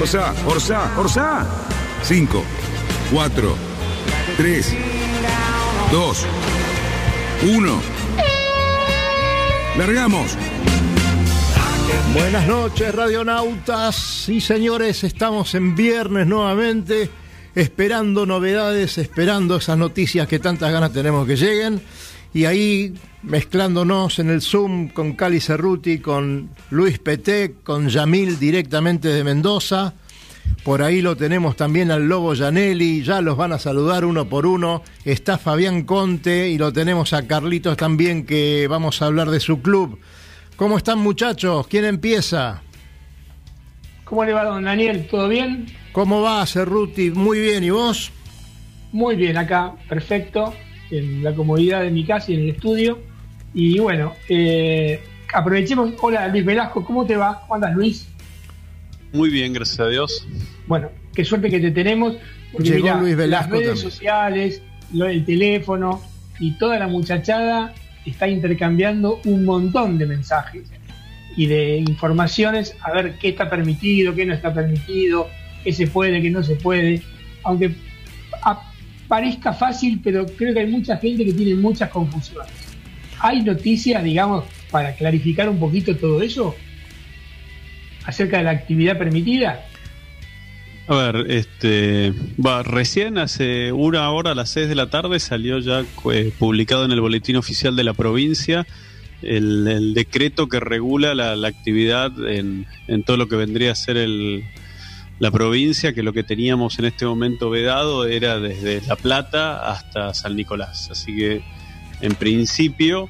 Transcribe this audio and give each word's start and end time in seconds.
Orsá, 0.00 0.32
Orsá, 0.46 0.92
Orsá. 0.96 1.44
5, 2.04 2.44
4, 3.10 3.56
3, 4.36 4.76
2, 5.90 6.26
1. 7.42 7.80
Largamos. 9.76 10.36
Buenas 12.14 12.46
noches, 12.46 12.94
radionautas. 12.94 13.96
Sí, 13.96 14.40
señores, 14.40 15.02
estamos 15.02 15.56
en 15.56 15.74
viernes 15.74 16.28
nuevamente, 16.28 17.10
esperando 17.56 18.24
novedades, 18.24 18.98
esperando 18.98 19.56
esas 19.56 19.78
noticias 19.78 20.28
que 20.28 20.38
tantas 20.38 20.70
ganas 20.70 20.92
tenemos 20.92 21.26
que 21.26 21.34
lleguen. 21.34 21.82
Y 22.34 22.44
ahí 22.44 22.94
mezclándonos 23.22 24.18
en 24.18 24.30
el 24.30 24.42
Zoom 24.42 24.88
con 24.88 25.14
Cali 25.14 25.40
Cerruti, 25.40 25.98
con 25.98 26.50
Luis 26.70 26.98
Petec, 26.98 27.62
con 27.62 27.88
Yamil 27.88 28.38
directamente 28.38 29.08
de 29.08 29.24
Mendoza. 29.24 29.94
Por 30.64 30.82
ahí 30.82 31.00
lo 31.00 31.16
tenemos 31.16 31.56
también 31.56 31.90
al 31.90 32.08
Lobo 32.08 32.34
Janelli, 32.34 33.02
ya 33.02 33.20
los 33.20 33.36
van 33.36 33.52
a 33.52 33.58
saludar 33.58 34.04
uno 34.04 34.28
por 34.28 34.46
uno. 34.46 34.82
Está 35.04 35.38
Fabián 35.38 35.84
Conte 35.84 36.48
y 36.48 36.58
lo 36.58 36.72
tenemos 36.72 37.12
a 37.12 37.26
Carlitos 37.26 37.76
también 37.76 38.26
que 38.26 38.66
vamos 38.68 39.00
a 39.00 39.06
hablar 39.06 39.30
de 39.30 39.40
su 39.40 39.62
club. 39.62 39.98
¿Cómo 40.56 40.76
están 40.76 40.98
muchachos? 40.98 41.66
¿Quién 41.68 41.84
empieza? 41.84 42.62
¿Cómo 44.04 44.24
le 44.24 44.32
va, 44.32 44.44
don 44.44 44.64
Daniel? 44.64 45.06
¿Todo 45.10 45.28
bien? 45.28 45.66
¿Cómo 45.92 46.22
va, 46.22 46.44
Cerruti? 46.46 47.10
Muy 47.10 47.40
bien, 47.40 47.62
¿y 47.62 47.70
vos? 47.70 48.10
Muy 48.92 49.16
bien, 49.16 49.36
acá, 49.36 49.74
perfecto, 49.88 50.54
en 50.90 51.22
la 51.24 51.34
comodidad 51.34 51.82
de 51.82 51.90
mi 51.90 52.04
casa 52.04 52.32
y 52.32 52.34
en 52.34 52.40
el 52.42 52.50
estudio. 52.50 52.98
Y 53.54 53.78
bueno, 53.78 54.14
eh, 54.28 55.00
aprovechemos. 55.32 55.92
Hola, 56.00 56.28
Luis 56.28 56.44
Velasco, 56.44 56.84
¿cómo 56.84 57.06
te 57.06 57.16
va? 57.16 57.40
¿Cómo 57.42 57.54
andas, 57.56 57.74
Luis? 57.74 58.08
Muy 59.12 59.30
bien, 59.30 59.52
gracias 59.52 59.80
a 59.80 59.88
Dios. 59.88 60.26
Bueno, 60.66 60.90
qué 61.14 61.24
suerte 61.24 61.48
que 61.50 61.60
te 61.60 61.70
tenemos. 61.70 62.16
Porque 62.52 62.68
Llegó 62.70 62.84
mirá, 62.86 63.00
Luis 63.00 63.16
Velasco 63.16 63.50
las 63.54 63.60
redes 63.60 63.68
también. 63.80 63.90
sociales, 63.92 64.62
lo- 64.92 65.06
el 65.06 65.24
teléfono 65.24 66.02
y 66.40 66.52
toda 66.58 66.78
la 66.78 66.88
muchachada 66.88 67.74
está 68.06 68.28
intercambiando 68.28 69.20
un 69.24 69.44
montón 69.44 69.98
de 69.98 70.06
mensajes 70.06 70.62
y 71.36 71.46
de 71.46 71.76
informaciones 71.78 72.74
a 72.80 72.92
ver 72.92 73.14
qué 73.18 73.28
está 73.30 73.50
permitido, 73.50 74.14
qué 74.14 74.24
no 74.24 74.32
está 74.34 74.52
permitido, 74.54 75.28
qué 75.62 75.72
se 75.72 75.86
puede, 75.86 76.22
qué 76.22 76.30
no 76.30 76.42
se 76.42 76.56
puede. 76.56 77.02
Aunque 77.44 77.70
parezca 79.08 79.52
fácil, 79.52 80.00
pero 80.04 80.26
creo 80.26 80.54
que 80.54 80.60
hay 80.60 80.66
mucha 80.66 80.96
gente 80.98 81.24
que 81.24 81.32
tiene 81.32 81.54
muchas 81.54 81.90
confusiones. 81.90 82.52
¿Hay 83.20 83.42
noticias, 83.42 84.04
digamos, 84.04 84.44
para 84.70 84.94
clarificar 84.94 85.48
un 85.48 85.58
poquito 85.58 85.96
todo 85.96 86.22
eso? 86.22 86.54
Acerca 88.04 88.38
de 88.38 88.44
la 88.44 88.50
actividad 88.50 88.96
permitida. 88.98 89.64
A 90.86 90.94
ver, 90.94 91.30
este, 91.30 92.14
va, 92.44 92.62
recién 92.62 93.18
hace 93.18 93.72
una 93.72 94.10
hora 94.10 94.30
a 94.30 94.34
las 94.34 94.50
6 94.50 94.68
de 94.68 94.74
la 94.74 94.88
tarde 94.88 95.18
salió 95.20 95.58
ya 95.58 95.84
eh, 96.12 96.32
publicado 96.38 96.84
en 96.84 96.92
el 96.92 97.00
boletín 97.00 97.36
oficial 97.36 97.76
de 97.76 97.84
la 97.84 97.92
provincia 97.92 98.66
el, 99.22 99.66
el 99.68 99.94
decreto 99.94 100.48
que 100.48 100.60
regula 100.60 101.14
la, 101.14 101.36
la 101.36 101.48
actividad 101.48 102.12
en, 102.26 102.66
en 102.86 103.02
todo 103.02 103.16
lo 103.16 103.28
que 103.28 103.36
vendría 103.36 103.72
a 103.72 103.74
ser 103.74 103.96
el, 103.96 104.44
la 105.18 105.30
provincia, 105.30 105.92
que 105.92 106.02
lo 106.02 106.12
que 106.12 106.22
teníamos 106.22 106.78
en 106.78 106.84
este 106.84 107.04
momento 107.04 107.50
vedado 107.50 108.06
era 108.06 108.38
desde 108.38 108.80
La 108.86 108.96
Plata 108.96 109.70
hasta 109.70 110.14
San 110.14 110.36
Nicolás. 110.36 110.88
Así 110.90 111.14
que, 111.16 111.42
en 112.00 112.14
principio, 112.14 113.08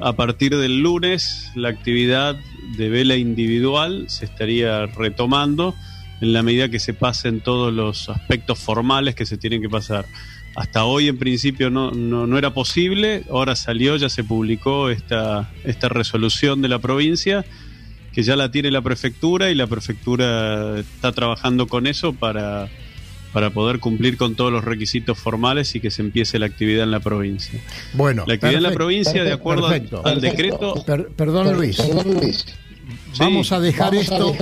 a 0.00 0.12
partir 0.12 0.56
del 0.56 0.80
lunes, 0.80 1.50
la 1.54 1.70
actividad 1.70 2.36
de 2.76 2.88
vela 2.90 3.16
individual 3.16 4.04
se 4.08 4.26
estaría 4.26 4.86
retomando 4.86 5.74
en 6.20 6.32
la 6.32 6.42
medida 6.42 6.68
que 6.68 6.78
se 6.78 6.94
pasen 6.94 7.40
todos 7.40 7.72
los 7.72 8.08
aspectos 8.08 8.58
formales 8.58 9.14
que 9.14 9.26
se 9.26 9.38
tienen 9.38 9.62
que 9.62 9.68
pasar. 9.68 10.06
Hasta 10.54 10.84
hoy 10.84 11.08
en 11.08 11.18
principio 11.18 11.70
no, 11.70 11.90
no, 11.90 12.26
no 12.26 12.38
era 12.38 12.52
posible, 12.52 13.24
ahora 13.30 13.56
salió, 13.56 13.96
ya 13.96 14.08
se 14.08 14.24
publicó 14.24 14.88
esta, 14.88 15.50
esta 15.64 15.88
resolución 15.88 16.62
de 16.62 16.68
la 16.68 16.78
provincia, 16.78 17.44
que 18.16 18.22
ya 18.22 18.34
la 18.34 18.50
tiene 18.50 18.70
la 18.70 18.80
prefectura 18.80 19.50
y 19.50 19.54
la 19.54 19.66
prefectura 19.66 20.80
está 20.80 21.12
trabajando 21.12 21.66
con 21.66 21.86
eso 21.86 22.14
para, 22.14 22.66
para 23.34 23.50
poder 23.50 23.78
cumplir 23.78 24.16
con 24.16 24.34
todos 24.36 24.50
los 24.50 24.64
requisitos 24.64 25.18
formales 25.18 25.74
y 25.74 25.80
que 25.80 25.90
se 25.90 26.00
empiece 26.00 26.38
la 26.38 26.46
actividad 26.46 26.84
en 26.84 26.92
la 26.92 27.00
provincia. 27.00 27.60
Bueno, 27.92 28.24
La 28.26 28.32
actividad 28.34 28.56
en 28.56 28.62
la 28.62 28.68
perfecto, 28.70 28.78
provincia, 28.78 29.22
de 29.22 29.32
acuerdo 29.32 29.66
al- 29.66 29.72
perfecto. 29.74 30.02
al 30.06 30.20
decreto, 30.22 30.82
Per- 30.86 31.08
perdón, 31.08 31.52
Luis. 31.56 31.76
Vamos 33.18 33.52
a 33.52 33.60
dejar, 33.60 33.94
esto, 33.94 34.32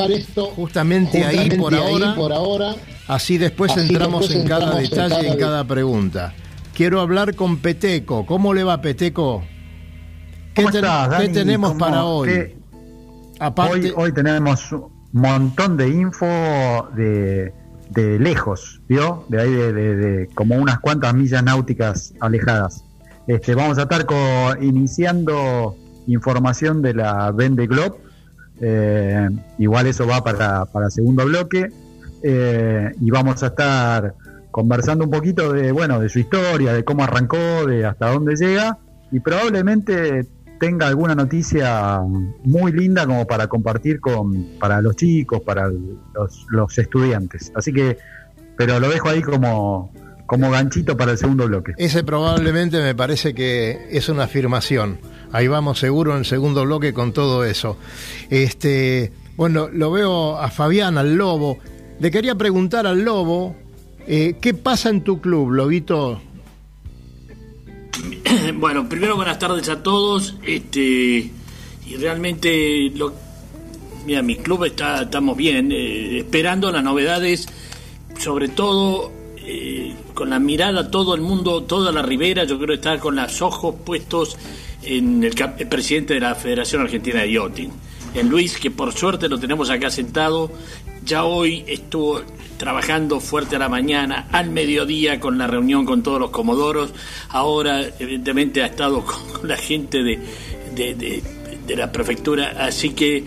justamente, 0.54 1.24
ahí, 1.24 1.50
por, 1.58 1.74
ahora, 1.74 2.76
Así 3.08 3.38
después 3.38 3.76
entramos 3.76 4.30
en 4.30 4.46
cada 4.46 4.76
detalle 4.78 5.26
y 5.26 5.30
en 5.32 5.36
cada 5.36 5.64
pregunta. 5.66 6.32
Quiero 6.74 7.00
hablar 7.00 7.34
con 7.34 7.56
Peteco. 7.58 8.24
¿Cómo 8.24 8.54
le 8.54 8.62
va, 8.62 8.80
Peteco? 8.80 9.44
¿Qué, 10.54 10.62
¿Cómo 10.62 10.70
ten- 10.72 10.84
estás, 10.84 11.20
qué 11.20 11.28
tenemos 11.28 11.70
¿Cómo- 11.70 11.80
para 11.80 12.04
hoy? 12.04 12.28
qué- 12.28 12.63
Hoy, 13.72 13.92
hoy 13.96 14.12
tenemos 14.12 14.72
un 14.72 14.90
montón 15.12 15.76
de 15.76 15.88
info 15.88 16.26
de, 16.96 17.52
de 17.90 18.18
lejos, 18.18 18.80
¿vio? 18.88 19.24
De 19.28 19.40
ahí 19.40 19.50
de, 19.52 19.72
de- 19.72 19.96
de 19.96 20.26
como 20.34 20.56
unas 20.56 20.78
cuantas 20.80 21.14
millas 21.14 21.42
náuticas 21.42 22.14
alejadas. 22.20 22.84
Este, 23.26 23.54
vamos 23.54 23.78
a 23.78 23.82
estar 23.82 24.04
co- 24.06 24.54
iniciando 24.60 25.76
información 26.06 26.82
de 26.82 26.94
la 26.94 27.30
Vende 27.32 27.66
Globe. 27.66 27.96
Eh, 28.60 29.28
igual 29.58 29.86
eso 29.86 30.06
va 30.06 30.22
para, 30.22 30.64
para 30.66 30.90
segundo 30.90 31.24
bloque. 31.24 31.68
Eh, 32.22 32.90
y 33.00 33.10
vamos 33.10 33.42
a 33.42 33.48
estar 33.48 34.14
conversando 34.50 35.04
un 35.04 35.10
poquito 35.10 35.52
de, 35.52 35.72
bueno, 35.72 35.98
de 36.00 36.08
su 36.08 36.18
historia, 36.20 36.72
de 36.72 36.84
cómo 36.84 37.02
arrancó, 37.04 37.66
de 37.66 37.84
hasta 37.84 38.10
dónde 38.12 38.36
llega. 38.36 38.78
Y 39.10 39.20
probablemente 39.20 40.26
tenga 40.64 40.86
alguna 40.86 41.14
noticia 41.14 42.00
muy 42.42 42.72
linda 42.72 43.04
como 43.04 43.26
para 43.26 43.48
compartir 43.48 44.00
con 44.00 44.58
para 44.58 44.80
los 44.80 44.96
chicos, 44.96 45.42
para 45.42 45.70
los 46.48 46.78
estudiantes. 46.78 47.52
Así 47.54 47.70
que, 47.70 47.98
pero 48.56 48.80
lo 48.80 48.88
dejo 48.88 49.10
ahí 49.10 49.20
como, 49.20 49.92
como 50.24 50.50
ganchito 50.50 50.96
para 50.96 51.12
el 51.12 51.18
segundo 51.18 51.46
bloque. 51.46 51.74
ese 51.76 52.02
probablemente 52.02 52.82
me 52.82 52.94
parece 52.94 53.34
que 53.34 53.88
es 53.90 54.08
una 54.08 54.24
afirmación. 54.24 54.98
Ahí 55.32 55.48
vamos 55.48 55.80
seguro 55.80 56.12
en 56.12 56.20
el 56.20 56.24
segundo 56.24 56.64
bloque 56.64 56.94
con 56.94 57.12
todo 57.12 57.44
eso. 57.44 57.76
Este, 58.30 59.12
bueno, 59.36 59.68
lo 59.70 59.90
veo 59.90 60.38
a 60.38 60.48
Fabián, 60.48 60.96
al 60.96 61.16
Lobo. 61.16 61.58
Le 62.00 62.10
quería 62.10 62.36
preguntar 62.36 62.86
al 62.86 63.02
Lobo, 63.02 63.54
eh, 64.06 64.36
¿qué 64.40 64.54
pasa 64.54 64.88
en 64.88 65.02
tu 65.02 65.20
club, 65.20 65.50
Lobito? 65.50 66.22
Bueno, 68.54 68.88
primero 68.88 69.16
buenas 69.16 69.38
tardes 69.38 69.68
a 69.68 69.82
todos. 69.82 70.34
Este 70.42 71.30
y 71.86 71.96
realmente 71.98 72.90
lo 72.94 73.12
mira, 74.06 74.22
mi 74.22 74.36
club 74.36 74.64
está 74.64 75.02
estamos 75.02 75.36
bien, 75.36 75.70
eh, 75.72 76.18
esperando 76.18 76.70
las 76.70 76.82
novedades, 76.82 77.46
sobre 78.18 78.48
todo 78.48 79.12
eh, 79.36 79.94
con 80.14 80.30
la 80.30 80.38
mirada 80.38 80.90
todo 80.90 81.14
el 81.14 81.20
mundo, 81.20 81.62
toda 81.64 81.92
la 81.92 82.02
ribera, 82.02 82.44
yo 82.44 82.56
creo 82.56 82.68
que 82.68 82.74
está 82.74 82.98
con 82.98 83.16
los 83.16 83.42
ojos 83.42 83.74
puestos 83.84 84.36
en 84.82 85.24
el, 85.24 85.34
el 85.58 85.68
presidente 85.68 86.14
de 86.14 86.20
la 86.20 86.34
Federación 86.34 86.82
Argentina 86.82 87.20
de 87.20 87.32
Yachting, 87.32 87.70
en 88.14 88.28
Luis, 88.28 88.58
que 88.58 88.70
por 88.70 88.92
suerte 88.92 89.28
lo 89.28 89.38
tenemos 89.38 89.70
acá 89.70 89.90
sentado. 89.90 90.50
Ya 91.04 91.24
hoy 91.24 91.64
estuvo 91.66 92.22
trabajando 92.64 93.20
fuerte 93.20 93.56
a 93.56 93.58
la 93.58 93.68
mañana, 93.68 94.26
al 94.32 94.48
mediodía 94.48 95.20
con 95.20 95.36
la 95.36 95.46
reunión 95.46 95.84
con 95.84 96.02
todos 96.02 96.18
los 96.18 96.30
comodoros, 96.30 96.94
ahora 97.28 97.82
evidentemente 97.98 98.62
ha 98.62 98.66
estado 98.66 99.04
con 99.04 99.46
la 99.46 99.58
gente 99.58 100.02
de, 100.02 100.18
de, 100.74 101.22
de, 101.66 101.76
la 101.76 101.92
prefectura, 101.92 102.54
así 102.58 102.94
que 102.94 103.22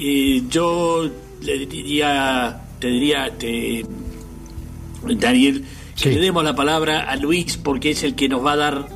eh, 0.00 0.42
yo 0.48 1.06
le 1.42 1.66
diría, 1.66 2.62
te 2.78 2.88
diría, 2.88 3.30
te, 3.36 3.84
Daniel, 5.06 5.66
que 5.94 6.08
le 6.08 6.20
demos 6.20 6.42
la 6.42 6.54
palabra 6.54 7.10
a 7.10 7.16
Luis 7.16 7.58
porque 7.58 7.90
es 7.90 8.02
el 8.04 8.14
que 8.14 8.26
nos 8.30 8.42
va 8.42 8.52
a 8.52 8.56
dar 8.56 8.88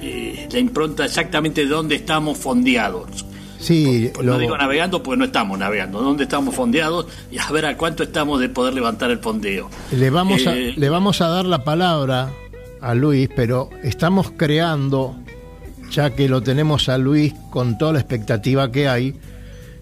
eh, 0.00 0.48
la 0.52 0.58
impronta 0.60 1.06
exactamente 1.06 1.62
de 1.62 1.70
dónde 1.70 1.96
estamos 1.96 2.38
fondeados. 2.38 3.26
Sí, 3.64 4.10
lo... 4.22 4.38
digo 4.38 4.58
navegando 4.58 5.02
porque 5.02 5.16
no 5.16 5.24
estamos 5.24 5.58
navegando, 5.58 6.02
dónde 6.02 6.24
estamos 6.24 6.54
fondeados 6.54 7.06
y 7.30 7.38
a 7.38 7.50
ver 7.50 7.64
a 7.64 7.78
cuánto 7.78 8.02
estamos 8.02 8.38
de 8.38 8.50
poder 8.50 8.74
levantar 8.74 9.10
el 9.10 9.20
fondeo. 9.20 9.70
Le 9.90 10.10
vamos, 10.10 10.46
a, 10.46 10.54
eh, 10.54 10.74
le 10.76 10.88
vamos 10.90 11.22
a 11.22 11.28
dar 11.28 11.46
la 11.46 11.64
palabra 11.64 12.30
a 12.82 12.94
Luis, 12.94 13.30
pero 13.34 13.70
estamos 13.82 14.30
creando, 14.36 15.16
ya 15.90 16.10
que 16.10 16.28
lo 16.28 16.42
tenemos 16.42 16.90
a 16.90 16.98
Luis 16.98 17.32
con 17.48 17.78
toda 17.78 17.94
la 17.94 18.00
expectativa 18.00 18.70
que 18.70 18.86
hay, 18.86 19.14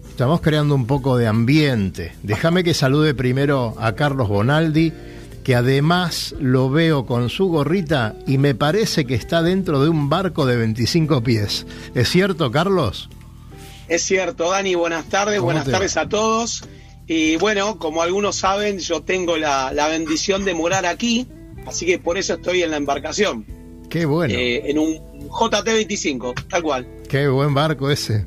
estamos 0.07 0.39
creando 0.39 0.75
un 0.75 0.87
poco 0.87 1.17
de 1.17 1.27
ambiente. 1.27 2.13
Déjame 2.23 2.63
que 2.63 2.73
salude 2.73 3.13
primero 3.13 3.75
a 3.79 3.95
Carlos 3.95 4.29
Bonaldi 4.29 4.93
que 5.43 5.55
además 5.55 6.33
lo 6.39 6.69
veo 6.69 7.05
con 7.05 7.29
su 7.29 7.47
gorrita 7.47 8.15
y 8.25 8.37
me 8.37 8.55
parece 8.55 9.03
que 9.03 9.15
está 9.15 9.43
dentro 9.43 9.83
de 9.83 9.89
un 9.89 10.07
barco 10.07 10.45
de 10.45 10.55
25 10.55 11.21
pies. 11.21 11.67
¿Es 11.93 12.07
cierto, 12.07 12.49
Carlos? 12.49 13.09
Es 13.87 14.03
cierto, 14.03 14.49
Dani, 14.49 14.75
buenas 14.75 15.05
tardes, 15.05 15.41
buenas 15.41 15.69
tardes 15.69 15.97
a 15.97 16.07
todos. 16.07 16.63
Y 17.05 17.35
bueno, 17.35 17.77
como 17.79 18.01
algunos 18.01 18.37
saben, 18.37 18.79
yo 18.79 19.01
tengo 19.01 19.37
la, 19.37 19.71
bendición 19.89 20.45
de 20.45 20.53
morar 20.53 20.85
aquí, 20.85 21.27
así 21.65 21.85
que 21.85 21.99
por 21.99 22.17
eso 22.17 22.35
estoy 22.35 22.63
en 22.63 22.71
la 22.71 22.77
embarcación. 22.77 23.45
Qué 23.89 24.05
bueno. 24.05 24.33
Eh, 24.33 24.69
en 24.69 24.79
un 24.79 24.97
JT25, 25.27 26.47
tal 26.47 26.63
cual. 26.63 26.87
Qué 27.09 27.27
buen 27.27 27.53
barco 27.53 27.91
ese. 27.91 28.25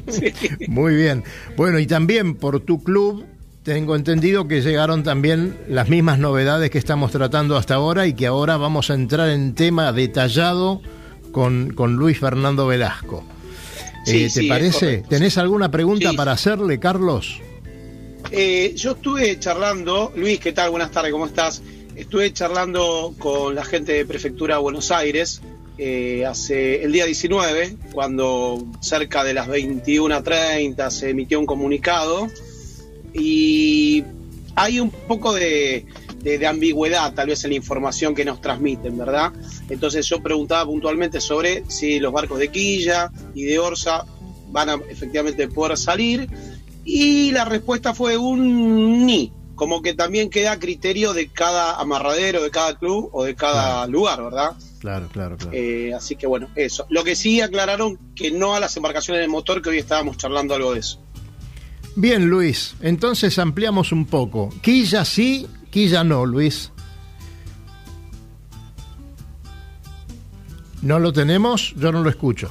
Muy 0.68 0.96
bien. 0.96 1.22
Bueno, 1.56 1.78
y 1.78 1.86
también 1.86 2.34
por 2.34 2.60
tu 2.60 2.82
club 2.82 3.24
tengo 3.62 3.94
entendido 3.94 4.48
que 4.48 4.62
llegaron 4.62 5.02
también 5.02 5.56
las 5.68 5.88
mismas 5.88 6.18
novedades 6.18 6.70
que 6.70 6.78
estamos 6.78 7.12
tratando 7.12 7.56
hasta 7.56 7.74
ahora 7.74 8.06
y 8.06 8.14
que 8.14 8.26
ahora 8.26 8.56
vamos 8.56 8.90
a 8.90 8.94
entrar 8.94 9.28
en 9.28 9.54
tema 9.54 9.92
detallado 9.92 10.80
con, 11.30 11.74
con 11.74 11.96
Luis 11.96 12.18
Fernando 12.18 12.66
Velasco. 12.66 13.22
Eh, 14.06 14.28
¿Te 14.32 14.48
parece? 14.48 14.98
¿Tenés 15.08 15.38
alguna 15.38 15.70
pregunta 15.70 16.12
para 16.14 16.32
hacerle, 16.32 16.78
Carlos? 16.78 17.40
Eh, 18.30 18.72
yo 18.76 18.92
estuve 18.92 19.38
charlando, 19.38 20.12
Luis, 20.16 20.38
¿qué 20.40 20.52
tal? 20.52 20.70
Buenas 20.70 20.90
tardes, 20.90 21.12
¿cómo 21.12 21.26
estás? 21.26 21.62
Estuve 21.96 22.32
charlando 22.32 23.14
con 23.18 23.54
la 23.54 23.64
gente 23.64 23.92
de 23.92 24.04
Prefectura 24.04 24.56
de 24.56 24.62
Buenos 24.62 24.90
Aires 24.90 25.40
eh, 25.80 26.26
hace 26.26 26.82
el 26.82 26.90
día 26.90 27.04
19, 27.06 27.76
cuando 27.92 28.66
cerca 28.80 29.22
de 29.22 29.32
las 29.32 29.46
21.30 29.46 30.90
se 30.90 31.10
emitió 31.10 31.38
un 31.38 31.46
comunicado 31.46 32.26
y 33.14 34.02
hay 34.56 34.80
un 34.80 34.90
poco 34.90 35.32
de, 35.32 35.86
ambigüedad 36.46 37.12
tal 37.14 37.28
vez 37.28 37.44
en 37.44 37.50
la 37.50 37.56
información 37.56 38.14
que 38.14 38.24
nos 38.24 38.40
transmiten, 38.40 38.96
¿verdad? 38.98 39.32
Entonces 39.68 40.06
yo 40.06 40.22
preguntaba 40.22 40.64
puntualmente 40.66 41.20
sobre 41.20 41.64
si 41.68 42.00
los 42.00 42.12
barcos 42.12 42.38
de 42.38 42.48
Quilla 42.48 43.10
y 43.34 43.44
de 43.44 43.58
Orsa 43.58 44.04
van 44.50 44.70
a 44.70 44.74
efectivamente 44.88 45.48
poder 45.48 45.76
salir 45.76 46.28
y 46.84 47.30
la 47.32 47.44
respuesta 47.44 47.94
fue 47.94 48.16
un 48.16 49.04
ni, 49.06 49.32
como 49.54 49.82
que 49.82 49.92
también 49.92 50.30
queda 50.30 50.52
a 50.52 50.58
criterio 50.58 51.12
de 51.12 51.28
cada 51.28 51.78
amarradero, 51.78 52.42
de 52.42 52.50
cada 52.50 52.78
club 52.78 53.10
o 53.12 53.24
de 53.24 53.34
cada 53.34 53.86
lugar, 53.86 54.22
¿verdad? 54.22 54.56
Claro, 54.78 55.08
claro, 55.12 55.36
claro. 55.36 55.52
Eh, 55.52 55.92
así 55.92 56.16
que 56.16 56.26
bueno, 56.26 56.48
eso. 56.54 56.86
Lo 56.88 57.04
que 57.04 57.16
sí 57.16 57.40
aclararon 57.40 57.98
que 58.14 58.30
no 58.30 58.54
a 58.54 58.60
las 58.60 58.76
embarcaciones 58.76 59.20
de 59.20 59.28
motor, 59.28 59.60
que 59.60 59.70
hoy 59.70 59.78
estábamos 59.78 60.16
charlando 60.16 60.54
algo 60.54 60.72
de 60.72 60.80
eso. 60.80 61.00
Bien, 61.96 62.30
Luis, 62.30 62.76
entonces 62.80 63.38
ampliamos 63.38 63.90
un 63.90 64.06
poco. 64.06 64.50
Quilla 64.62 65.04
sí, 65.04 65.48
Quilla 65.70 66.04
no, 66.04 66.26
Luis. 66.26 66.72
¿No 70.82 70.98
lo 70.98 71.12
tenemos? 71.12 71.74
Yo 71.76 71.92
no 71.92 72.02
lo 72.02 72.10
escucho. 72.10 72.50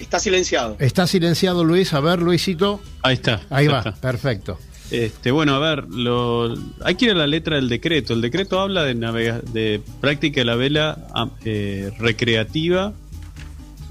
Está 0.00 0.18
silenciado. 0.18 0.76
Está 0.78 1.06
silenciado, 1.06 1.64
Luis. 1.64 1.92
A 1.92 2.00
ver, 2.00 2.20
Luisito. 2.20 2.80
Ahí 3.02 3.14
está. 3.14 3.42
Ahí 3.50 3.66
va, 3.66 3.82
perfecto. 3.82 4.58
Este, 4.90 5.30
bueno, 5.30 5.54
a 5.54 5.58
ver, 5.58 5.88
lo, 5.88 6.54
hay 6.84 6.94
que 6.94 7.06
ir 7.06 7.10
a 7.10 7.14
la 7.14 7.26
letra 7.26 7.56
del 7.56 7.68
decreto. 7.68 8.12
El 8.12 8.20
decreto 8.20 8.60
habla 8.60 8.84
de, 8.84 8.94
de 9.52 9.82
práctica 10.00 10.40
de 10.40 10.44
la 10.44 10.54
vela 10.54 11.06
ah, 11.12 11.28
eh, 11.44 11.92
recreativa 11.98 12.92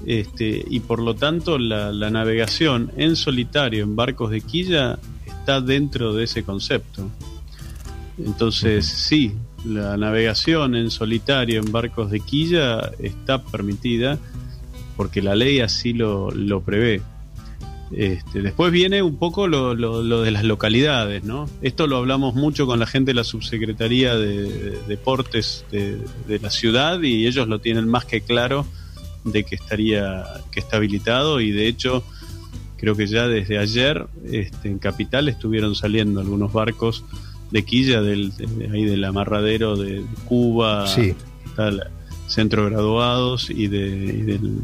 este, 0.06 0.64
y 0.68 0.80
por 0.80 1.00
lo 1.00 1.14
tanto 1.14 1.58
la, 1.58 1.92
navegación 2.10 2.92
en 2.96 3.16
solitario 3.16 3.82
en 3.82 3.96
barcos 3.96 4.30
de 4.30 4.40
quilla 4.40 4.98
está 5.26 5.60
dentro 5.60 6.14
de 6.14 6.24
ese 6.24 6.44
concepto. 6.44 7.10
Entonces, 8.18 8.86
sí, 8.86 9.34
la 9.64 9.96
navegación 9.96 10.74
en 10.74 10.90
solitario 10.90 11.60
en 11.60 11.70
barcos 11.70 12.10
de 12.10 12.20
quilla 12.20 12.92
está 12.98 13.42
permitida 13.42 14.18
porque 14.96 15.20
la 15.20 15.34
ley 15.34 15.60
así 15.60 15.92
lo, 15.92 16.62
prevé. 16.64 17.02
Este, 17.92 18.40
después 18.42 18.72
viene 18.72 19.02
un 19.02 19.16
poco 19.16 19.46
lo, 19.46 20.22
de 20.22 20.30
las 20.30 20.44
localidades, 20.44 21.22
¿no? 21.22 21.48
Esto 21.62 21.86
lo 21.86 21.98
hablamos 21.98 22.34
mucho 22.34 22.66
con 22.66 22.80
la 22.80 22.86
gente 22.86 23.10
de 23.10 23.14
la 23.14 23.24
Subsecretaría 23.24 24.16
de, 24.16 24.78
Deportes 24.88 25.64
de, 25.70 25.98
de, 26.26 26.38
la 26.40 26.50
ciudad 26.50 27.00
y 27.02 27.26
ellos 27.26 27.46
lo 27.46 27.60
tienen 27.60 27.86
más 27.86 28.06
que 28.06 28.22
claro 28.22 28.66
de 29.24 29.44
que 29.44 29.56
estaría 29.56 30.24
que 30.50 30.60
está 30.60 30.76
habilitado 30.76 31.40
y 31.40 31.50
de 31.50 31.66
hecho 31.66 32.04
creo 32.76 32.94
que 32.94 33.06
ya 33.06 33.26
desde 33.26 33.58
ayer 33.58 34.06
este, 34.30 34.68
en 34.68 34.78
Capital 34.78 35.28
estuvieron 35.28 35.74
saliendo 35.74 36.20
algunos 36.20 36.52
barcos 36.52 37.04
de 37.50 37.64
quilla 37.64 38.00
del, 38.00 38.32
ahí 38.72 38.84
del 38.84 39.04
amarradero 39.04 39.76
de, 39.76 40.04
Cuba, 40.24 40.86
sí. 40.86 41.14
Centro 42.26 42.66
Graduados 42.66 43.50
y, 43.50 43.68
de, 43.68 43.88
del 44.24 44.62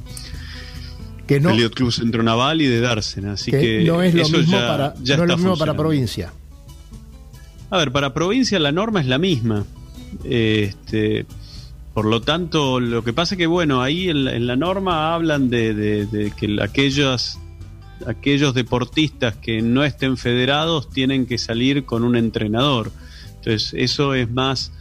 que 1.26 1.40
no, 1.40 1.50
Club 1.70 1.92
Centro 1.92 2.22
Naval 2.22 2.60
y 2.60 2.66
de 2.66 2.80
Dársena. 2.80 3.32
Así 3.32 3.50
que, 3.50 3.84
no 3.84 4.02
es 4.02 4.14
lo 4.14 4.28
mismo 4.28 4.58
para, 4.58 4.94
no 4.98 5.12
es 5.12 5.18
lo 5.18 5.36
mismo 5.36 5.56
para 5.56 5.74
provincia. 5.74 6.32
A 7.70 7.78
ver, 7.78 7.92
para 7.92 8.12
provincia 8.12 8.58
la 8.58 8.72
norma 8.72 9.00
es 9.00 9.06
la 9.06 9.18
misma. 9.18 9.64
Este, 10.24 11.24
por 11.94 12.06
lo 12.06 12.20
tanto, 12.20 12.80
lo 12.80 13.04
que 13.04 13.12
pasa 13.12 13.34
es 13.34 13.38
que, 13.38 13.46
bueno, 13.46 13.82
ahí 13.82 14.08
en 14.08 14.46
la, 14.46 14.56
norma 14.56 15.14
hablan 15.14 15.48
de, 15.50 16.32
que 16.36 16.58
aquellos, 16.62 17.38
aquellos 18.06 18.54
deportistas 18.54 19.36
que 19.36 19.62
no 19.62 19.84
estén 19.84 20.16
federados 20.16 20.90
tienen 20.90 21.26
que 21.26 21.38
salir 21.38 21.84
con 21.84 22.04
un 22.04 22.16
entrenador. 22.16 22.92
Entonces, 23.36 23.74
eso 23.76 24.14
es 24.14 24.30
más 24.30 24.72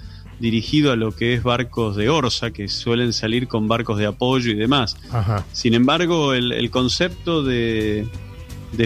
dirigido 0.42 0.92
a 0.92 0.96
lo 0.96 1.16
que 1.16 1.34
es 1.34 1.44
barcos 1.44 1.96
de 1.96 2.10
Orsa, 2.10 2.52
que 2.52 2.68
suelen 2.68 3.14
salir 3.14 3.48
con 3.48 3.68
barcos 3.68 3.98
de 3.98 4.08
apoyo 4.08 4.52
y 4.52 4.56
demás. 4.56 4.98
Sin 5.54 5.74
embargo, 5.74 6.34
el, 6.34 6.70
concepto 6.72 7.44
de, 7.44 8.08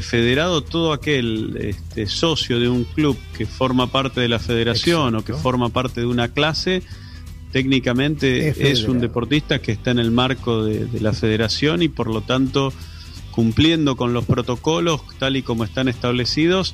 federado, 0.01 0.62
todo 0.62 0.94
aquel 0.94 1.58
este, 1.60 2.08
socio 2.08 2.60
de 2.60 2.68
un 2.68 2.84
club 2.84 3.18
que 3.38 3.46
forma 3.46 3.88
parte 3.88 4.20
de 4.20 4.27
la 4.27 4.39
federación 4.39 5.15
o 5.15 5.24
que 5.24 5.34
forma 5.34 5.70
parte 5.70 6.01
de 6.01 6.08
una 6.08 6.27
clase, 6.27 6.84
técnicamente 7.51 8.70
es, 8.70 8.84
un 8.84 9.00
deportista 9.00 9.60
que 9.60 9.72
está 9.72 9.92
en 9.92 10.00
el 10.00 10.12
marco 10.12 10.65
de, 10.65 11.00
la 11.00 11.13
federación 11.13 11.82
y 11.82 11.88
por 11.88 12.08
lo 12.08 12.20
tanto 12.20 12.74
cumpliendo 13.36 13.98
con 13.98 14.13
los 14.13 14.24
protocolos 14.24 15.01
tal 15.20 15.36
y 15.36 15.42
como 15.42 15.65
están 15.65 15.89
establecidos, 15.89 16.74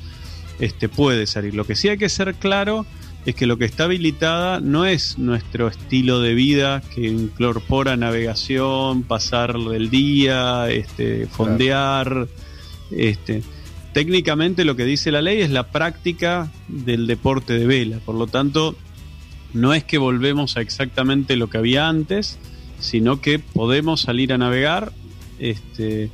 este 0.60 0.88
puede 0.88 1.26
salir. 1.26 1.56
Lo 1.56 1.66
que 1.66 1.74
sí 1.74 1.88
hay 1.88 1.98
que 1.98 2.08
ser 2.08 2.36
claro 2.36 2.86
es 3.26 3.34
que 3.34 3.46
lo 3.46 3.58
que 3.58 3.64
está 3.64 3.84
habilitada 3.84 4.60
no 4.60 4.86
es 4.86 5.18
nuestro 5.18 5.66
estilo 5.66 6.20
de 6.20 6.34
vida 6.34 6.80
que 6.94 7.08
incorpora 7.08 7.96
navegación, 7.96 9.02
pasar 9.02 9.56
el 9.74 9.90
día, 9.90 10.70
este, 10.70 11.26
fondear, 11.26 12.28
este. 12.92 13.42
Técnicamente 13.92 14.64
lo 14.64 14.76
que 14.76 14.84
dice 14.84 15.10
la 15.10 15.20
ley 15.20 15.40
es 15.40 15.50
la 15.50 15.68
práctica 15.68 16.50
del 16.68 17.08
deporte 17.08 17.54
de 17.54 17.66
vela, 17.66 17.98
por 18.04 18.14
lo 18.14 18.28
tanto 18.28 18.76
no 19.52 19.74
es 19.74 19.82
que 19.82 19.98
volvemos 19.98 20.56
a 20.56 20.60
exactamente 20.60 21.34
lo 21.36 21.48
que 21.50 21.58
había 21.58 21.88
antes, 21.88 22.38
sino 22.78 23.20
que 23.20 23.38
podemos 23.40 24.00
salir 24.00 24.32
a 24.32 24.38
navegar 24.38 24.92
este, 25.38 26.10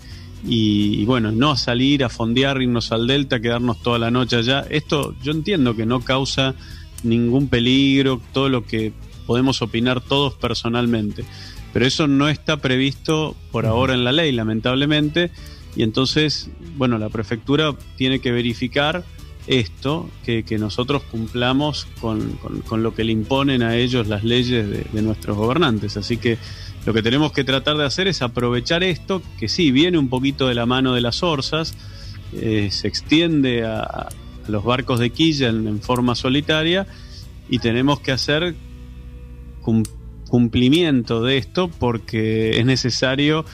y, 0.47 1.05
bueno, 1.05 1.33
no 1.33 1.51
a 1.53 1.57
salir 1.57 2.05
a 2.05 2.09
fondear, 2.09 2.63
irnos 2.63 2.93
al 2.93 3.07
delta, 3.07 3.41
quedarnos 3.41 3.83
toda 3.83 3.99
la 3.99 4.11
noche 4.11 4.37
allá. 4.37 4.65
Esto 4.71 5.15
yo 5.23 5.33
entiendo 5.33 5.75
que 5.75 5.85
no 5.87 6.01
causa 6.01 6.55
ningún 7.03 7.49
peligro, 7.49 8.21
todo 8.33 8.49
lo 8.49 8.65
que 8.65 8.93
podemos 9.27 9.63
opinar 9.63 10.01
todos 10.01 10.35
personalmente, 10.35 11.25
pero 11.73 11.87
eso 11.87 12.07
no 12.07 12.29
está 12.29 12.57
previsto 12.59 13.37
por 13.53 13.67
ahora 13.67 13.95
en 13.95 14.05
la 14.05 14.13
ley, 14.13 14.33
lamentablemente, 14.33 15.31
y 15.77 15.83
entonces, 15.83 16.51
bueno, 16.77 16.99
la 16.99 17.09
prefectura 17.09 17.75
tiene 17.97 18.21
que 18.21 18.33
verificar 18.33 19.05
esto, 19.47 20.09
que, 20.25 20.43
que 20.45 20.59
nosotros 20.59 21.03
cumplamos 21.11 21.87
con, 22.01 22.33
con- 22.43 22.61
con 22.63 22.83
lo 22.83 22.95
que 22.95 23.05
le 23.05 23.13
imponen 23.13 23.63
a 23.63 23.77
ellos 23.77 24.07
las 24.09 24.25
leyes 24.25 24.69
de, 24.69 24.85
de 24.93 25.03
nuestros 25.03 25.37
gobernantes. 25.37 25.97
Así 25.97 26.17
que 26.19 26.37
lo 26.87 26.93
que 26.93 27.03
tenemos 27.03 27.33
que 27.33 27.45
tratar 27.45 27.77
de 27.77 27.85
hacer 27.85 28.09
es 28.09 28.23
aprovechar 28.23 28.83
esto, 28.83 29.23
que 29.39 29.49
sí, 29.49 29.71
viene 29.71 29.99
un 29.99 30.09
poquito 30.09 30.49
de 30.49 30.55
la 30.55 30.67
mano 30.67 30.95
de 30.95 31.01
las 31.01 31.23
orzas, 31.23 31.75
eh, 32.33 32.69
se 32.71 32.89
extiende 32.89 33.65
a, 33.65 33.81
a 33.81 34.09
los 34.49 34.65
barcos 34.65 34.99
de 34.99 35.11
quilla 35.11 35.49
en, 35.49 35.67
en 35.67 35.81
forma 35.81 36.15
solitaria 36.15 36.87
y 37.51 37.59
tenemos 37.59 38.01
que 38.01 38.13
hacer 38.13 38.55
cum- 39.63 39.85
cumplimiento 40.29 41.23
de 41.23 41.39
esto 41.39 41.69
porque 41.69 42.59
es 42.59 42.65
necesario 42.67 43.45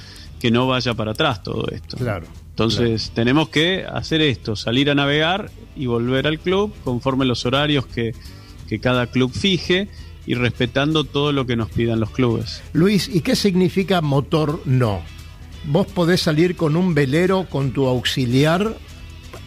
que 0.41 0.51
no 0.51 0.67
vaya 0.67 0.95
para 0.95 1.13
atrás 1.13 1.43
todo 1.43 1.67
esto. 1.73 1.97
Claro. 1.97 2.27
Entonces 2.51 3.11
tenemos 3.15 3.49
que 3.49 3.85
hacer 3.85 4.21
esto, 4.21 4.55
salir 4.55 4.89
a 4.91 4.95
navegar 4.95 5.51
y 5.75 5.87
volver 5.87 6.29
al 6.29 6.39
club 6.39 6.73
conforme 6.85 7.25
los 7.25 7.45
horarios 7.47 7.87
que, 7.87 8.13
que 8.69 8.79
cada 8.79 9.09
club 9.09 9.33
fije 9.33 9.89
y 10.27 10.35
respetando 10.35 11.05
todo 11.05 11.33
lo 11.33 11.47
que 11.47 11.57
nos 11.57 11.71
pidan 11.71 12.01
los 12.01 12.11
clubes. 12.11 12.63
Luis, 12.73 13.09
¿y 13.13 13.21
qué 13.21 13.37
significa 13.37 14.01
motor 14.01 14.61
no? 14.65 15.03
Vos 15.67 15.87
podés 15.87 16.21
salir 16.21 16.57
con 16.57 16.77
un 16.77 16.95
velero 16.95 17.47
con 17.49 17.73
tu 17.73 17.87
auxiliar, 17.87 18.77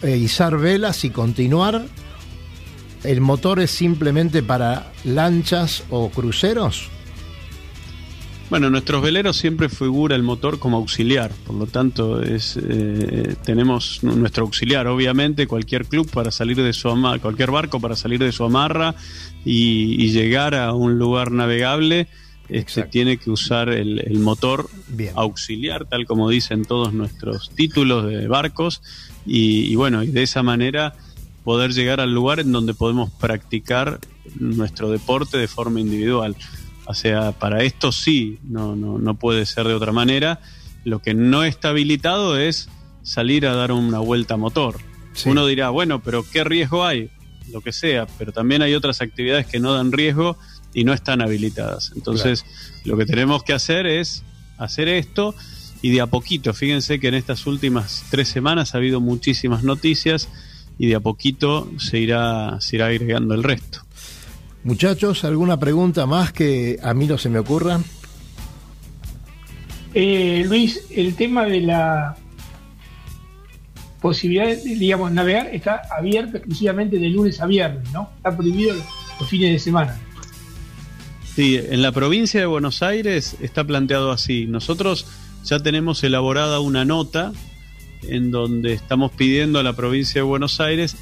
eh, 0.02 0.16
izar 0.16 0.58
velas 0.58 1.04
y 1.04 1.10
continuar. 1.10 1.86
¿El 3.04 3.20
motor 3.20 3.60
es 3.60 3.70
simplemente 3.70 4.42
para 4.42 4.92
lanchas 5.04 5.84
o 5.90 6.10
cruceros? 6.10 6.90
Bueno, 8.50 8.66
en 8.68 8.72
nuestros 8.72 9.02
veleros 9.02 9.36
siempre 9.36 9.68
figura 9.68 10.16
el 10.16 10.22
motor 10.22 10.58
como 10.58 10.78
auxiliar, 10.78 11.30
por 11.46 11.54
lo 11.54 11.66
tanto 11.66 12.22
es, 12.22 12.58
eh, 12.58 13.36
tenemos 13.44 13.98
nu- 14.02 14.16
nuestro 14.16 14.44
auxiliar, 14.44 14.86
obviamente 14.86 15.46
cualquier 15.46 15.84
club 15.84 16.10
para 16.10 16.30
salir 16.30 16.56
de 16.56 16.72
su 16.72 16.88
amarra, 16.88 17.18
cualquier 17.18 17.50
barco 17.50 17.78
para 17.78 17.94
salir 17.94 18.20
de 18.20 18.32
su 18.32 18.44
amarra 18.44 18.94
y, 19.44 20.02
y 20.02 20.12
llegar 20.12 20.54
a 20.54 20.72
un 20.72 20.98
lugar 20.98 21.30
navegable, 21.30 22.08
este, 22.48 22.84
tiene 22.84 23.18
que 23.18 23.30
usar 23.30 23.68
el, 23.68 23.98
el 23.98 24.18
motor 24.18 24.70
Bien. 24.88 25.12
auxiliar, 25.14 25.84
tal 25.84 26.06
como 26.06 26.30
dicen 26.30 26.64
todos 26.64 26.94
nuestros 26.94 27.50
títulos 27.50 28.06
de 28.06 28.28
barcos, 28.28 28.80
y, 29.26 29.70
y 29.70 29.74
bueno, 29.74 30.02
y 30.02 30.06
de 30.06 30.22
esa 30.22 30.42
manera 30.42 30.94
poder 31.44 31.74
llegar 31.74 32.00
al 32.00 32.14
lugar 32.14 32.40
en 32.40 32.50
donde 32.52 32.72
podemos 32.72 33.10
practicar 33.10 34.00
nuestro 34.40 34.90
deporte 34.90 35.36
de 35.36 35.48
forma 35.48 35.80
individual. 35.80 36.34
O 36.88 36.94
sea, 36.94 37.32
para 37.32 37.62
esto 37.64 37.92
sí, 37.92 38.38
no, 38.44 38.74
no, 38.74 38.98
no 38.98 39.14
puede 39.14 39.44
ser 39.44 39.68
de 39.68 39.74
otra 39.74 39.92
manera. 39.92 40.40
Lo 40.84 41.00
que 41.02 41.12
no 41.12 41.44
está 41.44 41.68
habilitado 41.68 42.38
es 42.38 42.70
salir 43.02 43.46
a 43.46 43.54
dar 43.54 43.72
una 43.72 43.98
vuelta 43.98 44.34
a 44.34 44.36
motor. 44.38 44.78
Sí. 45.12 45.28
Uno 45.28 45.46
dirá, 45.46 45.68
bueno, 45.68 46.02
pero 46.02 46.24
¿qué 46.24 46.44
riesgo 46.44 46.86
hay? 46.86 47.10
Lo 47.52 47.60
que 47.60 47.72
sea, 47.72 48.06
pero 48.18 48.32
también 48.32 48.62
hay 48.62 48.74
otras 48.74 49.02
actividades 49.02 49.46
que 49.46 49.60
no 49.60 49.74
dan 49.74 49.92
riesgo 49.92 50.38
y 50.72 50.84
no 50.84 50.94
están 50.94 51.20
habilitadas. 51.20 51.92
Entonces, 51.94 52.46
lo 52.86 52.96
que 52.96 53.04
tenemos 53.04 53.42
que 53.42 53.52
hacer 53.52 53.86
es 53.86 54.22
hacer 54.56 54.88
esto 54.88 55.34
y 55.82 55.90
de 55.90 56.00
a 56.00 56.06
poquito, 56.06 56.54
fíjense 56.54 56.98
que 56.98 57.08
en 57.08 57.14
estas 57.14 57.46
últimas 57.46 58.04
tres 58.10 58.28
semanas 58.28 58.74
ha 58.74 58.78
habido 58.78 59.00
muchísimas 59.02 59.62
noticias 59.62 60.28
y 60.78 60.86
de 60.86 60.94
a 60.94 61.00
poquito 61.00 61.70
se 61.78 61.98
irá, 61.98 62.58
se 62.62 62.76
irá 62.76 62.86
agregando 62.86 63.34
el 63.34 63.42
resto. 63.42 63.80
Muchachos, 64.64 65.24
¿alguna 65.24 65.58
pregunta 65.58 66.06
más 66.06 66.32
que 66.32 66.78
a 66.82 66.92
mí 66.94 67.06
no 67.06 67.16
se 67.16 67.28
me 67.28 67.38
ocurra? 67.38 67.80
Eh, 69.94 70.44
Luis, 70.46 70.84
el 70.90 71.14
tema 71.14 71.44
de 71.44 71.60
la 71.60 72.16
posibilidad 74.00 74.46
de, 74.46 74.56
digamos, 74.56 75.10
navegar 75.12 75.48
está 75.52 75.82
abierto 75.96 76.36
exclusivamente 76.36 76.98
de 76.98 77.08
lunes 77.08 77.40
a 77.40 77.46
viernes, 77.46 77.90
¿no? 77.92 78.10
Está 78.16 78.36
prohibido 78.36 78.74
los, 78.74 78.84
los 79.18 79.28
fines 79.28 79.52
de 79.52 79.58
semana. 79.58 79.98
Sí, 81.34 81.56
en 81.56 81.82
la 81.82 81.92
provincia 81.92 82.40
de 82.40 82.46
Buenos 82.46 82.82
Aires 82.82 83.36
está 83.40 83.64
planteado 83.64 84.10
así. 84.10 84.46
Nosotros 84.46 85.06
ya 85.44 85.60
tenemos 85.60 86.02
elaborada 86.02 86.60
una 86.60 86.84
nota 86.84 87.32
en 88.02 88.30
donde 88.30 88.72
estamos 88.72 89.12
pidiendo 89.12 89.58
a 89.58 89.62
la 89.62 89.74
provincia 89.74 90.20
de 90.20 90.22
Buenos 90.22 90.60
Aires 90.60 90.96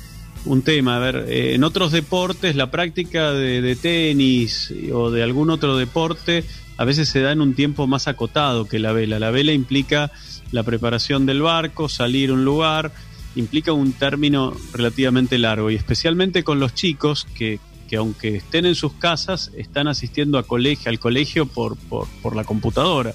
un 0.47 0.63
tema. 0.63 0.97
A 0.97 0.99
ver, 0.99 1.27
eh, 1.29 1.55
en 1.55 1.65
otros 1.65 1.93
deportes 1.93 2.57
la 2.57 2.71
práctica 2.71 3.33
de, 3.33 3.77
tenis 3.77 4.73
o 4.93 5.11
de 5.11 5.23
algún 5.23 5.51
otro 5.51 5.77
deporte 5.77 6.45
a 6.79 6.85
veces 6.85 7.09
se 7.09 7.21
da 7.21 7.33
en 7.33 7.41
un 7.41 7.55
tiempo 7.55 7.87
más 7.87 8.09
acotado 8.09 8.67
que 8.67 8.79
la 8.79 8.93
vela. 8.93 9.19
La 9.19 9.31
vela 9.31 9.53
implica 9.53 10.11
la 10.53 10.63
preparación 10.63 11.27
del 11.27 11.43
barco, 11.43 11.89
salir 11.89 12.31
a 12.31 12.35
un 12.35 12.45
lugar, 12.45 12.93
implica 13.35 13.73
un 13.73 13.93
término 13.93 14.55
relativamente 14.73 15.39
largo 15.39 15.71
y 15.71 15.75
especialmente 15.75 16.45
con 16.45 16.61
los 16.61 16.75
chicos 16.75 17.27
que, 17.35 17.61
que 17.89 17.97
aunque 17.97 18.37
estén 18.37 18.67
en 18.67 18.75
sus 18.75 18.93
casas, 18.95 19.51
están 19.57 19.89
asistiendo 19.89 20.39
a 20.39 20.43
colegio, 20.43 20.91
al 20.91 20.99
colegio 20.99 21.47
por, 21.47 21.77
por, 21.77 22.07
por 22.23 22.37
la 22.37 22.45
computadora. 22.45 23.15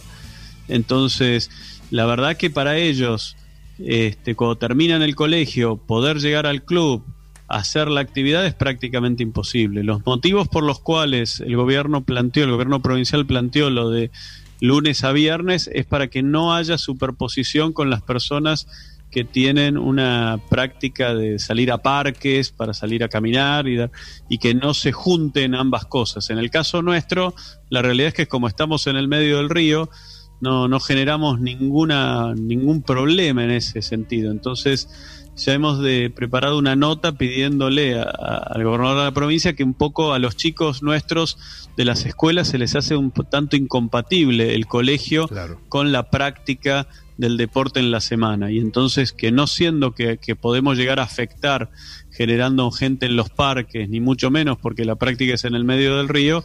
Entonces, 0.68 1.52
la 1.92 2.06
verdad 2.06 2.38
que 2.38 2.50
para 2.50 2.78
ellos, 2.78 3.36
este, 3.78 4.36
cuando 4.36 4.58
terminan 4.58 5.02
el 5.02 5.16
colegio, 5.16 5.78
poder 5.78 6.20
llegar 6.20 6.48
al 6.48 6.64
club, 6.64 7.04
hacer 7.58 7.88
la 7.89 8.01
actividad 8.01 8.46
es 8.46 8.53
prácticamente 8.53 9.24
imposible. 9.24 9.84
Los 9.84 10.05
motivos 10.05 10.48
por 10.48 10.63
los 10.63 10.79
cuales 10.79 11.39
el 11.39 11.55
gobierno 11.55 12.03
planteó, 12.03 12.43
el 12.46 12.51
gobierno 12.51 12.81
provincial 12.81 13.25
planteó 13.25 13.70
lo 13.70 13.89
de 13.89 14.12
lunes 14.60 15.03
a 15.03 15.12
viernes 15.12 15.70
es 15.74 15.86
para 15.86 16.08
que 16.08 16.22
no 16.22 16.53
haya 16.53 16.77
superposición 16.77 17.74
con 17.74 17.89
las 17.89 18.01
personas 18.03 18.67
que 19.10 19.24
tienen 19.25 19.77
una 19.77 20.39
práctica 20.50 21.13
de 21.13 21.38
salir 21.39 21.72
a 21.72 21.79
parques, 21.79 22.51
para 22.51 22.74
salir 22.74 23.03
a 23.03 23.10
caminar 23.10 23.67
y, 23.67 23.75
dar- 23.75 23.91
y 24.29 24.38
que 24.38 24.53
no 24.53 24.74
se 24.74 24.93
junten 24.93 25.53
ambas 25.53 25.86
cosas. 25.86 26.29
En 26.29 26.38
el 26.38 26.50
caso 26.50 26.81
nuestro, 26.81 27.34
la 27.70 27.81
realidad 27.81 28.10
es 28.10 28.13
que 28.13 28.27
como 28.27 28.48
estamos 28.48 28.88
en 28.88 28.96
el 28.96 29.08
medio 29.10 29.38
del 29.38 29.50
río, 29.50 29.89
no, 30.39 30.67
no 30.67 30.79
generamos 30.79 31.41
ninguna, 31.41 32.34
ningún 32.36 32.84
problema 32.84 33.43
en 33.43 33.51
ese 33.51 33.81
sentido. 33.81 34.31
Entonces, 34.31 34.88
ya 35.38 35.54
hemos 35.54 35.80
de, 35.82 36.10
preparado 36.14 36.58
una 36.58 36.76
nota 36.76 37.14
pidiéndole 37.14 38.00
a- 38.00 38.04
a- 38.04 38.38
al 38.54 38.64
gobernador 38.64 38.98
de 39.00 39.04
la 39.06 39.12
provincia 39.14 39.54
que 39.54 39.64
un 39.64 39.74
poco 39.74 40.14
a 40.14 40.20
los 40.20 40.36
chicos 40.36 40.84
nuestros 40.84 41.38
de 41.78 41.86
las 41.86 42.06
escuelas 42.06 42.50
se 42.50 42.58
les 42.58 42.76
hace 42.76 42.96
un 42.96 43.12
tanto 43.12 43.56
incompatible 43.56 44.54
el 44.56 44.68
colegio 44.68 45.28
Claro. 45.28 45.60
con 45.70 45.92
la 45.92 46.10
práctica 46.10 46.88
del 47.18 47.38
deporte 47.38 47.80
en 47.80 47.92
la 47.92 48.02
semana. 48.02 48.52
Y 48.52 48.60
entonces 48.60 49.14
que 49.14 49.32
no 49.32 49.48
siendo 49.48 49.94
que, 49.94 50.18
que 50.18 50.36
podemos 50.36 50.76
llegar 50.78 51.00
a 51.00 51.04
afectar 51.04 51.70
generando 52.12 52.70
gente 52.72 53.06
en 53.06 53.16
los 53.16 53.30
parques, 53.30 53.88
ni 53.90 54.00
mucho 54.00 54.32
menos 54.32 54.58
porque 54.58 54.86
la 54.86 54.96
práctica 54.96 55.36
es 55.36 55.46
en 55.46 55.56
el 55.56 55.64
medio 55.64 55.98
del 55.98 56.10
río, 56.10 56.44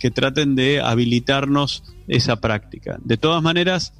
que 0.00 0.10
traten 0.10 0.54
de 0.54 0.80
habilitarnos 0.80 1.82
esa 2.06 2.36
práctica. 2.40 2.98
De 3.04 3.16
todas 3.16 3.42
maneras, 3.42 3.92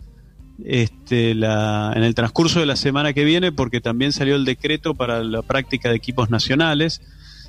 este, 0.64 1.34
la, 1.34 1.92
en 1.94 2.02
el 2.02 2.14
transcurso 2.14 2.60
de 2.60 2.66
la 2.66 2.76
semana 2.76 3.12
que 3.12 3.24
viene, 3.24 3.52
porque 3.52 3.80
también 3.80 4.12
salió 4.12 4.36
el 4.36 4.44
decreto 4.44 4.94
para 4.94 5.22
la 5.22 5.42
práctica 5.42 5.90
de 5.90 5.96
equipos 5.96 6.30
nacionales, 6.30 7.00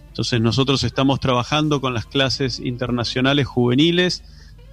entonces 0.07 0.41
nosotros 0.41 0.83
estamos 0.83 1.19
trabajando 1.19 1.81
con 1.81 1.93
las 1.93 2.05
clases 2.05 2.59
internacionales 2.59 3.47
juveniles 3.47 4.23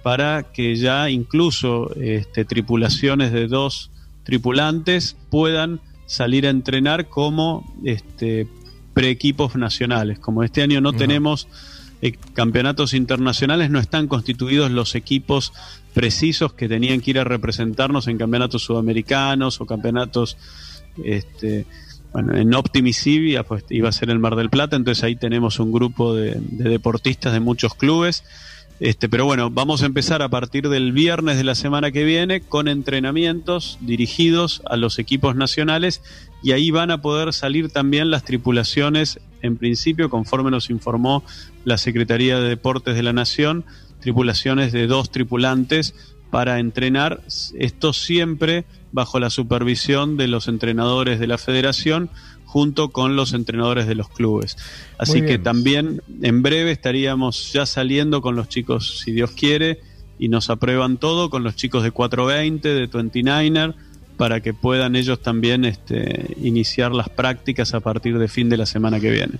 para 0.03 0.43
que 0.43 0.75
ya 0.75 1.09
incluso 1.09 1.93
este, 1.95 2.45
tripulaciones 2.45 3.31
de 3.31 3.47
dos 3.47 3.91
tripulantes 4.23 5.15
puedan 5.29 5.79
salir 6.05 6.47
a 6.47 6.49
entrenar 6.49 7.07
como 7.07 7.71
este, 7.83 8.47
pre-equipos 8.93 9.55
nacionales. 9.55 10.19
Como 10.19 10.43
este 10.43 10.61
año 10.61 10.81
no 10.81 10.93
tenemos 10.93 11.47
eh, 12.01 12.13
campeonatos 12.33 12.93
internacionales, 12.93 13.69
no 13.69 13.79
están 13.79 14.07
constituidos 14.07 14.71
los 14.71 14.95
equipos 14.95 15.53
precisos 15.93 16.53
que 16.53 16.67
tenían 16.67 17.01
que 17.01 17.11
ir 17.11 17.19
a 17.19 17.23
representarnos 17.23 18.07
en 18.07 18.17
campeonatos 18.17 18.63
sudamericanos 18.63 19.59
o 19.61 19.65
campeonatos 19.65 20.37
este, 21.03 21.65
bueno, 22.13 22.35
en 22.35 22.53
Optimisivia 22.53 23.43
pues 23.43 23.63
iba 23.69 23.89
a 23.89 23.91
ser 23.91 24.09
el 24.09 24.19
Mar 24.19 24.35
del 24.35 24.49
Plata, 24.49 24.75
entonces 24.75 25.03
ahí 25.03 25.15
tenemos 25.15 25.59
un 25.59 25.71
grupo 25.71 26.13
de, 26.13 26.37
de 26.39 26.69
deportistas 26.69 27.33
de 27.33 27.39
muchos 27.39 27.73
clubes. 27.73 28.23
Este, 28.79 29.09
pero 29.09 29.25
bueno, 29.25 29.49
vamos 29.49 29.81
a 29.81 29.87
empezar 29.87 30.21
a 30.21 30.29
partir 30.29 30.69
del 30.69 30.91
viernes 30.91 31.37
de 31.37 31.43
la 31.43 31.55
semana 31.55 31.91
que 31.91 32.03
viene 32.03 32.41
con 32.41 32.67
entrenamientos 32.67 33.79
dirigidos 33.81 34.61
a 34.65 34.77
los 34.77 34.99
equipos 34.99 35.35
nacionales 35.35 36.03
y 36.43 36.51
ahí 36.51 36.69
van 36.69 36.91
a 36.91 37.01
poder 37.01 37.33
salir 37.33 37.69
también 37.69 38.11
las 38.11 38.23
tripulaciones, 38.23 39.19
en 39.41 39.57
principio, 39.57 40.11
conforme 40.11 40.51
nos 40.51 40.69
informó 40.69 41.23
la 41.65 41.79
Secretaría 41.79 42.39
de 42.39 42.49
Deportes 42.49 42.95
de 42.95 43.01
la 43.01 43.13
Nación, 43.13 43.65
tripulaciones 43.99 44.71
de 44.71 44.85
dos 44.85 45.09
tripulantes 45.09 45.95
para 46.29 46.59
entrenar, 46.59 47.21
esto 47.57 47.93
siempre 47.93 48.65
bajo 48.91 49.19
la 49.19 49.31
supervisión 49.31 50.17
de 50.17 50.27
los 50.27 50.47
entrenadores 50.47 51.19
de 51.19 51.27
la 51.27 51.37
federación 51.37 52.11
junto 52.47 52.89
con 52.89 53.15
los 53.17 53.33
entrenadores 53.33 53.87
de 53.87 53.93
los 53.93 54.09
clubes. 54.09 54.57
Así 54.97 55.21
que 55.21 55.37
también 55.37 56.01
en 56.21 56.41
breve 56.41 56.71
estaríamos 56.71 57.51
ya 57.51 57.65
saliendo 57.65 58.21
con 58.21 58.35
los 58.35 58.47
chicos, 58.47 58.99
si 59.03 59.11
Dios 59.11 59.31
quiere, 59.31 59.81
y 60.17 60.29
nos 60.29 60.49
aprueban 60.49 60.97
todo, 60.97 61.29
con 61.29 61.43
los 61.43 61.55
chicos 61.55 61.83
de 61.83 61.91
420, 61.91 62.69
de 62.69 62.89
29er, 62.89 63.75
para 64.15 64.39
que 64.41 64.53
puedan 64.53 64.95
ellos 64.95 65.21
también 65.21 65.65
este, 65.65 66.35
iniciar 66.41 66.93
las 66.93 67.09
prácticas 67.09 67.73
a 67.73 67.81
partir 67.81 68.17
de 68.17 68.29
fin 68.29 68.49
de 68.49 68.57
la 68.57 68.65
semana 68.65 68.99
que 68.99 69.11
viene. 69.11 69.33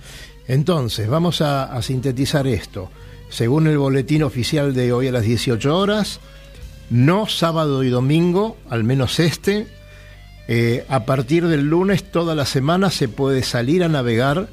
Entonces, 0.46 1.08
vamos 1.08 1.40
a, 1.40 1.64
a 1.64 1.80
sintetizar 1.82 2.46
esto. 2.46 2.90
Según 3.30 3.66
el 3.66 3.78
boletín 3.78 4.22
oficial 4.22 4.74
de 4.74 4.92
hoy 4.92 5.08
a 5.08 5.12
las 5.12 5.24
18 5.24 5.76
horas, 5.76 6.20
no 6.90 7.26
sábado 7.26 7.82
y 7.82 7.88
domingo, 7.88 8.58
al 8.68 8.84
menos 8.84 9.18
este, 9.18 9.66
eh, 10.50 10.86
a 10.88 11.04
partir 11.04 11.46
del 11.46 11.68
lunes 11.68 12.10
toda 12.10 12.34
la 12.34 12.46
semana 12.46 12.90
se 12.90 13.06
puede 13.06 13.42
salir 13.42 13.84
a 13.84 13.88
navegar 13.88 14.48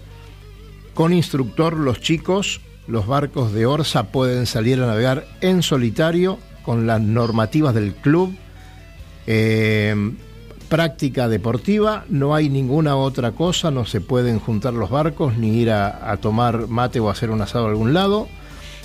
con 0.93 1.13
instructor 1.13 1.77
los 1.77 2.01
chicos, 2.01 2.59
los 2.87 3.07
barcos 3.07 3.53
de 3.53 3.65
Orsa 3.65 4.11
pueden 4.11 4.45
salir 4.45 4.81
a 4.81 4.87
navegar 4.87 5.25
en 5.39 5.63
solitario 5.63 6.37
con 6.63 6.85
las 6.85 6.99
normativas 6.99 7.73
del 7.73 7.95
club. 7.95 8.35
Eh, 9.25 9.95
práctica 10.67 11.29
deportiva, 11.29 12.05
no 12.09 12.35
hay 12.35 12.49
ninguna 12.49 12.97
otra 12.97 13.31
cosa, 13.31 13.71
no 13.71 13.85
se 13.85 14.01
pueden 14.01 14.39
juntar 14.39 14.73
los 14.73 14.89
barcos 14.89 15.37
ni 15.37 15.59
ir 15.59 15.71
a, 15.71 16.11
a 16.11 16.17
tomar 16.17 16.67
mate 16.67 16.99
o 16.99 17.09
hacer 17.09 17.29
un 17.29 17.41
asado 17.41 17.67
a 17.67 17.69
algún 17.69 17.93
lado. 17.93 18.27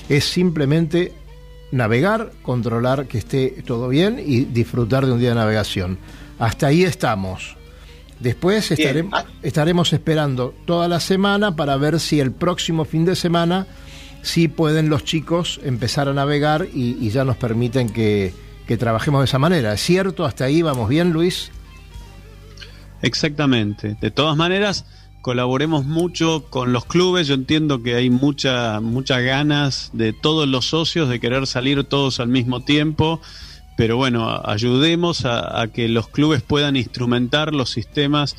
Es 0.09 0.25
simplemente 0.25 1.13
navegar, 1.73 2.31
controlar 2.43 3.07
que 3.07 3.19
esté 3.19 3.63
todo 3.67 3.89
bien 3.89 4.23
y 4.25 4.45
disfrutar 4.45 5.07
de 5.07 5.13
un 5.13 5.19
día 5.19 5.31
de 5.31 5.37
navegación. 5.37 5.99
Hasta 6.41 6.67
ahí 6.67 6.83
estamos. 6.83 7.57
Después 8.19 8.71
Ah. 9.13 9.25
estaremos 9.43 9.93
esperando 9.93 10.53
toda 10.67 10.89
la 10.89 10.99
semana 11.01 11.55
para 11.55 11.77
ver 11.77 12.01
si 12.01 12.19
el 12.21 12.33
próximo 12.33 12.85
fin 12.85 13.05
de 13.05 13.15
semana 13.15 13.67
sí 14.23 14.49
pueden 14.49 14.89
los 14.91 15.05
chicos 15.05 15.61
empezar 15.65 16.09
a 16.09 16.13
navegar 16.13 16.67
y, 16.75 16.97
y 17.01 17.11
ya 17.11 17.25
nos 17.25 17.37
permiten 17.37 17.89
que, 17.91 18.35
que 18.67 18.77
trabajemos 18.77 19.21
de 19.21 19.25
esa 19.27 19.39
manera. 19.39 19.73
¿Es 19.73 19.81
cierto? 19.81 20.25
¿Hasta 20.27 20.45
ahí 20.45 20.61
vamos 20.61 20.89
bien, 20.89 21.13
Luis? 21.13 21.51
Exactamente. 23.03 23.97
De 24.01 24.11
todas 24.11 24.37
maneras, 24.37 24.85
colaboremos 25.23 25.85
mucho 25.87 26.45
con 26.51 26.73
los 26.73 26.85
clubes. 26.85 27.27
Yo 27.29 27.35
entiendo 27.35 27.83
que 27.83 27.95
hay 27.95 28.11
mucha, 28.11 28.81
muchas 28.81 29.23
ganas 29.23 29.91
de 29.93 30.13
todos 30.13 30.47
los 30.49 30.67
socios 30.67 31.09
de 31.09 31.21
querer 31.21 31.47
salir 31.47 31.85
todos 31.85 32.21
al 32.21 32.29
mismo 32.29 32.61
tiempo. 32.63 33.21
Pero 33.77 33.97
bueno, 33.97 34.41
ayudemos 34.45 35.25
a, 35.25 35.67
que 35.73 35.89
los 35.89 36.09
clubes 36.09 36.43
puedan 36.43 36.77
instrumentar 36.77 37.55
los 37.55 37.71
sistemas, 37.71 38.37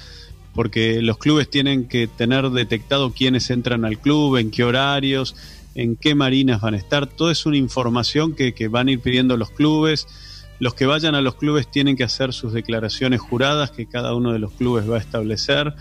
porque 0.53 1.01
los 1.01 1.17
clubes 1.17 1.49
tienen 1.49 1.87
que 1.87 2.07
tener 2.07 2.49
detectado 2.51 3.11
quiénes 3.11 3.49
entran 3.49 3.85
al 3.85 3.97
club, 3.97 4.37
en 4.37 4.51
qué 4.51 4.63
horarios, 4.63 5.35
en 5.73 5.95
qué 5.95 6.13
marinas 6.13 6.61
van 6.61 6.75
a 6.75 6.77
estar. 6.77 7.07
Toda 7.07 7.31
es 7.31 7.45
una 7.45 7.57
información 7.57 8.35
que, 8.35 8.53
que 8.53 8.67
van 8.67 8.87
a 8.87 8.91
ir 8.91 8.99
pidiendo 8.99 9.37
los 9.37 9.49
clubes. 9.49 10.07
Los 10.59 10.75
que 10.75 10.85
vayan 10.85 11.15
a 11.15 11.21
los 11.21 11.35
clubes 11.35 11.71
tienen 11.71 11.95
que 11.95 12.03
hacer 12.03 12.33
sus 12.33 12.53
declaraciones 12.53 13.19
juradas 13.19 13.71
que 13.71 13.87
cada 13.87 14.13
uno 14.13 14.33
de 14.33 14.39
los 14.39 14.51
clubes 14.51 14.87
va 14.87 14.97
a 14.97 14.99
establecer. 14.99 15.73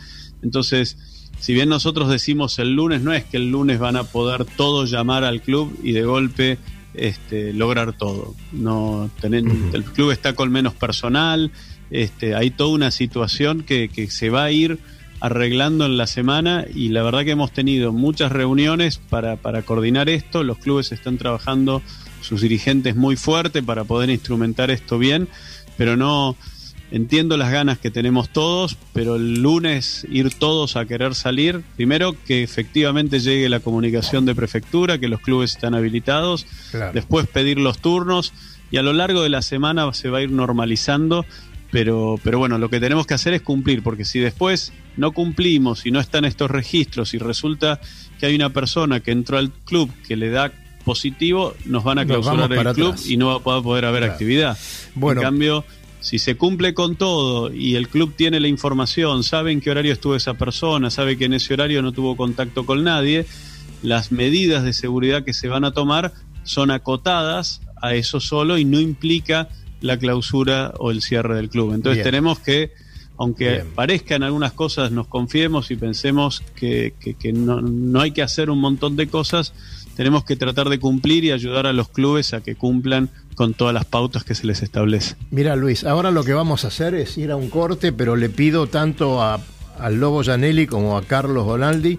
Entonces, 0.42 0.96
si 1.40 1.54
bien 1.54 1.70
nosotros 1.70 2.10
decimos 2.10 2.58
el 2.58 2.74
lunes, 2.74 3.00
no 3.00 3.12
es 3.12 3.24
que 3.24 3.38
el 3.38 3.50
lunes 3.50 3.78
van 3.78 3.96
a 3.96 4.04
poder 4.04 4.44
todos 4.44 4.90
llamar 4.90 5.24
al 5.24 5.40
club 5.40 5.74
y 5.82 5.92
de 5.92 6.02
golpe 6.02 6.58
este, 6.94 7.52
lograr 7.52 7.92
todo. 7.92 8.34
No, 8.52 9.10
tenen- 9.20 9.72
El 9.74 9.84
club 9.84 10.10
está 10.10 10.34
con 10.34 10.50
menos 10.50 10.74
personal, 10.74 11.50
este, 11.90 12.34
hay 12.34 12.50
toda 12.50 12.70
una 12.70 12.90
situación 12.90 13.62
que, 13.62 13.88
que 13.88 14.10
se 14.10 14.30
va 14.30 14.44
a 14.44 14.50
ir 14.52 14.78
arreglando 15.20 15.84
en 15.86 15.96
la 15.98 16.06
semana 16.06 16.64
y 16.74 16.88
la 16.88 17.02
verdad 17.02 17.24
que 17.24 17.32
hemos 17.32 17.52
tenido 17.52 17.92
muchas 17.92 18.32
reuniones 18.32 18.96
para, 18.98 19.36
para 19.36 19.62
coordinar 19.62 20.08
esto, 20.08 20.42
los 20.44 20.56
clubes 20.58 20.92
están 20.92 21.18
trabajando 21.18 21.82
sus 22.22 22.40
dirigentes 22.40 22.96
muy 22.96 23.16
fuerte 23.16 23.62
para 23.62 23.84
poder 23.84 24.08
instrumentar 24.10 24.70
esto 24.70 24.98
bien, 24.98 25.28
pero 25.76 25.96
no 25.96 26.36
entiendo 26.90 27.36
las 27.36 27.50
ganas 27.52 27.78
que 27.78 27.90
tenemos 27.90 28.30
todos, 28.30 28.76
pero 28.92 29.16
el 29.16 29.42
lunes 29.42 30.06
ir 30.10 30.34
todos 30.34 30.76
a 30.76 30.84
querer 30.86 31.14
salir, 31.14 31.62
primero 31.76 32.16
que 32.26 32.42
efectivamente 32.42 33.20
llegue 33.20 33.48
la 33.48 33.60
comunicación 33.60 34.26
de 34.26 34.34
prefectura, 34.34 34.98
que 34.98 35.08
los 35.08 35.20
clubes 35.20 35.52
están 35.52 35.74
habilitados, 35.74 36.46
Claro. 36.70 36.92
después 36.92 37.26
pedir 37.28 37.58
los 37.58 37.78
turnos 37.78 38.32
y 38.70 38.76
a 38.78 38.82
lo 38.82 38.92
largo 38.92 39.22
de 39.22 39.28
la 39.28 39.42
semana 39.42 39.92
se 39.94 40.10
va 40.10 40.18
a 40.18 40.22
ir 40.22 40.30
normalizando, 40.32 41.24
pero, 41.70 42.18
pero 42.24 42.38
bueno, 42.40 42.58
lo 42.58 42.68
que 42.68 42.80
tenemos 42.80 43.06
que 43.06 43.14
hacer 43.14 43.32
es 43.34 43.42
cumplir, 43.42 43.82
porque 43.82 44.04
si 44.04 44.18
después 44.18 44.72
no 44.96 45.12
cumplimos 45.12 45.86
y 45.86 45.92
no 45.92 46.00
están 46.00 46.24
estos 46.24 46.50
registros 46.50 47.14
y 47.14 47.18
resulta 47.18 47.80
que 48.18 48.26
hay 48.26 48.34
una 48.34 48.50
persona 48.50 48.98
que 49.00 49.12
entró 49.12 49.38
al 49.38 49.52
club 49.52 49.88
que 50.08 50.16
le 50.16 50.30
da 50.30 50.52
positivo, 50.84 51.54
nos 51.66 51.84
van 51.84 51.98
a 52.00 52.06
clausurar 52.06 52.50
el 52.52 52.74
club 52.74 52.96
y 53.06 53.16
no 53.16 53.26
va 53.28 53.34
a 53.36 53.38
poder, 53.40 53.62
poder 53.62 53.84
haber 53.84 54.00
Claro. 54.00 54.12
actividad. 54.14 54.58
Bueno. 54.96 55.20
En 55.20 55.26
cambio, 55.26 55.64
si 56.00 56.18
se 56.18 56.36
cumple 56.36 56.74
con 56.74 56.96
todo 56.96 57.52
y 57.52 57.76
el 57.76 57.88
club 57.88 58.14
tiene 58.16 58.40
la 58.40 58.48
información, 58.48 59.22
sabe 59.22 59.52
en 59.52 59.60
qué 59.60 59.70
horario 59.70 59.92
estuvo 59.92 60.16
esa 60.16 60.34
persona, 60.34 60.90
sabe 60.90 61.16
que 61.16 61.26
en 61.26 61.34
ese 61.34 61.54
horario 61.54 61.82
no 61.82 61.92
tuvo 61.92 62.16
contacto 62.16 62.64
con 62.66 62.82
nadie, 62.84 63.26
las 63.82 64.10
medidas 64.12 64.64
de 64.64 64.72
seguridad 64.72 65.24
que 65.24 65.34
se 65.34 65.48
van 65.48 65.64
a 65.64 65.72
tomar 65.72 66.12
son 66.42 66.70
acotadas 66.70 67.60
a 67.80 67.94
eso 67.94 68.20
solo 68.20 68.58
y 68.58 68.64
no 68.64 68.80
implica 68.80 69.48
la 69.80 69.98
clausura 69.98 70.72
o 70.78 70.90
el 70.90 71.02
cierre 71.02 71.36
del 71.36 71.48
club. 71.48 71.74
Entonces 71.74 71.98
Bien. 71.98 72.04
tenemos 72.04 72.38
que, 72.40 72.72
aunque 73.20 73.50
Bien. 73.50 73.66
parezcan 73.74 74.22
algunas 74.22 74.52
cosas, 74.52 74.90
nos 74.92 75.06
confiemos 75.06 75.70
y 75.70 75.76
pensemos 75.76 76.42
que, 76.56 76.94
que- 76.98 77.14
que 77.14 77.32
no, 77.32 77.60
no 77.60 78.00
hay 78.00 78.12
que 78.12 78.22
hacer 78.22 78.48
un 78.50 78.58
montón 78.60 78.96
de 78.96 79.06
cosas, 79.08 79.52
tenemos 79.94 80.24
que 80.24 80.36
tratar 80.36 80.70
de 80.70 80.78
cumplir 80.80 81.24
y 81.24 81.30
ayudar 81.30 81.66
a 81.66 81.72
los 81.74 81.88
clubes 81.90 82.32
a 82.32 82.40
que 82.40 82.54
cumplan 82.54 83.10
con 83.34 83.52
todas 83.52 83.74
las 83.74 83.84
pautas 83.84 84.24
que 84.24 84.34
se 84.34 84.46
les 84.46 84.62
establece. 84.62 85.16
Mira 85.30 85.54
Luis, 85.54 85.84
ahora 85.84 86.10
lo 86.10 86.24
que 86.24 86.32
vamos 86.32 86.64
a 86.64 86.68
hacer 86.68 86.94
es 86.94 87.18
ir 87.18 87.30
a 87.30 87.36
un 87.36 87.50
corte, 87.50 87.92
pero 87.92 88.16
le 88.16 88.30
pido 88.30 88.66
tanto 88.68 89.22
a, 89.22 89.38
al 89.78 90.00
Lobo 90.00 90.24
Janelli 90.24 90.66
como 90.66 90.96
a 90.96 91.02
Carlos 91.02 91.44
Bonaldi 91.44 91.98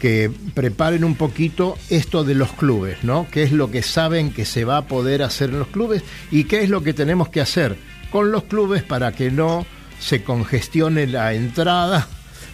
que 0.00 0.30
preparen 0.54 1.04
un 1.04 1.14
poquito 1.14 1.76
esto 1.90 2.24
de 2.24 2.34
los 2.34 2.52
clubes, 2.52 3.04
¿no? 3.04 3.26
¿Qué 3.30 3.42
es 3.42 3.52
lo 3.52 3.70
que 3.70 3.82
saben 3.82 4.32
que 4.32 4.44
se 4.44 4.64
va 4.64 4.78
a 4.78 4.86
poder 4.86 5.22
hacer 5.22 5.50
en 5.50 5.58
los 5.58 5.68
clubes 5.68 6.02
y 6.30 6.44
qué 6.44 6.62
es 6.62 6.70
lo 6.70 6.82
que 6.82 6.92
tenemos 6.94 7.28
que 7.28 7.40
hacer 7.40 7.76
con 8.10 8.30
los 8.32 8.44
clubes 8.44 8.82
para 8.82 9.12
que 9.12 9.30
no 9.30 9.64
se 10.04 10.22
congestione 10.22 11.06
la 11.06 11.32
entrada, 11.32 12.06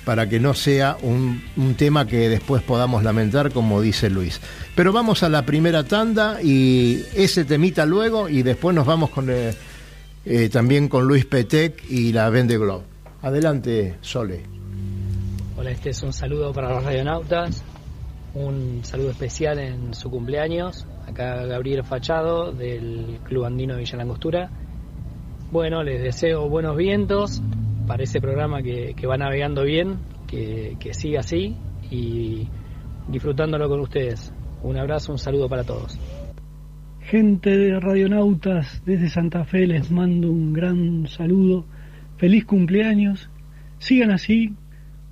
para 0.05 0.29
que 0.29 0.39
no 0.39 0.55
sea 0.55 0.97
un, 1.03 1.43
un 1.57 1.75
tema 1.75 2.07
que 2.07 2.29
después 2.29 2.63
podamos 2.63 3.03
lamentar, 3.03 3.51
como 3.51 3.81
dice 3.81 4.09
Luis. 4.09 4.41
Pero 4.77 4.93
vamos 4.93 5.25
a 5.25 5.29
la 5.29 5.45
primera 5.45 5.83
tanda 5.83 6.41
y 6.41 7.03
ese 7.13 7.45
temita 7.45 7.87
luego 7.87 8.29
y 8.29 8.45
después 8.45 8.75
nos 8.77 8.87
vamos 8.87 9.11
con 9.11 9.31
eh, 9.31 9.53
eh, 10.25 10.49
también 10.49 10.89
con 10.89 11.09
Luis 11.09 11.25
Petec 11.25 11.91
y 11.91 12.13
la 12.13 12.31
Vende 12.31 12.57
Globe. 12.57 12.85
Adelante, 13.21 13.97
Sole. 14.01 14.43
Hola, 15.59 15.73
este 15.73 15.91
es 15.91 16.01
un 16.05 16.13
saludo 16.13 16.53
para 16.53 16.71
los 16.71 16.85
radionautas, 16.85 17.65
un 18.35 18.81
saludo 18.85 19.11
especial 19.11 19.59
en 19.59 19.93
su 19.93 20.09
cumpleaños. 20.09 20.87
Acá 21.05 21.45
Gabriel 21.47 21.83
Fachado 21.83 22.53
del 22.53 23.19
Club 23.25 23.45
Andino 23.45 23.75
de 23.75 23.81
Villa 23.81 23.97
Langostura. 23.97 24.51
Bueno, 25.51 25.83
les 25.83 26.01
deseo 26.01 26.49
buenos 26.49 26.77
vientos 26.77 27.43
para 27.89 28.05
ese 28.05 28.21
programa 28.21 28.63
que, 28.63 28.95
va 29.05 29.17
navegando 29.17 29.65
bien, 29.65 29.99
que, 30.29 30.77
que 30.79 30.95
siga 30.95 31.21
así 31.21 31.57
y 31.91 32.47
disfrutándolo 33.09 33.69
con 33.69 33.81
ustedes. 33.81 34.33
Un 34.63 34.79
abrazo, 34.79 35.11
un 35.11 35.19
saludo 35.19 35.49
para 35.49 35.65
todos. 35.65 35.99
Gente 37.01 37.51
de 37.51 37.81
Radionautas 37.81 38.81
desde 38.87 39.09
Santa 39.09 39.45
Fe 39.45 39.67
les 39.67 39.91
mando 39.91 40.31
un 40.31 40.53
gran 40.53 41.09
saludo. 41.09 41.67
Feliz 42.17 42.45
cumpleaños. 42.45 43.29
Sigan 43.79 44.13
así. 44.13 44.55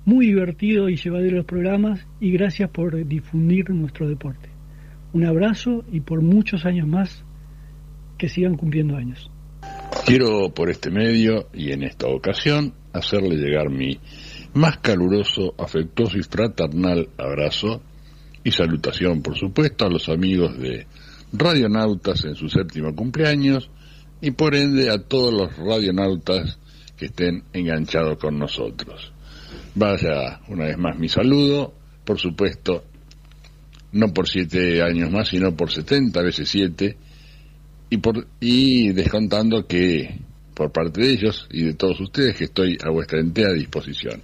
Muy 0.05 0.27
divertido 0.27 0.87
y 0.87 0.95
llevadero 0.95 1.35
los 1.35 1.45
programas 1.45 2.07
y 2.21 2.31
gracias 2.31 2.69
por 2.69 3.05
difundir 3.05 3.69
nuestro 3.71 4.07
deporte. 4.07 4.47
Un 5.11 5.25
abrazo 5.25 5.83
y 5.91 5.99
por 5.99 6.21
muchos 6.21 6.65
años 6.65 6.87
más 6.87 7.25
que 8.17 8.29
sigan 8.29 8.55
cumpliendo 8.55 8.95
años. 8.95 9.29
Quiero 10.09 10.51
por 10.55 10.71
este 10.71 10.89
medio 10.89 11.49
y 11.53 11.71
en 11.71 11.83
esta 11.83 12.07
ocasión 12.07 12.73
hacerle 12.93 13.35
llegar 13.35 13.69
mi 13.69 13.99
más 14.55 14.79
caluroso, 14.79 15.53
afectuoso 15.55 16.17
y 16.17 16.23
fraternal 16.23 17.09
abrazo 17.15 17.83
y 18.43 18.49
salutación, 18.49 19.21
por 19.21 19.37
supuesto, 19.37 19.85
a 19.85 19.89
los 19.91 20.09
amigos 20.09 20.57
de 20.57 20.87
Radionautas 21.31 22.25
en 22.25 22.33
su 22.33 22.49
séptimo 22.49 22.95
cumpleaños 22.95 23.69
y 24.19 24.31
por 24.31 24.55
ende 24.55 24.89
a 24.89 24.97
todos 24.97 25.31
los 25.31 25.55
radionautas 25.55 26.57
que 26.97 27.05
estén 27.05 27.43
enganchados 27.53 28.17
con 28.17 28.39
nosotros. 28.39 29.13
Vaya 29.75 30.41
una 30.47 30.65
vez 30.65 30.77
más 30.79 30.97
mi 30.97 31.07
saludo, 31.07 31.71
por 32.03 32.17
supuesto, 32.17 32.83
no 33.91 34.11
por 34.11 34.27
siete 34.27 34.81
años 34.81 35.11
más, 35.11 35.27
sino 35.27 35.55
por 35.55 35.71
setenta 35.71 36.23
veces 36.23 36.49
siete, 36.49 36.97
y, 37.89 37.97
por, 37.97 38.27
y 38.39 38.91
descontando 38.91 39.65
que 39.65 40.19
por 40.53 40.71
parte 40.71 41.01
de 41.01 41.11
ellos 41.11 41.47
y 41.51 41.63
de 41.63 41.73
todos 41.73 41.99
ustedes 42.01 42.35
que 42.35 42.43
estoy 42.45 42.77
a 42.83 42.89
vuestra 42.89 43.19
entera 43.19 43.53
disposición. 43.53 44.21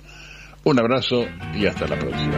Un 0.63 0.80
abrazo 0.80 1.25
y 1.56 1.65
hasta 1.65 1.88
la 1.88 1.97
próxima. 1.97 2.34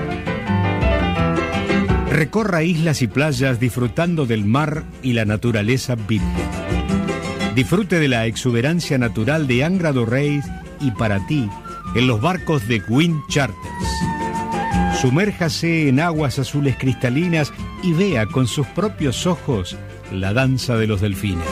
Recorra 2.11 2.63
islas 2.63 3.01
y 3.01 3.07
playas 3.07 3.59
disfrutando 3.59 4.25
del 4.25 4.45
mar 4.45 4.83
y 5.01 5.13
la 5.13 5.25
naturaleza 5.25 5.95
virgen. 5.95 6.29
Disfrute 7.55 7.99
de 7.99 8.07
la 8.07 8.27
exuberancia 8.27 8.97
natural 8.97 9.47
de 9.47 9.63
Angra 9.63 9.91
do 9.91 10.05
Reis 10.05 10.45
y 10.79 10.91
para 10.91 11.25
ti 11.25 11.49
en 11.95 12.07
los 12.07 12.21
barcos 12.21 12.67
de 12.67 12.81
Wind 12.87 13.19
Charters. 13.29 13.57
Sumérjase 15.01 15.89
en 15.89 15.99
aguas 15.99 16.37
azules 16.37 16.75
cristalinas 16.77 17.51
y 17.83 17.93
vea 17.93 18.25
con 18.25 18.47
sus 18.47 18.67
propios 18.67 19.25
ojos 19.25 19.75
la 20.11 20.33
danza 20.33 20.75
de 20.75 20.87
los 20.87 21.01
delfines. 21.01 21.45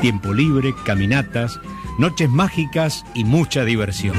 Tiempo 0.00 0.32
libre, 0.32 0.74
caminatas, 0.84 1.58
noches 1.98 2.30
mágicas 2.30 3.04
y 3.14 3.24
mucha 3.24 3.64
diversión. 3.64 4.16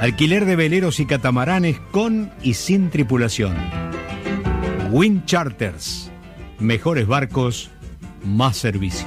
Alquiler 0.00 0.44
de 0.44 0.56
veleros 0.56 1.00
y 1.00 1.06
catamaranes 1.06 1.80
con 1.90 2.30
y 2.42 2.54
sin 2.54 2.90
tripulación. 2.90 3.56
Wind 4.90 5.24
Charters. 5.26 6.10
Mejores 6.58 7.06
barcos, 7.06 7.70
más 8.24 8.56
servicio. 8.56 9.06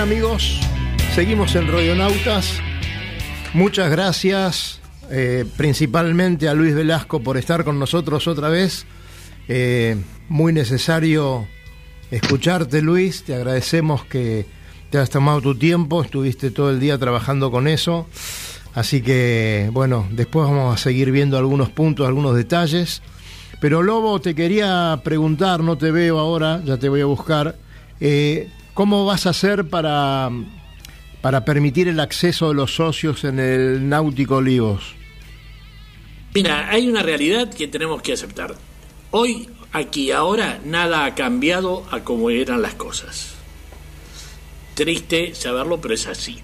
Amigos, 0.00 0.58
seguimos 1.14 1.54
en 1.56 1.70
Radionautas. 1.70 2.58
Muchas 3.52 3.90
gracias 3.90 4.80
eh, 5.10 5.44
principalmente 5.58 6.48
a 6.48 6.54
Luis 6.54 6.74
Velasco 6.74 7.20
por 7.20 7.36
estar 7.36 7.64
con 7.64 7.78
nosotros 7.78 8.26
otra 8.26 8.48
vez. 8.48 8.86
Eh, 9.48 9.96
muy 10.30 10.54
necesario 10.54 11.46
escucharte 12.10 12.80
Luis, 12.80 13.24
te 13.24 13.34
agradecemos 13.34 14.06
que 14.06 14.46
te 14.88 14.96
has 14.96 15.10
tomado 15.10 15.42
tu 15.42 15.54
tiempo, 15.54 16.02
estuviste 16.02 16.50
todo 16.50 16.70
el 16.70 16.80
día 16.80 16.96
trabajando 16.96 17.50
con 17.50 17.68
eso. 17.68 18.06
Así 18.74 19.02
que 19.02 19.68
bueno, 19.70 20.08
después 20.12 20.48
vamos 20.48 20.74
a 20.74 20.82
seguir 20.82 21.10
viendo 21.10 21.36
algunos 21.36 21.68
puntos, 21.68 22.06
algunos 22.08 22.34
detalles. 22.34 23.02
Pero 23.60 23.82
Lobo, 23.82 24.18
te 24.18 24.34
quería 24.34 24.98
preguntar, 25.04 25.60
no 25.60 25.76
te 25.76 25.90
veo 25.90 26.18
ahora, 26.18 26.62
ya 26.64 26.78
te 26.78 26.88
voy 26.88 27.02
a 27.02 27.06
buscar. 27.06 27.56
eh, 28.00 28.48
¿Cómo 28.74 29.04
vas 29.04 29.26
a 29.26 29.30
hacer 29.30 29.68
para, 29.68 30.30
para 31.20 31.44
permitir 31.44 31.88
el 31.88 32.00
acceso 32.00 32.48
de 32.48 32.54
los 32.54 32.74
socios 32.74 33.24
en 33.24 33.38
el 33.38 33.88
Náutico 33.88 34.36
Olivos? 34.36 34.94
Mira, 36.34 36.70
hay 36.70 36.88
una 36.88 37.02
realidad 37.02 37.52
que 37.52 37.66
tenemos 37.66 38.02
que 38.02 38.12
aceptar. 38.12 38.54
Hoy, 39.10 39.48
aquí, 39.72 40.12
ahora, 40.12 40.60
nada 40.64 41.04
ha 41.04 41.14
cambiado 41.14 41.84
a 41.90 42.00
como 42.00 42.30
eran 42.30 42.62
las 42.62 42.74
cosas. 42.74 43.34
Triste 44.74 45.34
saberlo, 45.34 45.80
pero 45.80 45.94
es 45.94 46.06
así. 46.06 46.38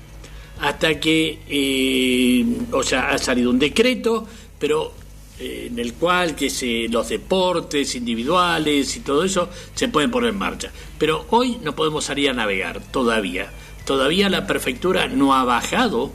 Hasta 0.60 0.98
que, 0.98 1.38
eh, 1.48 2.44
o 2.72 2.82
sea, 2.82 3.10
ha 3.10 3.18
salido 3.18 3.50
un 3.50 3.58
decreto, 3.58 4.26
pero 4.58 4.92
en 5.38 5.78
el 5.78 5.92
cual 5.94 6.34
que 6.34 6.48
se, 6.50 6.88
los 6.88 7.08
deportes 7.08 7.94
individuales 7.94 8.96
y 8.96 9.00
todo 9.00 9.24
eso 9.24 9.48
se 9.74 9.88
pueden 9.88 10.10
poner 10.10 10.30
en 10.30 10.38
marcha. 10.38 10.70
Pero 10.98 11.26
hoy 11.30 11.58
no 11.62 11.74
podemos 11.74 12.04
salir 12.04 12.30
a 12.30 12.32
navegar, 12.32 12.80
todavía. 12.90 13.50
Todavía 13.84 14.28
la 14.30 14.46
prefectura 14.46 15.08
no 15.08 15.34
ha 15.34 15.44
bajado 15.44 16.10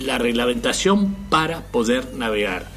la 0.00 0.18
reglamentación 0.18 1.14
para 1.30 1.62
poder 1.66 2.14
navegar. 2.14 2.68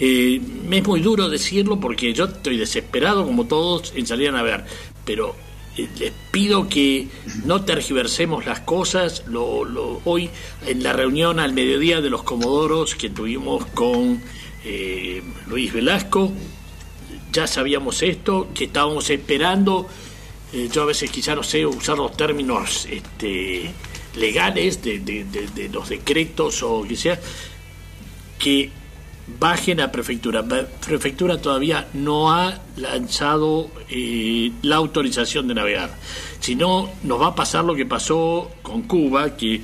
Eh, 0.00 0.40
es 0.70 0.86
muy 0.86 1.00
duro 1.00 1.28
decirlo 1.28 1.80
porque 1.80 2.12
yo 2.12 2.26
estoy 2.26 2.56
desesperado 2.56 3.24
como 3.24 3.46
todos 3.46 3.92
en 3.96 4.06
salir 4.06 4.28
a 4.28 4.32
navegar, 4.32 4.64
pero 5.04 5.34
eh, 5.76 5.88
les 5.98 6.12
pido 6.30 6.68
que 6.68 7.08
no 7.44 7.64
tergiversemos 7.64 8.46
las 8.46 8.60
cosas. 8.60 9.24
Lo, 9.26 9.64
lo- 9.64 10.00
hoy 10.04 10.30
en 10.66 10.82
la 10.84 10.92
reunión 10.92 11.40
al 11.40 11.52
mediodía 11.52 12.00
de 12.00 12.10
los 12.10 12.22
comodoros 12.22 12.94
que 12.94 13.10
tuvimos 13.10 13.64
con 13.66 14.20
eh, 14.70 15.22
Luis 15.46 15.72
Velasco, 15.72 16.30
ya 17.32 17.46
sabíamos 17.46 18.02
esto, 18.02 18.48
que 18.54 18.64
estábamos 18.64 19.08
esperando. 19.08 19.88
eh, 20.52 20.68
yo 20.70 20.82
a 20.82 20.86
veces 20.86 21.10
quizá 21.10 21.34
no 21.34 21.42
sé 21.42 21.64
usar 21.64 21.96
los 21.96 22.14
términos 22.16 22.86
este, 22.90 23.70
legales 24.16 24.82
de, 24.82 25.70
los 25.72 25.88
decretos 25.88 26.62
o 26.62 26.82
que 26.82 26.96
sea, 26.96 27.18
que 28.38 28.70
bajen 29.38 29.80
a 29.80 29.90
prefectura. 29.90 30.44
Prefectura 30.86 31.40
todavía 31.40 31.88
no 31.94 32.30
ha 32.30 32.60
lanzado 32.76 33.70
eh, 33.88 34.52
la 34.62 34.76
autorización 34.76 35.48
de 35.48 35.54
navegar. 35.54 35.96
Si 36.40 36.54
no, 36.54 36.90
nos 37.04 37.20
va 37.20 37.28
a 37.28 37.34
pasar 37.34 37.64
lo 37.64 37.74
que 37.74 37.86
pasó 37.86 38.50
con 38.62 38.82
Cuba, 38.82 39.34
que 39.34 39.62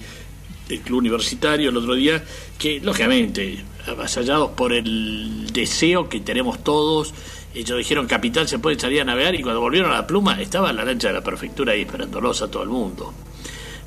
el 0.70 0.80
club 0.80 0.98
universitario 0.98 1.68
el 1.68 1.76
otro 1.76 1.94
día, 1.94 2.24
que 2.58 2.80
lógicamente, 2.80 3.64
avasallados 3.86 4.50
por 4.50 4.72
el 4.72 5.50
deseo 5.52 6.08
que 6.08 6.20
tenemos 6.20 6.62
todos, 6.62 7.14
ellos 7.54 7.78
dijeron 7.78 8.06
capital 8.06 8.48
se 8.48 8.58
puede 8.58 8.78
salir 8.78 9.00
a 9.00 9.04
navegar 9.04 9.34
y 9.34 9.42
cuando 9.42 9.60
volvieron 9.60 9.92
a 9.92 9.94
la 9.94 10.06
pluma 10.06 10.40
estaba 10.40 10.72
la 10.72 10.84
lancha 10.84 11.08
de 11.08 11.14
la 11.14 11.22
prefectura 11.22 11.72
ahí 11.72 11.82
esperándolos 11.82 12.42
a 12.42 12.50
todo 12.50 12.64
el 12.64 12.68
mundo. 12.68 13.12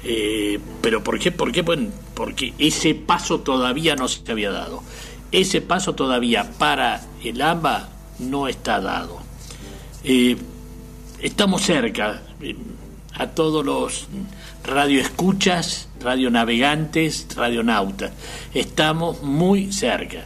Eh, 0.03 0.59
pero 0.81 1.03
¿por 1.03 1.19
qué? 1.19 1.31
¿Por 1.31 1.51
qué? 1.51 1.63
Bueno, 1.63 1.89
porque 2.13 2.53
ese 2.57 2.95
paso 2.95 3.41
todavía 3.41 3.95
no 3.95 4.07
se 4.07 4.31
había 4.31 4.51
dado. 4.51 4.81
Ese 5.31 5.59
paso 5.59 5.95
todavía 5.95 6.49
para 6.57 7.01
el 7.23 7.41
AMBA 7.41 7.89
no 8.19 8.47
está 8.47 8.79
dado. 8.79 9.19
Eh, 10.05 10.37
estamos 11.19 11.63
cerca 11.63 12.21
eh, 12.41 12.55
a 13.15 13.27
todos 13.27 13.65
los 13.65 14.07
radioescuchas, 14.63 15.86
radionavegantes, 16.01 17.27
radionautas. 17.35 18.11
Estamos 18.53 19.21
muy 19.23 19.71
cerca. 19.71 20.25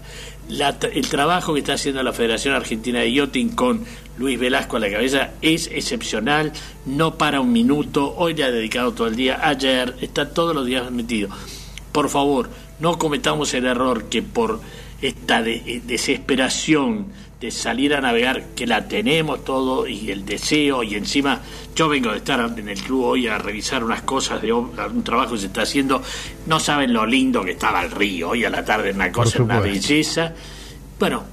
El 0.93 1.07
trabajo 1.07 1.53
que 1.53 1.59
está 1.61 1.73
haciendo 1.73 2.03
la 2.03 2.11
Federación 2.13 2.53
Argentina 2.53 2.99
de 2.99 3.13
Yachting 3.13 3.49
con 3.55 3.85
Luis 4.17 4.37
Velasco 4.37 4.75
a 4.77 4.79
la 4.81 4.91
cabeza 4.91 5.31
es 5.41 5.67
excepcional, 5.67 6.51
no 6.85 7.17
para 7.17 7.39
un 7.39 7.53
minuto, 7.53 8.13
hoy 8.17 8.33
le 8.33 8.43
ha 8.43 8.51
dedicado 8.51 8.91
todo 8.91 9.07
el 9.07 9.15
día, 9.15 9.39
ayer, 9.47 9.95
está 10.01 10.33
todos 10.33 10.53
los 10.53 10.65
días 10.65 10.91
metido. 10.91 11.29
Por 11.93 12.09
favor, 12.09 12.49
no 12.79 12.97
cometamos 12.97 13.53
el 13.53 13.65
error 13.65 14.09
que 14.09 14.21
por 14.21 14.59
esta 15.01 15.41
de- 15.41 15.81
desesperación 15.85 17.07
de 17.41 17.49
salir 17.49 17.95
a 17.95 18.01
navegar, 18.01 18.49
que 18.55 18.67
la 18.67 18.87
tenemos 18.87 19.43
todo 19.43 19.87
y 19.87 20.11
el 20.11 20.25
deseo, 20.25 20.83
y 20.83 20.93
encima 20.93 21.41
yo 21.75 21.89
vengo 21.89 22.11
de 22.11 22.17
estar 22.17 22.39
en 22.55 22.69
el 22.69 22.79
club 22.79 23.03
hoy 23.03 23.27
a 23.27 23.39
revisar 23.39 23.83
unas 23.83 24.03
cosas 24.03 24.43
de 24.43 24.53
un 24.53 25.03
trabajo 25.03 25.33
que 25.33 25.39
se 25.39 25.47
está 25.47 25.63
haciendo, 25.63 26.03
no 26.45 26.59
saben 26.59 26.93
lo 26.93 27.03
lindo 27.03 27.43
que 27.43 27.51
estaba 27.51 27.83
el 27.83 27.89
río, 27.89 28.29
hoy 28.29 28.45
a 28.45 28.51
la 28.51 28.63
tarde 28.63 28.91
una 28.91 29.11
cosa, 29.11 29.41
una 29.41 29.59
belleza. 29.59 30.35
Bueno, 30.99 31.23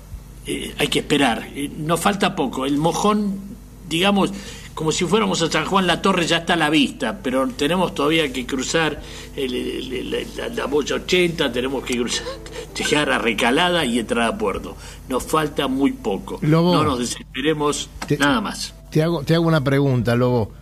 eh, 0.46 0.74
hay 0.78 0.88
que 0.88 1.00
esperar, 1.00 1.46
eh, 1.54 1.70
nos 1.76 2.00
falta 2.00 2.34
poco, 2.34 2.64
el 2.64 2.78
mojón, 2.78 3.38
digamos, 3.86 4.32
como 4.78 4.92
si 4.92 5.04
fuéramos 5.06 5.42
a 5.42 5.50
San 5.50 5.64
Juan, 5.64 5.88
la 5.88 6.00
torre 6.00 6.24
ya 6.24 6.36
está 6.36 6.52
a 6.52 6.56
la 6.56 6.70
vista, 6.70 7.18
pero 7.20 7.48
tenemos 7.48 7.96
todavía 7.96 8.32
que 8.32 8.46
cruzar 8.46 9.00
el- 9.34 9.52
el- 9.52 9.92
el- 9.92 10.26
la, 10.36 10.48
la 10.50 10.66
boya 10.66 10.94
80, 10.94 11.50
tenemos 11.50 11.82
que 11.82 11.96
cruzar, 11.98 12.24
llegar 12.78 13.10
a 13.10 13.18
Recalada 13.18 13.84
y 13.84 13.98
entrar 13.98 14.28
a 14.32 14.38
puerto. 14.38 14.76
Nos 15.08 15.24
falta 15.24 15.66
muy 15.66 15.90
poco. 15.90 16.38
Lobo. 16.42 16.74
no 16.74 16.84
nos 16.84 17.00
desesperemos, 17.00 17.90
nada 18.20 18.40
más. 18.40 18.72
Te 18.92 19.02
hago, 19.02 19.24
te 19.24 19.34
hago 19.34 19.48
una 19.48 19.64
pregunta, 19.64 20.14
Lobo. 20.14 20.52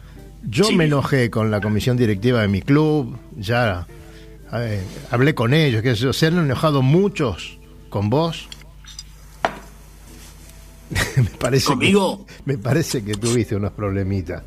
Yo 0.48 0.64
Sí. 0.64 0.74
me 0.76 0.86
enojé 0.86 1.28
con 1.28 1.50
la 1.50 1.60
comisión 1.60 1.98
directiva 1.98 2.40
de 2.40 2.48
mi 2.48 2.62
club, 2.62 3.18
ya 3.36 3.86
eh, 4.54 4.82
hablé 5.10 5.34
con 5.34 5.52
ellos, 5.52 5.82
que 5.82 5.94
se 5.94 6.26
han 6.26 6.38
enojado 6.38 6.80
muchos 6.80 7.58
con 7.90 8.08
vos. 8.08 8.48
me 11.16 11.24
parece 11.38 11.66
¿Conmigo? 11.66 12.26
Que, 12.26 12.32
me 12.44 12.58
parece 12.58 13.04
que 13.04 13.14
tuviste 13.14 13.56
unos 13.56 13.72
problemitas. 13.72 14.42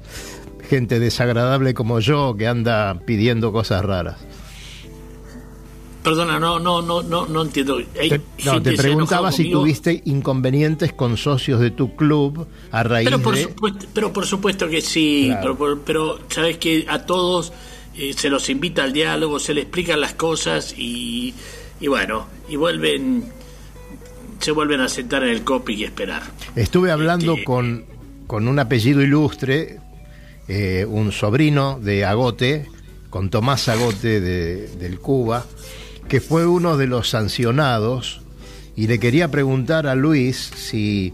Gente 0.69 0.99
desagradable 0.99 1.73
como 1.73 1.99
yo 1.99 2.35
que 2.37 2.47
anda 2.47 2.99
pidiendo 3.05 3.51
cosas 3.51 3.83
raras. 3.83 4.17
Perdona, 6.03 6.39
no, 6.39 6.59
no, 6.59 6.81
no, 6.81 7.03
no, 7.03 7.25
no 7.27 7.41
entiendo. 7.41 7.77
Hay 7.99 8.09
Te- 8.09 8.21
no, 8.45 8.61
te 8.61 8.71
preguntaba 8.73 9.31
si 9.33 9.43
conmigo. 9.43 9.59
tuviste 9.61 10.01
inconvenientes 10.05 10.93
con 10.93 11.17
socios 11.17 11.59
de 11.59 11.71
tu 11.71 11.95
club 11.97 12.47
a 12.71 12.83
raíz 12.83 13.05
Pero 13.09 13.21
por, 13.21 13.35
de... 13.35 13.43
supuesto, 13.43 13.85
pero 13.93 14.13
por 14.13 14.25
supuesto 14.25 14.69
que 14.69 14.81
sí, 14.81 15.25
Claro. 15.27 15.57
pero, 15.57 15.79
pero 15.85 16.19
sabes 16.29 16.57
que 16.57 16.85
a 16.87 17.05
todos 17.05 17.51
eh, 17.97 18.13
se 18.15 18.29
los 18.29 18.49
invita 18.49 18.83
al 18.83 18.93
diálogo, 18.93 19.39
se 19.39 19.53
les 19.53 19.63
explican 19.63 19.99
las 19.99 20.13
cosas 20.13 20.73
y, 20.77 21.33
y 21.81 21.87
bueno, 21.87 22.27
y 22.47 22.55
vuelven, 22.55 23.25
se 24.39 24.51
vuelven 24.51 24.81
a 24.81 24.89
sentar 24.89 25.23
en 25.23 25.29
el 25.29 25.43
copy 25.43 25.73
y 25.75 25.83
esperar. 25.83 26.23
Estuve 26.55 26.91
hablando 26.91 27.33
Este- 27.33 27.43
con, 27.45 27.85
con 28.27 28.47
un 28.47 28.59
apellido 28.59 29.01
ilustre, 29.01 29.77
eh, 30.47 30.85
un 30.87 31.11
sobrino 31.11 31.79
de 31.81 32.05
Agote, 32.05 32.67
con 33.09 33.29
Tomás 33.29 33.67
Agote 33.69 34.21
de, 34.21 34.67
del 34.77 34.99
Cuba, 34.99 35.45
que 36.07 36.21
fue 36.21 36.45
uno 36.47 36.77
de 36.77 36.87
los 36.87 37.09
sancionados, 37.09 38.21
y 38.75 38.87
le 38.87 38.99
quería 38.99 39.29
preguntar 39.29 39.87
a 39.87 39.95
Luis 39.95 40.51
si 40.55 41.13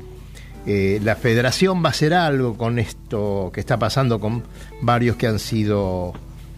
eh, 0.68 1.00
la 1.04 1.16
federación 1.16 1.84
va 1.84 1.88
a 1.88 1.92
hacer 1.92 2.14
algo 2.14 2.58
con 2.58 2.80
esto 2.80 3.52
que 3.54 3.60
está 3.60 3.78
pasando 3.80 4.20
con 4.20 4.44
varios 4.82 5.16
que 5.16 5.28
han 5.28 5.40
sido, 5.40 6.14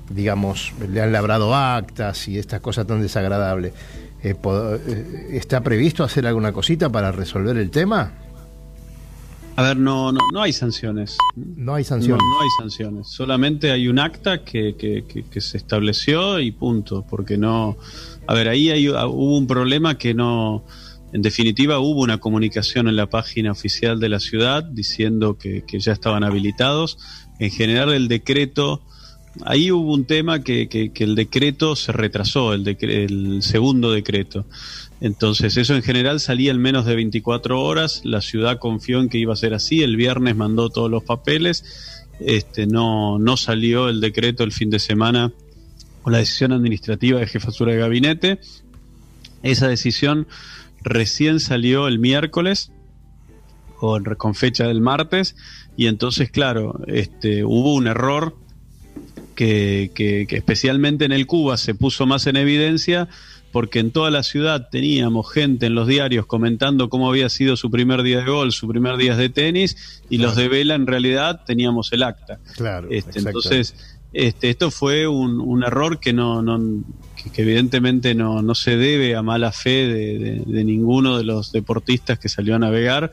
digamos, 0.10 0.74
le 0.90 1.02
han 1.02 1.12
labrado 1.12 1.54
actas 1.56 2.28
y 2.28 2.38
estas 2.38 2.62
cosas 2.62 2.86
tan 2.88 3.02
desagradables. 3.02 3.74
Eh, 4.32 4.38
eh, 4.88 5.28
¿Está 5.34 5.62
previsto 5.62 6.04
hacer 6.04 6.26
alguna 6.28 6.52
cosita 6.52 6.90
para 6.92 7.12
resolver 7.12 7.58
el 7.58 7.70
tema? 7.70 8.14
A 9.56 9.64
ver, 9.64 9.78
no, 9.78 10.12
no, 10.12 10.20
no 10.34 10.42
hay 10.44 10.54
sanciones. 10.54 11.18
No 11.36 11.74
hay 11.74 11.84
sanciones. 11.84 12.22
No, 12.24 12.30
no 12.30 12.42
hay 12.42 12.48
sanciones. 12.60 13.08
Solamente 13.08 13.72
hay 13.72 13.88
un 13.88 13.98
acta 13.98 14.44
que, 14.44 14.76
que- 14.78 15.04
que- 15.08 15.24
que 15.24 15.42
se 15.42 15.58
estableció 15.58 16.40
y 16.40 16.52
punto. 16.52 17.04
Porque 17.10 17.38
no. 17.40 17.76
A 18.28 18.34
ver, 18.36 18.50
ahí 18.50 18.70
hay- 18.70 18.88
hubo 18.88 19.36
un 19.38 19.48
problema 19.48 19.98
que 19.98 20.14
no. 20.14 20.64
En 21.12 21.22
definitiva, 21.24 21.80
hubo 21.80 22.02
una 22.02 22.20
comunicación 22.20 22.88
en 22.88 22.98
la 22.98 23.08
página 23.10 23.52
oficial 23.52 24.00
de 24.00 24.10
la 24.10 24.20
ciudad 24.20 24.64
diciendo 24.64 25.38
que, 25.40 25.64
que 25.66 25.80
ya 25.80 25.94
estaban 25.94 26.24
habilitados. 26.24 27.00
En 27.40 27.50
general, 27.50 27.94
el 27.94 28.08
decreto. 28.08 28.82
Ahí 29.46 29.72
hubo 29.72 29.94
un 29.94 30.06
tema 30.06 30.44
que, 30.44 30.92
el 30.96 31.16
decreto 31.16 31.76
se 31.76 31.92
retrasó, 31.92 32.54
el, 32.54 32.64
decre- 32.66 33.06
el 33.06 33.44
segundo 33.44 33.92
decreto. 33.92 34.46
Entonces, 35.00 35.58
eso 35.58 35.76
en 35.76 35.84
general 35.84 36.20
salía 36.20 36.52
en 36.52 36.60
menos 36.60 36.86
de 36.86 36.96
24 36.96 37.62
horas. 37.62 38.02
La 38.04 38.22
ciudad 38.22 38.58
confió 38.60 39.00
en 39.00 39.10
que 39.10 39.18
iba 39.20 39.34
a 39.34 39.38
ser 39.38 39.54
así. 39.54 39.84
El 39.84 39.96
viernes 39.96 40.36
mandó 40.36 40.70
todos 40.70 40.90
los 40.90 41.04
papeles. 41.04 41.64
Este, 42.20 42.66
no, 42.66 43.20
no 43.20 43.38
salió 43.38 43.90
el 43.90 44.02
decreto 44.02 44.44
el 44.44 44.52
fin 44.52 44.70
de 44.72 44.80
semana 44.80 45.32
con 46.02 46.14
la 46.14 46.20
decisión 46.20 46.52
administrativa 46.52 47.20
de 47.20 47.28
jefatura 47.28 47.74
de 47.74 47.80
gabinete. 47.80 48.40
Esa 49.44 49.68
decisión 49.68 50.28
recién 50.82 51.40
salió 51.40 51.88
el 51.88 52.00
miércoles 52.00 52.72
con, 53.78 54.04
con 54.16 54.34
fecha 54.34 54.68
del 54.68 54.82
martes 54.82 55.36
y 55.76 55.86
entonces 55.88 56.32
claro 56.32 56.80
este 56.88 57.44
hubo 57.44 57.76
un 57.76 57.88
error 57.88 58.36
que, 59.38 59.92
que- 59.96 60.26
que 60.28 60.36
especialmente 60.36 61.06
en 61.06 61.14
el 61.14 61.26
Cuba 61.28 61.56
se 61.56 61.74
puso 61.76 62.06
más 62.06 62.28
en 62.28 62.36
evidencia 62.36 63.08
porque 63.54 63.80
en 63.80 63.92
toda 63.92 64.12
la 64.12 64.24
ciudad 64.24 64.68
teníamos 64.70 65.32
gente 65.32 65.68
en 65.68 65.76
los 65.76 65.88
diarios 65.88 66.26
comentando 66.26 66.90
cómo 66.90 67.10
había 67.10 67.30
sido 67.30 67.56
su 67.56 67.72
primer 67.72 68.04
día 68.04 68.20
de 68.20 68.26
gol, 68.30 68.52
su 68.52 68.68
primer 68.68 68.98
día 68.98 69.16
de 69.16 69.30
tenis 69.30 70.02
y 70.10 70.18
los 70.18 70.36
de 70.36 70.50
vela 70.50 70.76
en 70.76 70.86
realidad 70.86 71.42
teníamos 71.46 71.94
el 71.94 72.04
acta. 72.04 72.40
Claro. 72.58 72.90
Este, 72.92 73.20
entonces, 73.30 73.76
este, 74.12 74.50
esto 74.50 74.70
fue 74.72 75.08
un, 75.08 75.40
un 75.40 75.64
error 75.64 76.00
que 76.00 76.12
no, 76.14 76.42
no 76.42 76.84
que, 77.16 77.30
que 77.32 77.42
evidentemente 77.44 78.14
no, 78.16 78.42
no 78.42 78.54
se 78.54 78.76
debe 78.76 79.16
a 79.16 79.22
mala 79.22 79.52
fe 79.52 79.88
de, 79.88 80.18
de- 80.20 80.44
de 80.46 80.64
ninguno 80.64 81.18
de 81.18 81.24
los 81.24 81.52
deportistas 81.52 82.20
que 82.20 82.28
salió 82.30 82.56
a 82.56 82.60
navegar. 82.60 83.12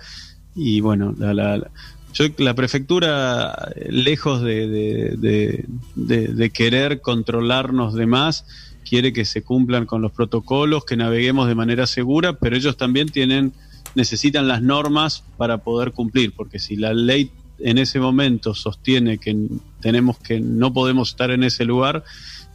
Y 0.54 0.80
bueno, 0.80 1.14
la- 1.18 1.32
la- 1.34 1.70
yo, 2.14 2.24
la 2.38 2.54
prefectura, 2.54 3.72
lejos 3.88 4.42
de, 4.42 4.68
de- 4.68 5.64
de- 5.96 6.50
querer 6.50 7.00
controlarnos 7.00 7.94
de 7.94 8.06
más, 8.06 8.46
quiere 8.88 9.12
que 9.12 9.24
se 9.24 9.42
cumplan 9.42 9.86
con 9.86 10.00
los 10.02 10.12
protocolos, 10.12 10.84
que 10.84 10.96
naveguemos 10.96 11.48
de 11.48 11.54
manera 11.54 11.86
segura, 11.86 12.34
pero 12.34 12.56
ellos 12.56 12.76
también 12.76 13.08
tienen 13.08 13.52
necesitan 13.94 14.48
las 14.48 14.60
normas 14.60 15.22
para 15.36 15.58
poder 15.58 15.92
cumplir, 15.92 16.32
porque 16.32 16.58
si 16.58 16.74
la 16.76 16.92
ley 16.94 17.30
en 17.60 17.78
ese 17.78 18.00
momento 18.00 18.52
sostiene 18.54 19.18
que 19.18 19.36
tenemos 19.80 20.18
que 20.18 20.40
no 20.40 20.72
podemos 20.72 21.10
estar 21.10 21.30
en 21.30 21.44
ese 21.44 21.64
lugar, 21.64 22.02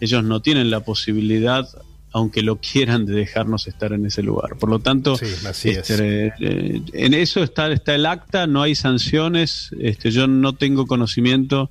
ellos 0.01 0.23
no 0.23 0.41
tienen 0.41 0.69
la 0.69 0.81
posibilidad, 0.81 1.67
aunque 2.11 2.41
lo 2.41 2.57
quieran, 2.57 3.05
de 3.05 3.13
dejarnos 3.13 3.67
estar 3.67 3.93
en 3.93 4.05
ese 4.05 4.23
lugar. 4.23 4.57
Por 4.57 4.69
lo 4.69 4.79
tanto, 4.79 5.15
Sí, 5.15 5.25
así 5.45 5.69
es. 5.69 5.89
este, 5.89 6.33
eh, 6.39 6.81
en 6.93 7.13
eso 7.13 7.43
está, 7.43 7.71
está 7.71 7.93
el 7.95 8.05
acta, 8.05 8.47
no 8.47 8.61
hay 8.61 8.75
sanciones, 8.75 9.69
este, 9.79 10.11
yo 10.11 10.27
no 10.27 10.53
tengo 10.53 10.87
conocimiento 10.87 11.69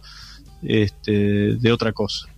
este, 0.63 1.57
de 1.57 1.73
otra 1.73 1.93
cosa. 1.93 2.29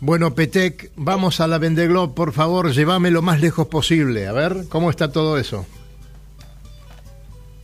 Bueno, 0.00 0.34
Petec, 0.34 0.92
vamos 0.96 1.40
a 1.40 1.48
la 1.48 1.58
Vendeglob, 1.58 2.14
por 2.14 2.32
favor, 2.32 2.72
llévame 2.72 3.10
lo 3.10 3.20
más 3.22 3.40
lejos 3.40 3.66
posible. 3.66 4.28
A 4.28 4.32
ver, 4.32 4.64
¿cómo 4.68 4.90
está 4.90 5.10
todo 5.10 5.38
eso? 5.38 5.66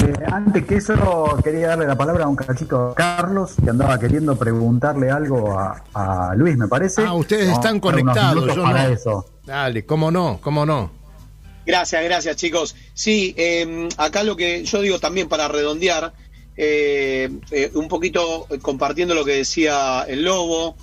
Eh, 0.05 0.13
antes 0.31 0.67
que 0.67 0.77
eso, 0.77 1.39
quería 1.43 1.69
darle 1.69 1.87
la 1.87 1.97
palabra 1.97 2.25
a 2.25 2.29
un 2.29 2.37
cachito 2.37 2.91
a 2.91 2.95
Carlos, 2.95 3.55
que 3.63 3.71
andaba 3.71 3.99
queriendo 3.99 4.37
preguntarle 4.37 5.11
algo 5.11 5.59
a, 5.59 5.83
a 5.95 6.35
Luis, 6.35 6.57
me 6.59 6.69
parece. 6.69 7.05
Ah, 7.07 7.15
ustedes 7.15 7.49
están 7.49 7.81
conectados, 7.81 8.55
yo 8.55 8.63
para 8.63 8.89
no. 8.89 8.95
eso. 8.95 9.27
Dale, 9.45 9.87
cómo 9.87 10.11
no, 10.11 10.39
cómo 10.43 10.67
no. 10.67 10.91
Gracias, 11.67 12.05
gracias 12.05 12.37
chicos. 12.37 12.77
Sí, 12.93 13.35
eh, 13.39 13.89
acá 13.97 14.23
lo 14.23 14.37
que 14.37 14.65
yo 14.65 14.83
digo 14.83 14.99
también 14.99 15.29
para 15.29 15.49
redondear, 15.49 16.13
eh, 16.57 17.31
eh, 17.51 17.71
un 17.75 17.89
poquito 17.89 18.47
compartiendo 18.61 19.15
lo 19.15 19.25
que 19.25 19.33
decía 19.37 20.05
el 20.07 20.23
Lobo. 20.25 20.77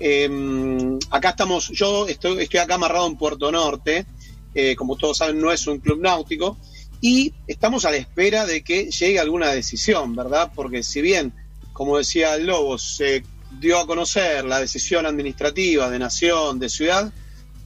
eh, 0.00 0.98
acá 1.10 1.30
estamos, 1.30 1.68
yo 1.68 2.08
estoy, 2.08 2.42
estoy 2.42 2.60
acá 2.60 2.74
amarrado 2.76 3.06
en 3.06 3.16
Puerto 3.16 3.52
Norte, 3.52 4.06
eh, 4.54 4.74
como 4.76 4.96
todos 4.96 5.18
saben 5.18 5.40
no 5.40 5.52
es 5.52 5.66
un 5.66 5.78
club 5.78 6.00
náutico, 6.00 6.56
y 7.02 7.34
estamos 7.48 7.84
a 7.84 7.90
la 7.90 7.96
espera 7.96 8.46
de 8.46 8.62
que 8.62 8.88
llegue 8.90 9.18
alguna 9.18 9.48
decisión, 9.48 10.14
¿verdad? 10.14 10.52
Porque 10.54 10.84
si 10.84 11.02
bien, 11.02 11.32
como 11.72 11.98
decía 11.98 12.36
el 12.36 12.48
se 12.78 13.24
dio 13.58 13.80
a 13.80 13.86
conocer 13.88 14.44
la 14.44 14.60
decisión 14.60 15.04
administrativa 15.04 15.90
de 15.90 15.98
Nación, 15.98 16.60
de 16.60 16.68
Ciudad, 16.68 17.12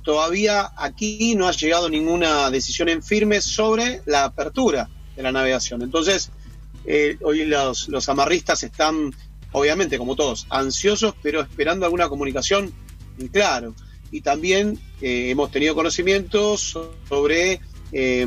todavía 0.03 0.72
aquí 0.75 1.35
no 1.37 1.46
ha 1.49 1.53
llegado 1.53 1.90
ninguna 1.90 2.51
decisión 2.51 2.88
en 2.88 3.03
firme 3.03 3.42
sobre 3.42 4.01
la 4.07 4.25
apertura 4.25 4.88
de 5.14 5.22
la 5.22 5.33
navegación. 5.33 5.83
Entonces, 5.83 6.31
eh, 6.87 7.18
hoy 7.22 7.44
los, 7.44 8.09
amarristas 8.09 8.62
están, 8.62 9.14
obviamente, 9.53 9.99
como 9.99 10.16
todos, 10.16 10.46
ansiosos, 10.49 11.14
pero 11.22 11.42
esperando 11.42 11.85
alguna 11.85 12.09
comunicación, 12.09 12.72
claro. 13.33 13.75
Y 14.11 14.22
también 14.22 14.79
eh, 15.03 15.29
hemos 15.29 15.51
tenido 15.51 15.75
conocimientos 15.75 16.79
sobre 17.07 17.61
eh, 17.92 18.27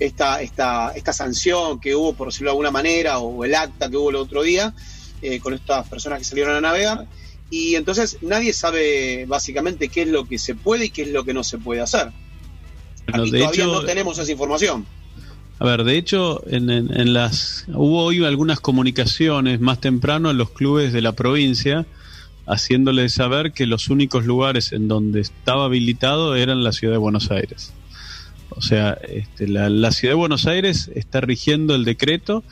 esta, 0.00 0.42
esta, 0.42 0.90
esta 0.94 1.12
sanción 1.12 1.80
que 1.80 1.94
hubo, 1.94 2.12
por 2.14 2.28
decirlo 2.28 2.48
de 2.50 2.52
alguna 2.52 2.70
manera, 2.70 3.18
o 3.18 3.44
el 3.44 3.54
acta 3.54 3.88
que 3.90 3.96
hubo 3.96 4.10
el 4.10 4.16
otro 4.16 4.42
día, 4.42 4.74
eh, 5.22 5.38
con 5.40 5.54
estas 5.54 5.88
personas 5.88 6.18
que 6.18 6.24
salieron 6.24 6.56
a 6.56 6.60
navegar. 6.60 7.06
Y 7.50 7.74
entonces 7.74 8.18
nadie 8.22 8.52
sabe 8.52 9.24
básicamente 9.26 9.88
qué 9.88 10.02
es 10.02 10.08
lo 10.08 10.24
que 10.26 10.38
se 10.38 10.54
puede 10.54 10.86
y 10.86 10.90
qué 10.90 11.02
es 11.02 11.08
lo 11.08 11.24
que 11.24 11.34
no 11.34 11.42
se 11.42 11.58
puede 11.58 11.80
hacer. 11.80 12.10
De 13.06 13.12
todavía 13.12 13.48
hecho, 13.48 13.66
no 13.72 13.82
tenemos 13.84 14.18
esa 14.18 14.30
información. 14.30 14.86
A 15.58 15.64
ver, 15.66 15.84
de 15.84 15.96
hecho, 15.98 16.42
en, 16.46 16.70
en- 16.70 16.96
en 16.98 17.12
las 17.12 17.64
hubo 17.74 18.04
hoy 18.04 18.24
algunas 18.24 18.60
comunicaciones 18.60 19.60
más 19.60 19.80
temprano 19.80 20.30
en 20.30 20.38
los 20.38 20.50
clubes 20.50 20.92
de 20.92 21.02
la 21.02 21.12
provincia, 21.12 21.86
haciéndoles 22.46 23.12
saber 23.14 23.52
que 23.52 23.66
los 23.66 23.88
únicos 23.88 24.24
lugares 24.24 24.72
en 24.72 24.88
donde 24.88 25.20
estaba 25.20 25.64
habilitado 25.66 26.34
eran 26.36 26.62
la 26.64 26.72
ciudad 26.72 26.94
de 26.94 26.98
Buenos 26.98 27.30
Aires. 27.30 27.72
O 28.50 28.62
sea, 28.62 28.98
este, 29.08 29.48
la, 29.48 29.70
la 29.70 29.92
ciudad 29.92 30.12
de 30.12 30.18
Buenos 30.18 30.46
Aires 30.46 30.90
está 30.94 31.20
rigiendo 31.20 31.74
el 31.74 31.84
decreto 31.84 32.42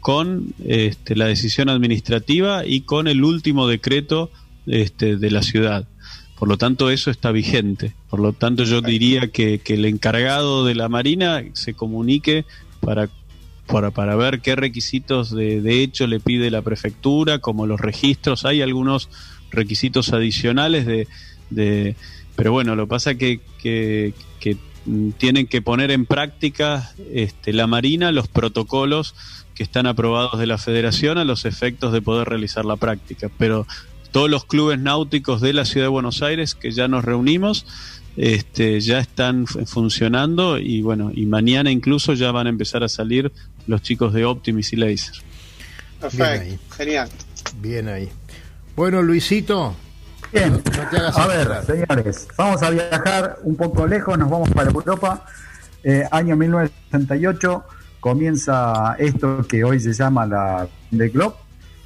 con 0.00 0.54
este, 0.64 1.16
la 1.16 1.26
decisión 1.26 1.68
administrativa 1.68 2.64
y 2.64 2.82
con 2.82 3.08
el 3.08 3.22
último 3.22 3.68
decreto 3.68 4.30
este, 4.66 5.16
de 5.16 5.30
la 5.30 5.42
ciudad. 5.42 5.86
Por 6.38 6.48
lo 6.48 6.56
tanto, 6.56 6.88
eso 6.88 7.10
está 7.10 7.32
vigente. 7.32 7.92
Por 8.08 8.20
lo 8.20 8.32
tanto, 8.32 8.64
yo 8.64 8.80
diría 8.80 9.28
que, 9.28 9.58
que 9.58 9.74
el 9.74 9.84
encargado 9.84 10.64
de 10.64 10.74
la 10.74 10.88
Marina 10.88 11.44
se 11.52 11.74
comunique 11.74 12.46
para, 12.80 13.10
para, 13.66 13.90
para 13.90 14.16
ver 14.16 14.40
qué 14.40 14.56
requisitos 14.56 15.30
de, 15.30 15.60
de 15.60 15.82
hecho 15.82 16.06
le 16.06 16.18
pide 16.18 16.50
la 16.50 16.62
prefectura, 16.62 17.40
como 17.40 17.66
los 17.66 17.78
registros. 17.78 18.46
Hay 18.46 18.62
algunos 18.62 19.10
requisitos 19.50 20.12
adicionales 20.12 20.86
de... 20.86 21.08
de 21.50 21.96
pero 22.36 22.52
bueno, 22.52 22.74
lo 22.74 22.86
que 22.86 22.88
pasa 22.90 23.14
que, 23.16 23.40
que, 23.60 24.14
que 24.38 24.56
tienen 25.18 25.46
que 25.46 25.62
poner 25.62 25.90
en 25.90 26.06
práctica 26.06 26.92
este, 27.12 27.52
la 27.52 27.66
Marina 27.66 28.12
los 28.12 28.28
protocolos 28.28 29.14
que 29.54 29.62
están 29.62 29.86
aprobados 29.86 30.38
de 30.38 30.46
la 30.46 30.58
Federación 30.58 31.18
a 31.18 31.24
los 31.24 31.44
efectos 31.44 31.92
de 31.92 32.00
poder 32.00 32.28
realizar 32.28 32.64
la 32.64 32.76
práctica. 32.76 33.30
Pero 33.38 33.66
todos 34.10 34.30
los 34.30 34.44
clubes 34.44 34.78
náuticos 34.78 35.40
de 35.40 35.52
la 35.52 35.64
Ciudad 35.64 35.86
de 35.86 35.90
Buenos 35.90 36.22
Aires 36.22 36.54
que 36.54 36.70
ya 36.70 36.88
nos 36.88 37.04
reunimos 37.04 37.66
este, 38.16 38.80
ya 38.80 38.98
están 38.98 39.46
funcionando 39.46 40.58
y 40.58 40.82
bueno, 40.82 41.12
y 41.14 41.26
mañana 41.26 41.70
incluso 41.70 42.12
ya 42.14 42.32
van 42.32 42.48
a 42.48 42.50
empezar 42.50 42.82
a 42.82 42.88
salir 42.88 43.32
los 43.66 43.82
chicos 43.82 44.12
de 44.12 44.24
Optimis 44.24 44.72
y 44.72 44.76
Laser. 44.76 45.14
Perfecto, 46.00 46.58
genial. 46.76 47.08
Bien 47.60 47.88
ahí. 47.88 48.08
Bueno, 48.74 49.02
Luisito. 49.02 49.74
Bien, 50.32 50.62
a 51.16 51.26
ver, 51.26 51.48
señores, 51.66 52.28
vamos 52.36 52.62
a 52.62 52.70
viajar 52.70 53.38
un 53.42 53.56
poco 53.56 53.84
lejos, 53.86 54.16
nos 54.16 54.30
vamos 54.30 54.48
para 54.50 54.70
Europa. 54.70 55.24
Eh, 55.82 56.06
año 56.10 56.36
1968 56.36 57.64
comienza 57.98 58.94
esto 58.98 59.44
que 59.48 59.64
hoy 59.64 59.80
se 59.80 59.92
llama 59.92 60.26
la 60.26 60.68
The 60.96 61.08
Globe. 61.08 61.34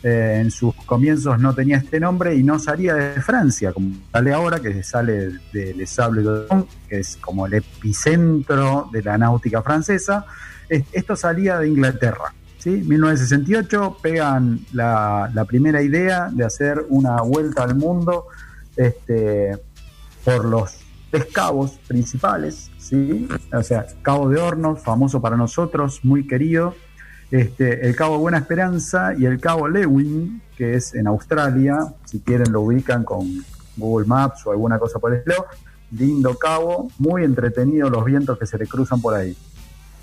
Eh, 0.02 0.40
en 0.42 0.50
sus 0.50 0.74
comienzos 0.84 1.40
no 1.40 1.54
tenía 1.54 1.78
este 1.78 1.98
nombre 1.98 2.34
y 2.34 2.42
no 2.42 2.58
salía 2.58 2.92
de 2.94 3.22
Francia, 3.22 3.72
como 3.72 3.96
sale 4.12 4.34
ahora, 4.34 4.60
que 4.60 4.82
sale 4.82 5.30
de 5.50 5.72
Les 5.72 5.88
Sables 5.88 6.24
d'Olonne, 6.24 6.66
que 6.86 6.98
es 6.98 7.16
como 7.16 7.46
el 7.46 7.54
epicentro 7.54 8.90
de 8.92 9.02
la 9.02 9.16
náutica 9.16 9.62
francesa. 9.62 10.26
Esto 10.68 11.16
salía 11.16 11.58
de 11.58 11.68
Inglaterra. 11.68 12.34
¿Sí? 12.64 12.70
1968 12.70 13.98
pegan 14.00 14.60
la, 14.72 15.30
la 15.34 15.44
primera 15.44 15.82
idea 15.82 16.30
de 16.32 16.44
hacer 16.44 16.86
una 16.88 17.20
vuelta 17.20 17.62
al 17.62 17.74
mundo 17.74 18.28
este, 18.74 19.58
por 20.24 20.46
los 20.46 20.78
tres 21.10 21.26
cabos 21.26 21.72
principales, 21.86 22.70
¿sí? 22.78 23.28
o 23.52 23.62
sea, 23.62 23.86
Cabo 24.00 24.30
de 24.30 24.40
Hornos, 24.40 24.80
famoso 24.80 25.20
para 25.20 25.36
nosotros, 25.36 26.00
muy 26.04 26.26
querido, 26.26 26.74
este, 27.30 27.86
el 27.86 27.94
Cabo 27.94 28.18
Buena 28.18 28.38
Esperanza 28.38 29.12
y 29.16 29.26
el 29.26 29.38
Cabo 29.38 29.68
Lewin, 29.68 30.40
que 30.56 30.74
es 30.74 30.94
en 30.94 31.06
Australia, 31.06 31.78
si 32.06 32.20
quieren 32.20 32.50
lo 32.50 32.62
ubican 32.62 33.04
con 33.04 33.44
Google 33.76 34.06
Maps 34.06 34.46
o 34.46 34.52
alguna 34.52 34.78
cosa 34.78 34.98
por 34.98 35.12
el 35.12 35.18
estilo, 35.18 35.44
lindo 35.90 36.36
cabo, 36.38 36.90
muy 36.98 37.24
entretenido 37.24 37.90
los 37.90 38.04
vientos 38.04 38.38
que 38.38 38.46
se 38.46 38.56
le 38.56 38.66
cruzan 38.66 39.00
por 39.00 39.14
ahí. 39.14 39.36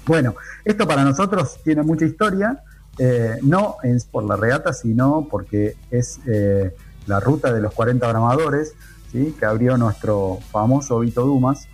Bueno, 0.06 0.36
esto 0.66 0.88
para 0.88 1.04
nosotros 1.04 1.60
tiene 1.64 1.84
mucha 1.84 2.06
historia, 2.06 2.64
eh, 2.98 3.38
no 3.42 3.78
es 3.84 4.06
por 4.06 4.24
la 4.24 4.36
regata, 4.36 4.74
sino 4.74 5.28
porque 5.30 5.76
es 5.92 6.20
eh, 6.26 6.76
la 7.08 7.20
ruta 7.20 7.54
de 7.54 7.62
los 7.62 7.74
40 7.74 8.08
gramadores, 8.08 8.74
¿sí? 9.12 9.36
que 9.40 9.46
abrió 9.46 9.78
nuestro 9.78 10.40
famoso 10.52 11.00
Vito 11.00 11.26
Dumas, 11.26 11.68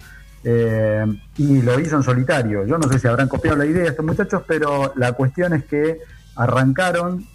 eh, 0.44 1.06
y 1.38 1.62
lo 1.62 1.80
hizo 1.80 1.96
en 1.96 2.04
solitario. 2.04 2.66
Yo 2.66 2.78
no 2.78 2.88
sé 2.90 3.00
si 3.00 3.08
habrán 3.08 3.28
copiado 3.28 3.58
la 3.58 3.66
idea 3.66 3.90
estos 3.90 4.06
muchachos, 4.06 4.44
pero 4.48 4.94
la 4.96 5.14
cuestión 5.14 5.54
es 5.54 5.66
que 5.66 6.00
arrancaron, 6.36 7.26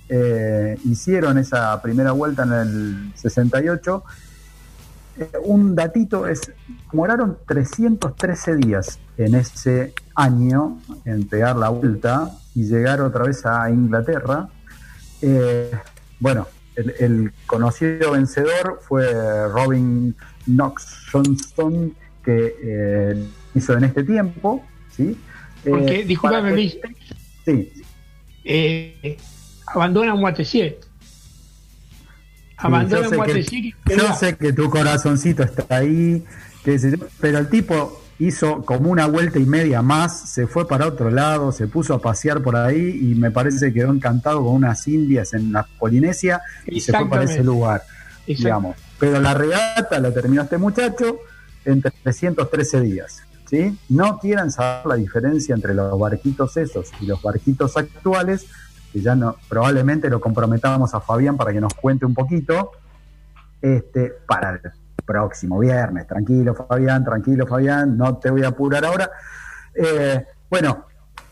hicieron 0.85 1.37
esa 1.37 1.83
primera 1.83 2.13
vuelta 2.13 2.45
en 2.45 2.53
el 2.53 3.13
68. 3.17 4.05
Un 5.45 5.75
datito 5.75 6.27
es, 6.27 6.53
demoraron 6.91 7.39
313 7.47 8.57
días 8.57 8.99
en 9.17 9.35
ese 9.35 9.93
año 10.15 10.79
en 11.05 11.27
pegar 11.27 11.57
la 11.57 11.69
vuelta 11.69 12.31
y 12.55 12.65
llegar 12.65 13.01
otra 13.01 13.25
vez 13.25 13.45
a 13.47 13.71
Inglaterra. 13.71 14.49
Eh, 15.21 15.71
bueno, 16.19 16.47
el, 16.77 17.33
conocido 17.47 18.13
vencedor 18.13 18.81
fue 18.83 19.13
Robin 19.49 20.15
Knox 20.47 21.07
Johnston, 21.11 21.95
que 22.25 22.57
eh, 22.63 23.27
hizo 23.55 23.77
en 23.77 23.85
este 23.85 24.05
tiempo. 24.05 24.65
¿sí? 24.91 25.19
Porque, 25.65 26.01
eh, 26.01 26.05
discúlpame, 26.05 26.53
Luis. 26.53 26.79
Sí. 27.45 27.73
Eh, 28.45 29.17
abandona. 29.67 30.15
Abandona 32.57 33.09
sí, 33.43 33.75
yo, 33.87 33.97
yo 33.97 34.15
sé 34.15 34.37
que 34.37 34.53
tu 34.53 34.71
corazoncito 34.71 35.43
está 35.43 35.65
ahí, 35.77 36.25
pero 37.21 37.39
el 37.39 37.49
tipo 37.49 38.03
hizo 38.19 38.63
como 38.65 38.91
una 38.91 39.07
vuelta 39.07 39.39
y 39.39 39.45
media 39.45 39.83
más, 39.83 40.31
se 40.31 40.47
fue 40.47 40.69
para 40.69 40.87
otro 40.87 41.11
lado, 41.11 41.51
se 41.51 41.67
puso 41.67 41.95
a 41.95 42.01
pasear 42.01 42.41
por 42.41 42.57
ahí 42.57 43.01
y 43.03 43.15
me 43.15 43.31
parece 43.31 43.67
que 43.67 43.81
quedó 43.81 43.93
encantado 43.93 44.45
con 44.45 44.55
unas 44.55 44.87
indias 44.87 45.35
en 45.35 45.53
la 45.53 45.67
Polinesia 45.79 46.41
y 46.67 46.81
se 46.81 46.93
fue 46.93 47.09
para 47.09 47.25
ese 47.25 47.43
lugar, 47.43 47.83
digamos. 48.27 48.77
Pero 48.99 49.21
la 49.21 49.35
regata 49.35 49.99
la 49.99 50.13
terminó 50.13 50.43
este 50.43 50.59
muchacho 50.59 51.19
en 51.65 51.83
313 51.83 52.81
días. 52.81 53.23
¿sí? 53.47 53.77
No 53.89 54.19
quieran 54.19 54.51
saber 54.51 54.87
la 54.87 54.95
diferencia 54.95 55.55
entre 55.55 55.75
los 55.75 55.99
barquitos 55.99 56.57
esos 56.57 56.91
y 57.01 57.07
los 57.07 57.21
barquitos 57.21 57.77
actuales, 57.77 58.47
que 58.93 59.01
ya 59.01 59.15
no, 59.15 59.37
probablemente 59.49 60.11
lo 60.11 60.21
comprometamos 60.21 60.95
a 60.95 61.01
Fabián 61.01 61.37
para 61.37 61.53
que 61.53 61.61
nos 61.61 61.75
cuente 61.75 62.05
un 62.05 62.15
poquito, 62.15 62.73
este, 63.61 64.13
para 64.27 64.61
próximo 65.05 65.59
viernes. 65.59 66.07
Tranquilo, 66.07 66.55
Fabián, 66.55 67.05
tranquilo, 67.05 67.47
Fabián, 67.47 67.97
no 67.97 68.17
te 68.19 68.31
voy 68.31 68.45
a 68.45 68.49
apurar 68.49 68.85
ahora. 68.85 69.11
Eh, 69.75 70.25
bueno, 70.51 70.87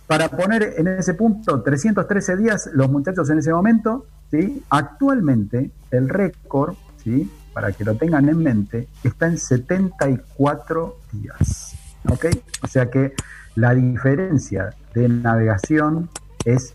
para 0.06 0.28
poner 0.28 0.74
en 0.76 0.88
ese 0.88 1.14
punto, 1.14 1.62
313 1.62 2.36
días 2.36 2.70
los 2.72 2.90
muchachos 2.90 3.30
en 3.30 3.38
ese 3.38 3.52
momento, 3.52 4.06
¿sí? 4.30 4.62
actualmente 4.70 5.70
el 5.90 6.08
récord, 6.08 6.74
¿sí? 7.02 7.30
para 7.52 7.72
que 7.72 7.84
lo 7.84 7.94
tengan 7.94 8.28
en 8.28 8.38
mente, 8.38 8.88
está 9.04 9.26
en 9.26 9.38
74 9.38 10.96
días. 11.12 11.76
¿ok? 12.08 12.26
O 12.62 12.66
sea 12.66 12.90
que 12.90 13.14
la 13.54 13.74
diferencia 13.74 14.74
de 14.94 15.08
navegación 15.08 16.08
es 16.44 16.74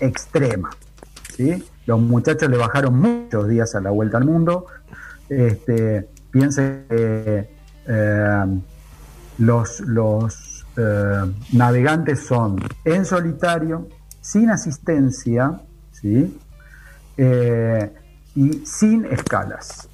extrema. 0.00 0.70
¿sí? 1.34 1.64
Los 1.86 2.00
muchachos 2.00 2.48
le 2.50 2.56
bajaron 2.56 2.98
muchos 2.98 3.48
días 3.48 3.74
a 3.74 3.80
la 3.80 3.90
vuelta 3.90 4.18
al 4.18 4.24
mundo. 4.24 4.66
Este, 5.28 6.08
Piense 6.34 6.84
que 6.88 7.48
eh, 7.86 8.60
los, 9.38 9.80
los 9.82 10.66
eh, 10.76 11.32
navegantes 11.52 12.26
son 12.26 12.60
en 12.84 13.04
solitario, 13.04 13.88
sin 14.20 14.50
asistencia, 14.50 15.60
¿sí? 15.92 16.36
Eh, 17.16 17.92
y 18.34 18.66
sin 18.66 19.04
escalas. 19.04 19.88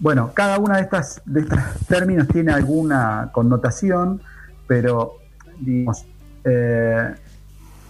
bueno, 0.00 0.30
cada 0.32 0.60
una 0.60 0.76
de 0.76 0.82
estas, 0.82 1.20
de 1.24 1.40
estos 1.40 1.58
términos 1.88 2.28
tiene 2.28 2.52
alguna 2.52 3.30
connotación, 3.32 4.22
pero 4.68 5.16
digamos, 5.58 6.06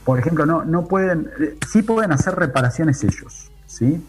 por 0.05 0.19
ejemplo, 0.19 0.47
no, 0.47 0.65
no 0.65 0.87
pueden, 0.87 1.31
sí 1.69 1.83
pueden 1.83 2.13
hacer 2.13 2.37
reparaciones 2.37 3.03
ellos, 3.03 3.51
¿sí? 3.67 4.05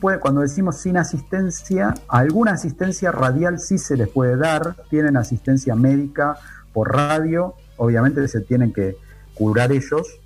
puede, 0.00 0.18
cuando 0.20 0.40
decimos 0.40 0.76
sin 0.76 0.96
asistencia, 0.96 1.94
alguna 2.08 2.52
asistencia 2.52 3.10
radial 3.10 3.58
sí 3.58 3.78
se 3.78 3.96
les 3.96 4.08
puede 4.08 4.36
dar, 4.36 4.76
tienen 4.90 5.16
asistencia 5.16 5.74
médica 5.74 6.36
por 6.72 6.94
radio, 6.94 7.54
obviamente 7.76 8.26
se 8.28 8.40
tienen 8.40 8.72
que 8.72 8.96
curar 9.34 9.72
ellos, 9.72 10.20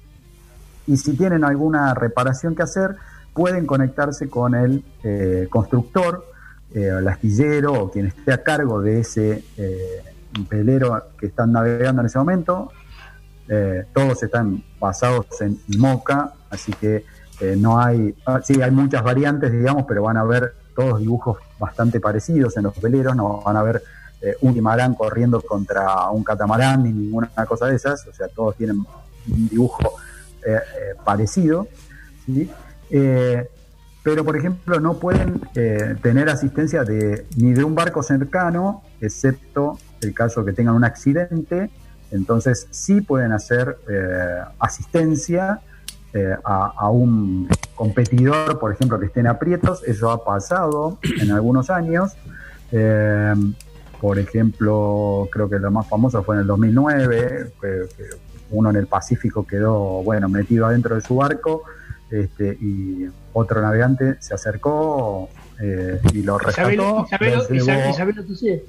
y 0.87 0.97
si 0.97 1.17
tienen 1.17 1.45
alguna 1.45 1.95
reparación 1.95 2.55
que 2.55 2.63
hacer, 2.63 2.97
pueden 3.33 3.67
conectarse 3.67 4.29
con 4.29 4.55
el 4.55 4.85
eh, 5.05 5.47
constructor, 5.49 6.27
eh, 6.75 6.93
el 6.99 7.09
astillero 7.09 7.73
o 7.75 7.91
quien 7.91 8.07
esté 8.07 8.33
a 8.33 8.43
cargo 8.43 8.81
de 8.83 9.01
ese 9.01 9.45
eh, 9.57 10.03
velero 10.49 11.03
que 11.19 11.27
están 11.27 11.53
navegando 11.53 12.03
en 12.03 12.07
ese 12.07 12.19
momento. 12.19 12.73
Todos 13.93 14.23
están 14.23 14.63
basados 14.79 15.27
en 15.41 15.59
IMOCA, 15.69 16.35
así 16.51 16.73
que 16.73 17.05
eh, 17.41 17.57
no 17.57 17.81
hay, 17.81 18.15
ah, 18.27 18.41
sí, 18.45 18.61
hay 18.61 18.71
muchas 18.71 19.03
variantes, 19.03 19.51
digamos, 19.51 19.87
pero 19.89 20.03
van 20.03 20.19
a 20.19 20.25
ver 20.25 20.55
todos 20.77 21.01
dibujos 21.01 21.39
bastante 21.59 21.99
parecidos 21.99 22.57
en 22.59 22.65
los 22.65 22.79
veleros, 22.81 23.17
no 23.17 23.41
van 23.41 23.57
a 23.57 23.63
ver 23.63 23.83
eh, 24.21 24.35
un 24.43 24.53
timarán 24.53 24.95
corriendo 24.95 25.41
contra 25.41 26.11
un 26.11 26.23
catamarán 26.23 26.85
ni 26.85 26.93
ninguna 26.93 27.31
cosa 27.49 27.67
de 27.67 27.77
esas, 27.77 28.07
o 28.07 28.13
sea, 28.13 28.29
todos 28.29 28.57
tienen 28.57 28.77
un 28.77 29.49
dibujo 29.49 29.95
eh, 30.47 30.59
parecido, 31.03 31.67
pero 34.03 34.25
por 34.25 34.37
ejemplo 34.37 34.79
no 34.79 34.99
pueden 34.99 35.41
tener 36.03 36.29
asistencia 36.29 36.85
de, 36.85 37.27
ni 37.37 37.53
de 37.53 37.65
un 37.65 37.75
barco 37.75 38.03
cercano, 38.03 38.83
excepto 39.01 39.79
el 40.03 40.13
caso 40.13 40.45
que 40.45 40.53
tengan 40.53 40.75
un 40.75 40.85
accidente, 40.85 41.71
entonces 42.11 42.67
sí 42.71 43.01
pueden 43.01 43.33
hacer 43.33 43.79
asistencia 44.59 45.61
eh, 46.13 46.35
a, 46.43 46.91
un 46.91 47.49
competidor, 47.77 48.59
por 48.59 48.73
ejemplo, 48.73 48.99
que 48.99 49.07
esté 49.07 49.21
en 49.21 49.29
aprietos. 49.29 49.85
Eso 49.85 50.11
ha 50.11 50.25
pasado 50.25 50.99
en 51.21 51.31
algunos 51.31 51.71
años. 51.71 52.15
Eh, 52.73 53.35
por 54.01 54.19
ejemplo, 54.19 55.29
creo 55.31 55.49
que 55.49 55.61
lo 55.61 55.71
más 55.71 55.87
famoso 55.89 56.25
fue 56.25 56.35
en 56.35 56.41
el 56.41 56.47
2009, 56.49 57.53
que, 57.61 57.83
uno 58.51 58.71
en 58.71 58.77
el 58.77 58.89
Pacífico 58.89 59.47
quedó, 59.47 60.03
bueno, 60.03 60.29
metido 60.29 60.67
adentro 60.67 60.97
de 60.97 61.01
su 61.01 61.15
barco 61.15 61.63
este, 62.11 62.59
y 62.61 63.07
otro 63.33 63.63
navegante 63.63 64.17
se 64.21 64.35
acercó 64.35 65.29
eh, 65.61 66.01
y 66.13 66.23
lo 66.23 66.39
rescató. 66.39 67.07
Isabel, 67.07 67.57
Isabel, 67.57 67.91
Isabel, 67.91 68.65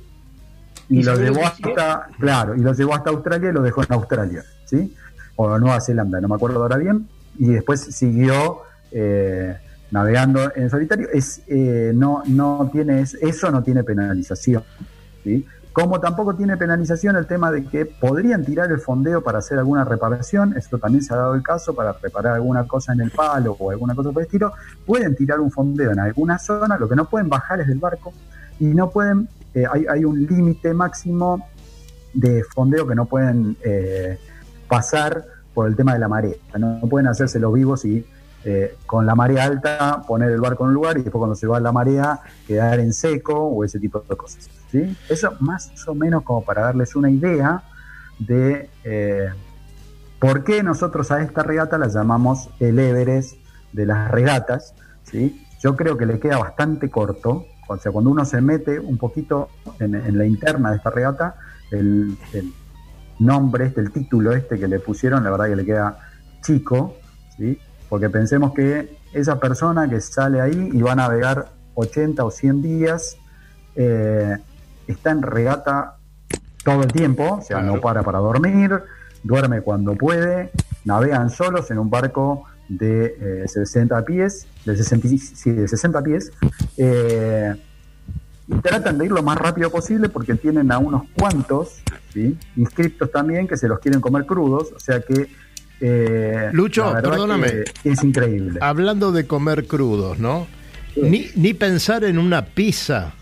y, 0.91 1.03
lo 1.03 1.15
llevó 1.15 1.45
hasta, 1.45 2.07
claro, 2.19 2.53
y 2.53 2.59
lo 2.59 2.73
llevó 2.73 2.93
hasta 2.93 3.09
Australia 3.11 3.49
y 3.49 3.53
lo 3.53 3.61
dejó 3.61 3.81
en 3.81 3.93
Australia, 3.93 4.43
¿sí? 4.65 4.93
O 5.37 5.57
Nueva 5.57 5.79
Zelanda, 5.79 6.19
no 6.19 6.27
me 6.27 6.35
acuerdo 6.35 6.61
ahora 6.61 6.77
bien, 6.77 7.07
y 7.39 7.47
después 7.47 7.79
siguió 7.79 8.63
eh, 8.91 9.55
navegando 9.89 10.51
en 10.53 10.69
solitario. 10.69 11.07
Es, 11.11 11.43
eh, 11.47 11.93
no, 11.95 12.23
no 12.27 12.69
tiene, 12.73 13.01
eso 13.01 13.51
no 13.51 13.63
tiene 13.63 13.85
penalización, 13.85 14.63
¿sí? 15.23 15.45
Como 15.71 16.01
tampoco 16.01 16.35
tiene 16.35 16.57
penalización 16.57 17.15
el 17.15 17.25
tema 17.25 17.49
de 17.49 17.63
que 17.63 17.85
podrían 17.85 18.43
tirar 18.43 18.69
el 18.69 18.79
fondeo 18.79 19.23
para 19.23 19.39
hacer 19.39 19.57
alguna 19.57 19.85
reparación, 19.85 20.53
esto 20.57 20.77
también 20.77 21.01
se 21.01 21.13
ha 21.13 21.17
dado 21.17 21.33
el 21.33 21.43
caso, 21.43 21.73
para 21.73 21.93
reparar 21.93 22.33
alguna 22.33 22.67
cosa 22.67 22.91
en 22.91 22.99
el 22.99 23.11
palo 23.11 23.55
o 23.57 23.71
alguna 23.71 23.95
cosa 23.95 24.11
por 24.11 24.21
el 24.21 24.25
estilo, 24.25 24.51
pueden 24.85 25.15
tirar 25.15 25.39
un 25.39 25.49
fondeo 25.49 25.91
en 25.91 25.99
alguna 25.99 26.37
zona, 26.37 26.77
lo 26.77 26.89
que 26.89 26.97
no 26.97 27.05
pueden 27.05 27.29
bajar 27.29 27.61
es 27.61 27.67
del 27.67 27.79
barco 27.79 28.11
y 28.59 28.65
no 28.65 28.89
pueden, 28.89 29.29
eh, 29.53 29.65
hay, 29.89 30.05
un 30.05 30.25
límite 30.25 30.73
máximo 30.73 31.47
de 32.13 32.43
fondeo 32.43 32.87
que 32.87 32.95
no 32.95 33.05
pueden 33.05 33.57
eh, 33.63 34.17
pasar 34.67 35.25
por 35.53 35.67
el 35.67 35.75
tema 35.75 35.93
de 35.93 35.99
la 35.99 36.07
marea, 36.07 36.35
no, 36.57 36.79
pueden 36.89 37.07
hacerse 37.07 37.39
los 37.39 37.53
vivos 37.53 37.83
y 37.83 38.05
eh, 38.43 38.75
con 38.85 39.05
la 39.05 39.13
marea 39.13 39.43
alta 39.43 40.01
poner 40.07 40.31
el 40.31 40.39
barco 40.39 40.63
en 40.63 40.69
un 40.69 40.73
lugar 40.73 40.97
y 40.97 41.03
después 41.03 41.19
cuando 41.19 41.35
se 41.35 41.47
va 41.47 41.59
la 41.59 41.71
marea 41.71 42.21
quedar 42.47 42.79
en 42.79 42.93
seco 42.93 43.35
o 43.35 43.63
ese 43.63 43.79
tipo 43.79 43.99
de 43.99 44.15
cosas. 44.15 44.49
Eso 45.09 45.33
más 45.41 45.71
o 45.85 45.93
menos 45.93 46.23
como 46.23 46.43
para 46.43 46.61
darles 46.61 46.95
una 46.95 47.11
idea 47.11 47.61
de 48.17 48.69
por 50.21 50.43
qué 50.43 50.63
nosotros 50.63 51.11
a 51.11 51.21
esta 51.21 51.43
regata 51.43 51.77
la 51.77 51.87
llamamos 51.87 52.49
el 52.59 52.79
Everest 52.79 53.35
de 53.73 53.85
las 53.85 54.09
regatas. 54.11 54.75
¿sí? 55.03 55.45
Yo 55.59 55.75
creo 55.75 55.97
que 55.97 56.05
le 56.05 56.19
queda 56.19 56.37
bastante 56.37 56.89
corto, 56.89 57.47
o 57.71 57.77
sea, 57.77 57.91
cuando 57.91 58.11
uno 58.11 58.25
se 58.25 58.41
mete 58.41 58.79
un 58.79 58.97
poquito 58.97 59.49
en, 59.79 60.17
la 60.17 60.25
interna 60.25 60.71
de 60.71 60.77
esta 60.77 60.89
regata, 60.89 61.35
el, 61.71 62.17
nombre 63.19 63.67
este, 63.67 63.81
el 63.81 63.91
título 63.91 64.31
este 64.33 64.59
que 64.59 64.67
le 64.67 64.79
pusieron, 64.79 65.23
la 65.23 65.29
verdad 65.29 65.45
que 65.45 65.55
le 65.55 65.65
queda 65.65 65.97
chico, 66.41 66.97
¿sí? 67.37 67.59
porque 67.87 68.09
pensemos 68.09 68.53
que 68.53 68.97
esa 69.13 69.39
persona 69.39 69.87
que 69.87 70.01
sale 70.01 70.41
ahí 70.41 70.69
y 70.73 70.81
va 70.81 70.93
a 70.93 70.95
navegar 70.95 71.49
80 71.75 72.23
o 72.23 72.31
100 72.31 72.61
días, 72.61 73.17
eh, 73.75 74.37
está 74.87 75.11
en 75.11 75.21
regata 75.21 75.97
todo 76.63 76.83
el 76.83 76.91
tiempo, 76.91 77.37
o 77.39 77.41
sea, 77.41 77.61
no 77.61 77.79
para 77.79 78.03
para 78.03 78.19
dormir, 78.19 78.81
duerme 79.23 79.61
cuando 79.61 79.95
puede, 79.95 80.51
navegan 80.85 81.29
solos 81.29 81.69
en 81.71 81.79
un 81.79 81.89
barco 81.89 82.45
de 82.77 83.45
60 83.47 83.99
eh, 83.99 84.03
pies, 84.03 84.47
de 84.65 84.77
60, 84.77 85.07
de 85.45 85.67
60 85.67 86.03
pies, 86.03 86.31
eh, 86.77 87.53
y 88.47 88.55
tratan 88.55 88.97
de 88.97 89.05
ir 89.05 89.11
lo 89.11 89.23
más 89.23 89.37
rápido 89.37 89.69
posible 89.69 90.09
porque 90.09 90.35
tienen 90.35 90.71
a 90.71 90.77
unos 90.77 91.03
cuantos 91.17 91.81
inscriptos 92.55 93.11
también 93.11 93.47
que 93.47 93.57
se 93.57 93.67
los 93.67 93.79
quieren 93.79 94.01
comer 94.01 94.25
crudos, 94.25 94.71
o 94.75 94.79
sea 94.79 95.01
que... 95.01 95.27
Eh, 95.81 96.49
Lucho, 96.53 96.93
perdóname. 96.93 97.63
es 97.83 98.03
increíble. 98.03 98.59
Hablando 98.61 99.11
de 99.11 99.25
comer 99.25 99.65
crudos, 99.65 100.19
¿no? 100.19 100.47
Ni, 100.95 101.27
ni 101.35 101.53
pensar 101.53 102.03
en 102.03 102.17
una 102.17 102.45
pizza 102.45 103.13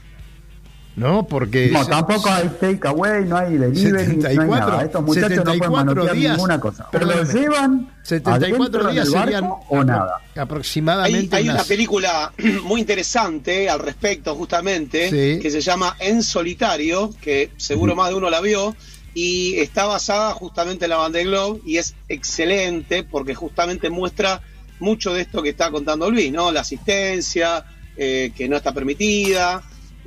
¿no? 1.00 1.26
Porque... 1.26 1.70
No, 1.72 1.86
tampoco 1.86 2.30
hay 2.30 2.50
takeaway, 2.60 3.26
no 3.26 3.38
hay 3.38 3.58
delivery, 3.58 4.22
74, 4.22 4.45
no 4.45 4.54
hay 4.54 4.60
nada. 4.60 4.84
Estos 4.84 5.04
muchachos 5.04 5.45
no 5.45 5.54
pueden 5.54 5.72
manotear 5.72 6.16
días, 6.16 6.34
ninguna 6.34 6.60
cosa. 6.60 6.88
Pero 6.91 7.06
lo 7.06 7.24
llevan 7.24 7.91
74 8.04 8.91
días 8.91 9.10
serían 9.10 9.50
o 9.70 9.84
nada. 9.84 10.22
aproximadamente 10.36 11.36
Hay, 11.36 11.43
hay 11.43 11.50
una 11.50 11.64
película 11.64 12.34
muy 12.64 12.82
interesante 12.82 13.70
al 13.70 13.80
respecto 13.80 14.36
justamente, 14.36 15.39
que 15.41 15.50
se 15.50 15.62
llama 15.62 15.95
En 16.00 16.22
Solitario, 16.22 17.12
que 17.22 17.52
seguro 17.58 17.95
más 17.95 18.10
de 18.10 18.16
uno 18.16 18.30
la 18.30 18.41
vio, 18.41 18.76
y 19.14 19.56
está 19.56 19.86
basada 19.86 20.34
justamente 20.34 20.86
en 20.86 20.89
la 20.89 20.97
Band 20.97 21.16
de 21.16 21.24
Globe 21.24 21.62
y 21.66 21.78
es 21.78 21.95
excelente 22.08 23.04
porque 23.04 23.34
justamente 23.34 23.89
muestra 23.89 24.41
mucho 24.80 25.14
de 25.14 25.22
esto 25.22 25.41
que 25.41 25.50
está 25.50 25.72
contando 25.72 26.10
Luis, 26.10 26.32
¿no? 26.32 26.52
La 26.52 26.62
asistencia, 26.62 27.66
eh, 27.97 28.32
que 28.36 28.47
no 28.47 28.56
está 28.56 28.74
permitida, 28.74 29.62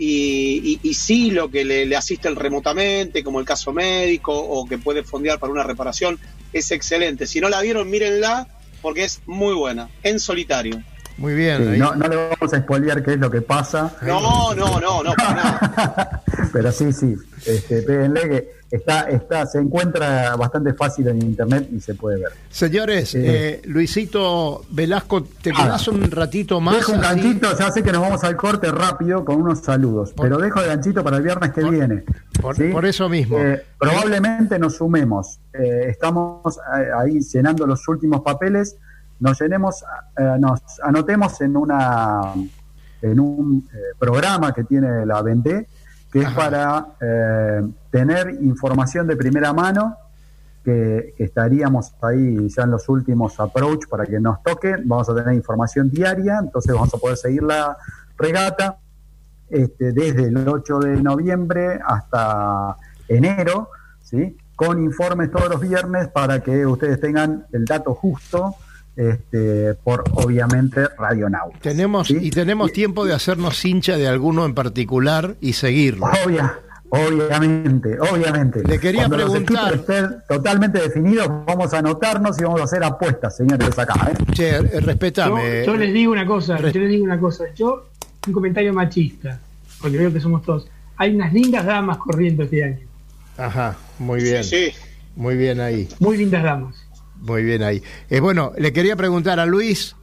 y, 0.04 0.80
y, 0.82 0.94
sí 0.94 1.30
lo 1.30 1.48
que 1.48 1.64
le, 1.64 1.86
le, 1.86 1.94
asisten 1.94 2.34
remotamente, 2.34 3.22
como 3.22 3.38
el 3.38 3.46
caso 3.46 3.72
médico 3.72 4.34
o 4.34 4.66
que 4.66 4.76
puede 4.76 5.04
fondear 5.04 5.38
para 5.38 5.52
una 5.52 5.62
reparación, 5.62 6.18
es 6.52 6.72
excelente. 6.72 7.28
Si 7.28 7.40
no 7.40 7.48
la 7.48 7.60
vieron, 7.60 7.88
mírenla 7.88 8.48
porque 8.80 9.04
es 9.04 9.20
muy 9.26 9.54
buena, 9.54 9.90
en 10.02 10.18
solitario. 10.18 10.82
Muy 11.22 11.34
bien. 11.34 11.78
no, 11.78 11.94
no, 11.94 12.08
le 12.08 12.16
vamos 12.16 12.52
a 12.52 12.58
spoilear 12.58 13.00
qué 13.00 13.12
es 13.12 13.20
lo 13.20 13.30
que 13.30 13.42
pasa. 13.42 13.94
No, 14.02 14.52
no, 14.56 14.80
no, 14.80 15.04
no, 15.04 15.14
para 15.14 15.34
nada. 15.34 16.22
Pero 16.52 16.72
sí, 16.72 16.92
sí, 16.92 17.14
este, 17.46 17.82
péguenle 17.82 18.28
que 18.28 18.52
está, 18.72 19.02
está, 19.02 19.46
se 19.46 19.60
encuentra 19.60 20.34
bastante 20.34 20.74
fácil 20.74 21.06
en 21.06 21.22
internet 21.22 21.68
y 21.72 21.78
se 21.78 21.94
puede 21.94 22.18
ver. 22.18 22.32
Señores, 22.50 23.14
eh, 23.14 23.62
Luisito 23.66 24.64
Velasco, 24.70 25.22
te 25.22 25.50
ah. 25.50 25.62
quedas 25.62 25.86
un 25.86 26.10
ratito 26.10 26.60
más. 26.60 26.74
Dejo 26.74 26.94
un 26.94 27.00
ganchito, 27.00 27.56
ya 27.56 27.70
sé 27.70 27.84
que 27.84 27.92
nos 27.92 28.02
vamos 28.02 28.24
al 28.24 28.34
corte 28.34 28.72
rápido 28.72 29.24
con 29.24 29.36
unos 29.36 29.60
saludos, 29.60 30.12
pero 30.20 30.38
dejo 30.38 30.60
el 30.60 30.66
ganchito 30.66 31.04
para 31.04 31.18
el 31.18 31.22
viernes 31.22 31.52
que 31.52 31.62
viene. 31.62 32.02
Por, 32.40 32.84
eso 32.84 33.08
mismo. 33.08 33.38
Eh, 33.38 33.64
probablemente 33.78 34.58
nos 34.58 34.74
sumemos. 34.74 35.38
Eh, 35.54 35.86
estamos 35.88 36.58
ahí 36.98 37.20
llenando 37.20 37.64
los 37.64 37.86
últimos 37.86 38.22
papeles. 38.22 38.76
Nos 39.22 39.40
llenemos, 39.40 39.84
nos 40.38 40.60
anotemos 40.82 41.40
en 41.40 41.56
una 41.56 42.34
en 43.00 43.18
un 43.18 43.68
programa 43.98 44.52
que 44.52 44.64
tiene 44.64 45.06
la 45.06 45.22
Vendée 45.22 45.66
que 46.12 46.20
es 46.20 46.30
para 46.32 46.88
eh, 47.00 47.62
tener 47.90 48.36
información 48.42 49.06
de 49.06 49.16
primera 49.16 49.54
mano, 49.54 49.96
que, 50.62 51.14
estaríamos 51.18 51.94
ahí 52.02 52.48
ya 52.50 52.64
en 52.64 52.70
los 52.70 52.86
últimos 52.90 53.40
approach 53.40 53.88
para 53.88 54.04
que 54.04 54.20
nos 54.20 54.42
toque, 54.42 54.76
vamos 54.84 55.08
a 55.08 55.14
tener 55.14 55.32
información 55.34 55.88
diaria, 55.90 56.38
entonces 56.38 56.74
vamos 56.74 56.92
a 56.92 56.98
poder 56.98 57.16
seguir 57.16 57.42
la 57.42 57.78
regata 58.18 58.76
este, 59.48 59.92
desde 59.92 60.26
el 60.26 60.46
8 60.46 60.80
de 60.80 61.02
noviembre 61.02 61.80
hasta 61.84 62.76
enero, 63.08 63.70
¿sí? 64.02 64.36
con 64.54 64.84
informes 64.84 65.30
todos 65.30 65.48
los 65.48 65.60
viernes 65.60 66.08
para 66.08 66.40
que 66.40 66.66
ustedes 66.66 67.00
tengan 67.00 67.46
el 67.52 67.64
dato 67.64 67.94
justo 67.94 68.54
este, 68.96 69.74
por 69.74 70.04
obviamente 70.12 70.86
Radionauta. 70.98 71.58
Tenemos 71.60 72.10
y 72.10 72.30
tenemos 72.30 72.72
tiempo 72.72 73.04
de 73.04 73.14
hacernos 73.14 73.64
hincha 73.64 73.96
de 73.96 74.08
alguno 74.08 74.44
en 74.44 74.54
particular 74.54 75.36
y 75.40 75.54
seguirlo. 75.54 76.06
Obvia, 76.24 76.58
obviamente, 76.90 77.98
obviamente. 77.98 78.62
Le 78.66 78.78
quería 78.78 79.08
preguntar. 79.08 79.74
estén 79.74 80.16
totalmente 80.28 80.80
definidos, 80.80 81.28
vamos 81.46 81.72
a 81.72 81.78
anotarnos 81.78 82.38
y 82.38 82.44
vamos 82.44 82.60
a 82.60 82.64
hacer 82.64 82.84
apuestas, 82.84 83.36
señores, 83.36 83.78
acá. 83.78 84.10
¿eh? 84.10 84.32
Che, 84.32 84.48
eh, 84.48 84.80
respetame. 84.80 85.64
Yo, 85.64 85.76
les 85.76 85.92
digo 85.92 86.12
una 86.12 86.26
cosa, 86.26 86.58
yo 86.58 86.80
les 86.80 86.90
digo 86.90 87.04
una 87.04 87.18
cosa. 87.18 87.44
Yo, 87.54 87.88
un 88.26 88.32
comentario 88.32 88.72
machista, 88.72 89.40
porque 89.80 89.96
veo 89.96 90.12
que 90.12 90.20
somos 90.20 90.42
todos. 90.42 90.68
Hay 90.96 91.14
unas 91.14 91.32
lindas 91.32 91.64
damas 91.64 91.96
corriendo 91.96 92.44
este 92.44 92.62
año. 92.62 92.86
Ajá, 93.38 93.76
muy 93.98 94.22
bien. 94.22 94.44
sí. 94.44 94.72
Muy 95.14 95.36
bien 95.36 95.60
ahí. 95.60 95.88
Muy 95.98 96.16
lindas 96.16 96.42
damas. 96.42 96.81
Muy 97.22 97.44
bien 97.44 97.62
ahí. 97.62 97.82
Eh, 98.10 98.18
bueno, 98.18 98.52
le 98.58 98.72
quería 98.72 98.96
preguntar 98.96 99.38
a 99.38 99.46
Luis 99.46 99.94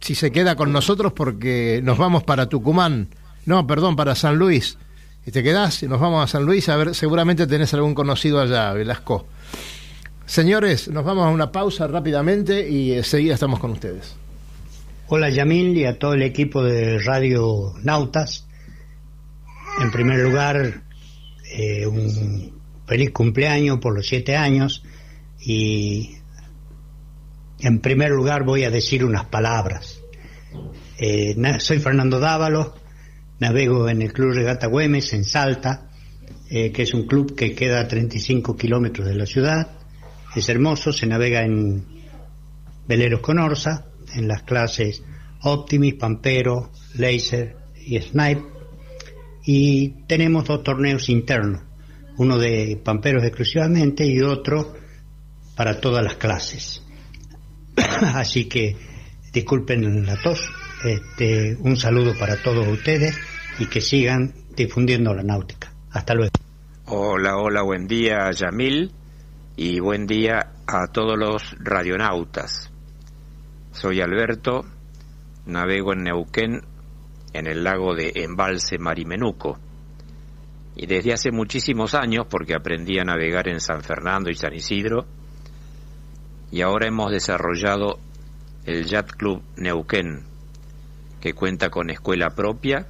si 0.00 0.14
se 0.14 0.32
queda 0.32 0.56
con 0.56 0.72
nosotros 0.72 1.12
porque 1.12 1.80
nos 1.84 1.98
vamos 1.98 2.24
para 2.24 2.48
Tucumán. 2.48 3.08
No, 3.44 3.66
perdón, 3.66 3.96
para 3.96 4.14
San 4.14 4.38
Luis. 4.38 4.78
¿Y 5.26 5.30
te 5.30 5.42
quedás? 5.42 5.82
Y 5.82 5.88
nos 5.88 6.00
vamos 6.00 6.24
a 6.24 6.26
San 6.26 6.44
Luis. 6.44 6.70
A 6.70 6.76
ver, 6.76 6.94
seguramente 6.94 7.46
tenés 7.46 7.74
algún 7.74 7.94
conocido 7.94 8.40
allá, 8.40 8.72
Velasco. 8.72 9.26
Señores, 10.24 10.88
nos 10.88 11.04
vamos 11.04 11.26
a 11.26 11.30
una 11.30 11.52
pausa 11.52 11.86
rápidamente 11.86 12.66
y 12.66 12.92
enseguida 12.92 13.34
estamos 13.34 13.60
con 13.60 13.72
ustedes. 13.72 14.16
Hola 15.08 15.28
Yamil 15.28 15.76
y 15.76 15.84
a 15.84 15.98
todo 15.98 16.14
el 16.14 16.22
equipo 16.22 16.62
de 16.62 16.98
Radio 16.98 17.74
Nautas. 17.82 18.46
En 19.82 19.90
primer 19.90 20.20
lugar, 20.20 20.82
eh, 21.52 21.86
un 21.86 22.54
feliz 22.86 23.10
cumpleaños 23.10 23.80
por 23.80 23.94
los 23.94 24.06
siete 24.06 24.34
años 24.34 24.82
y 25.40 26.16
en 27.60 27.80
primer 27.80 28.10
lugar 28.10 28.44
voy 28.44 28.64
a 28.64 28.70
decir 28.70 29.04
unas 29.04 29.26
palabras. 29.26 30.00
Eh, 30.98 31.36
soy 31.58 31.78
Fernando 31.78 32.20
Dávalo, 32.20 32.74
navego 33.40 33.88
en 33.88 34.02
el 34.02 34.12
Club 34.12 34.32
Regata 34.32 34.66
Güemes 34.66 35.12
en 35.12 35.24
Salta, 35.24 35.90
eh, 36.50 36.70
que 36.72 36.82
es 36.82 36.94
un 36.94 37.06
club 37.06 37.34
que 37.34 37.54
queda 37.54 37.80
a 37.80 37.88
35 37.88 38.56
kilómetros 38.56 39.06
de 39.06 39.14
la 39.14 39.26
ciudad. 39.26 39.70
Es 40.34 40.48
hermoso, 40.48 40.92
se 40.92 41.06
navega 41.06 41.42
en 41.42 41.84
veleros 42.86 43.20
con 43.20 43.38
Orsa, 43.38 43.86
en 44.14 44.28
las 44.28 44.42
clases 44.42 45.02
Optimis, 45.42 45.94
Pampero, 45.94 46.70
Laser 46.96 47.56
y 47.84 48.00
Snipe. 48.00 48.42
Y 49.44 49.88
tenemos 50.06 50.46
dos 50.46 50.62
torneos 50.62 51.08
internos, 51.08 51.62
uno 52.16 52.38
de 52.38 52.80
Pamperos 52.82 53.24
exclusivamente 53.24 54.06
y 54.06 54.20
otro 54.22 54.74
para 55.54 55.80
todas 55.80 56.02
las 56.02 56.14
clases. 56.14 56.83
Así 58.14 58.48
que 58.48 58.76
disculpen 59.32 60.04
la 60.06 60.20
tos. 60.20 60.50
Este, 60.84 61.56
un 61.60 61.76
saludo 61.76 62.16
para 62.18 62.36
todos 62.42 62.66
ustedes 62.68 63.18
y 63.58 63.66
que 63.66 63.80
sigan 63.80 64.34
difundiendo 64.56 65.14
la 65.14 65.22
náutica. 65.22 65.72
Hasta 65.90 66.14
luego. 66.14 66.32
Hola, 66.86 67.36
hola, 67.38 67.62
buen 67.62 67.86
día 67.86 68.30
Yamil 68.30 68.92
y 69.56 69.80
buen 69.80 70.06
día 70.06 70.52
a 70.66 70.86
todos 70.92 71.18
los 71.18 71.56
radionautas. 71.58 72.70
Soy 73.72 74.00
Alberto, 74.00 74.64
navego 75.46 75.92
en 75.94 76.04
Neuquén 76.04 76.62
en 77.32 77.46
el 77.46 77.64
lago 77.64 77.94
de 77.94 78.12
Embalse 78.14 78.78
Marimenuco 78.78 79.58
y 80.76 80.86
desde 80.86 81.12
hace 81.12 81.30
muchísimos 81.30 81.94
años, 81.94 82.26
porque 82.28 82.54
aprendí 82.54 82.98
a 82.98 83.04
navegar 83.04 83.48
en 83.48 83.60
San 83.60 83.82
Fernando 83.82 84.30
y 84.30 84.34
San 84.34 84.54
Isidro, 84.54 85.06
y 86.54 86.62
ahora 86.62 86.86
hemos 86.86 87.10
desarrollado 87.10 87.98
el 88.64 88.84
Yacht 88.86 89.16
Club 89.16 89.42
Neuquén, 89.56 90.22
que 91.20 91.32
cuenta 91.32 91.68
con 91.68 91.90
escuela 91.90 92.30
propia 92.30 92.86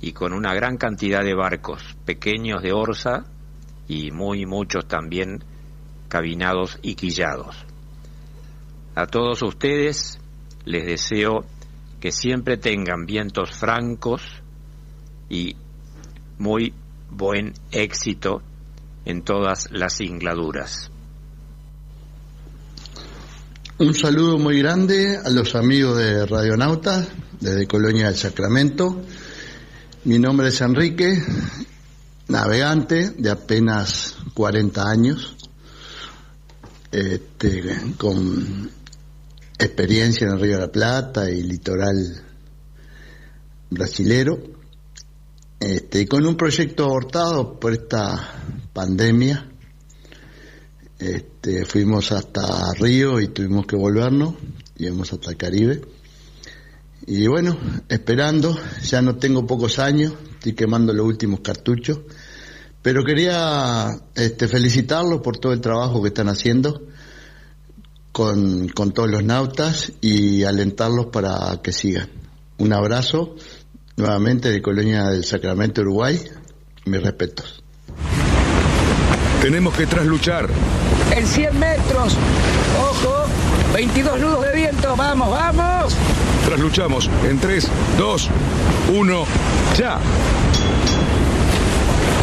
y 0.00 0.12
con 0.12 0.32
una 0.32 0.54
gran 0.54 0.76
cantidad 0.76 1.24
de 1.24 1.34
barcos, 1.34 1.96
pequeños 2.04 2.62
de 2.62 2.72
orza 2.72 3.24
y 3.88 4.12
muy 4.12 4.46
muchos 4.46 4.86
también 4.86 5.42
cabinados 6.06 6.78
y 6.80 6.94
quillados. 6.94 7.56
A 8.94 9.06
todos 9.06 9.42
ustedes 9.42 10.20
les 10.64 10.86
deseo 10.86 11.44
que 11.98 12.12
siempre 12.12 12.58
tengan 12.58 13.06
vientos 13.06 13.58
francos 13.58 14.22
y 15.28 15.56
muy 16.38 16.72
buen 17.10 17.54
éxito 17.72 18.40
en 19.04 19.22
todas 19.22 19.68
las 19.72 20.00
ingladuras. 20.00 20.92
Un 23.80 23.94
saludo 23.94 24.38
muy 24.38 24.58
grande 24.58 25.18
a 25.24 25.30
los 25.30 25.54
amigos 25.54 25.98
de 25.98 26.26
Radionautas 26.26 27.06
desde 27.38 27.68
Colonia 27.68 28.06
del 28.06 28.16
Sacramento. 28.16 29.02
Mi 30.02 30.18
nombre 30.18 30.48
es 30.48 30.60
Enrique, 30.60 31.22
navegante 32.26 33.10
de 33.10 33.30
apenas 33.30 34.16
40 34.34 34.82
años, 34.82 35.36
este, 36.90 37.94
con 37.96 38.68
experiencia 39.56 40.26
en 40.26 40.32
el 40.32 40.40
Río 40.40 40.54
de 40.54 40.62
la 40.62 40.72
Plata 40.72 41.30
y 41.30 41.44
litoral 41.44 42.24
brasilero, 43.70 44.40
este, 45.60 46.08
con 46.08 46.26
un 46.26 46.36
proyecto 46.36 46.82
abortado 46.82 47.60
por 47.60 47.74
esta 47.74 48.42
pandemia. 48.72 49.52
Este, 50.98 51.64
fuimos 51.64 52.10
hasta 52.10 52.72
Río 52.74 53.20
y 53.20 53.28
tuvimos 53.28 53.66
que 53.66 53.76
volvernos, 53.76 54.34
íbamos 54.76 55.12
hasta 55.12 55.30
el 55.30 55.36
Caribe. 55.36 55.82
Y 57.06 57.26
bueno, 57.26 57.56
esperando, 57.88 58.58
ya 58.82 59.00
no 59.00 59.16
tengo 59.16 59.46
pocos 59.46 59.78
años, 59.78 60.12
estoy 60.34 60.54
quemando 60.54 60.92
los 60.92 61.06
últimos 61.06 61.40
cartuchos, 61.40 62.00
pero 62.82 63.04
quería 63.04 63.98
este, 64.14 64.48
felicitarlos 64.48 65.20
por 65.20 65.38
todo 65.38 65.52
el 65.52 65.60
trabajo 65.60 66.02
que 66.02 66.08
están 66.08 66.28
haciendo 66.28 66.82
con, 68.12 68.68
con 68.68 68.92
todos 68.92 69.08
los 69.08 69.22
nautas 69.22 69.92
y 70.00 70.42
alentarlos 70.42 71.06
para 71.06 71.60
que 71.62 71.72
sigan. 71.72 72.08
Un 72.58 72.72
abrazo 72.72 73.36
nuevamente 73.96 74.50
de 74.50 74.60
Colonia 74.60 75.04
del 75.08 75.24
Sacramento, 75.24 75.82
Uruguay. 75.82 76.20
Mis 76.86 77.02
respetos. 77.02 77.62
Tenemos 79.42 79.74
que 79.76 79.86
trasluchar. 79.86 80.48
En 81.16 81.26
100 81.26 81.58
metros. 81.58 82.16
Ojo. 82.80 83.26
22 83.74 84.20
nudos 84.20 84.46
de 84.46 84.52
viento. 84.54 84.96
Vamos, 84.96 85.30
vamos. 85.30 85.94
Trasluchamos 86.46 87.10
en 87.28 87.38
3, 87.38 87.68
2, 87.98 88.30
1, 88.94 89.24
ya. 89.76 89.98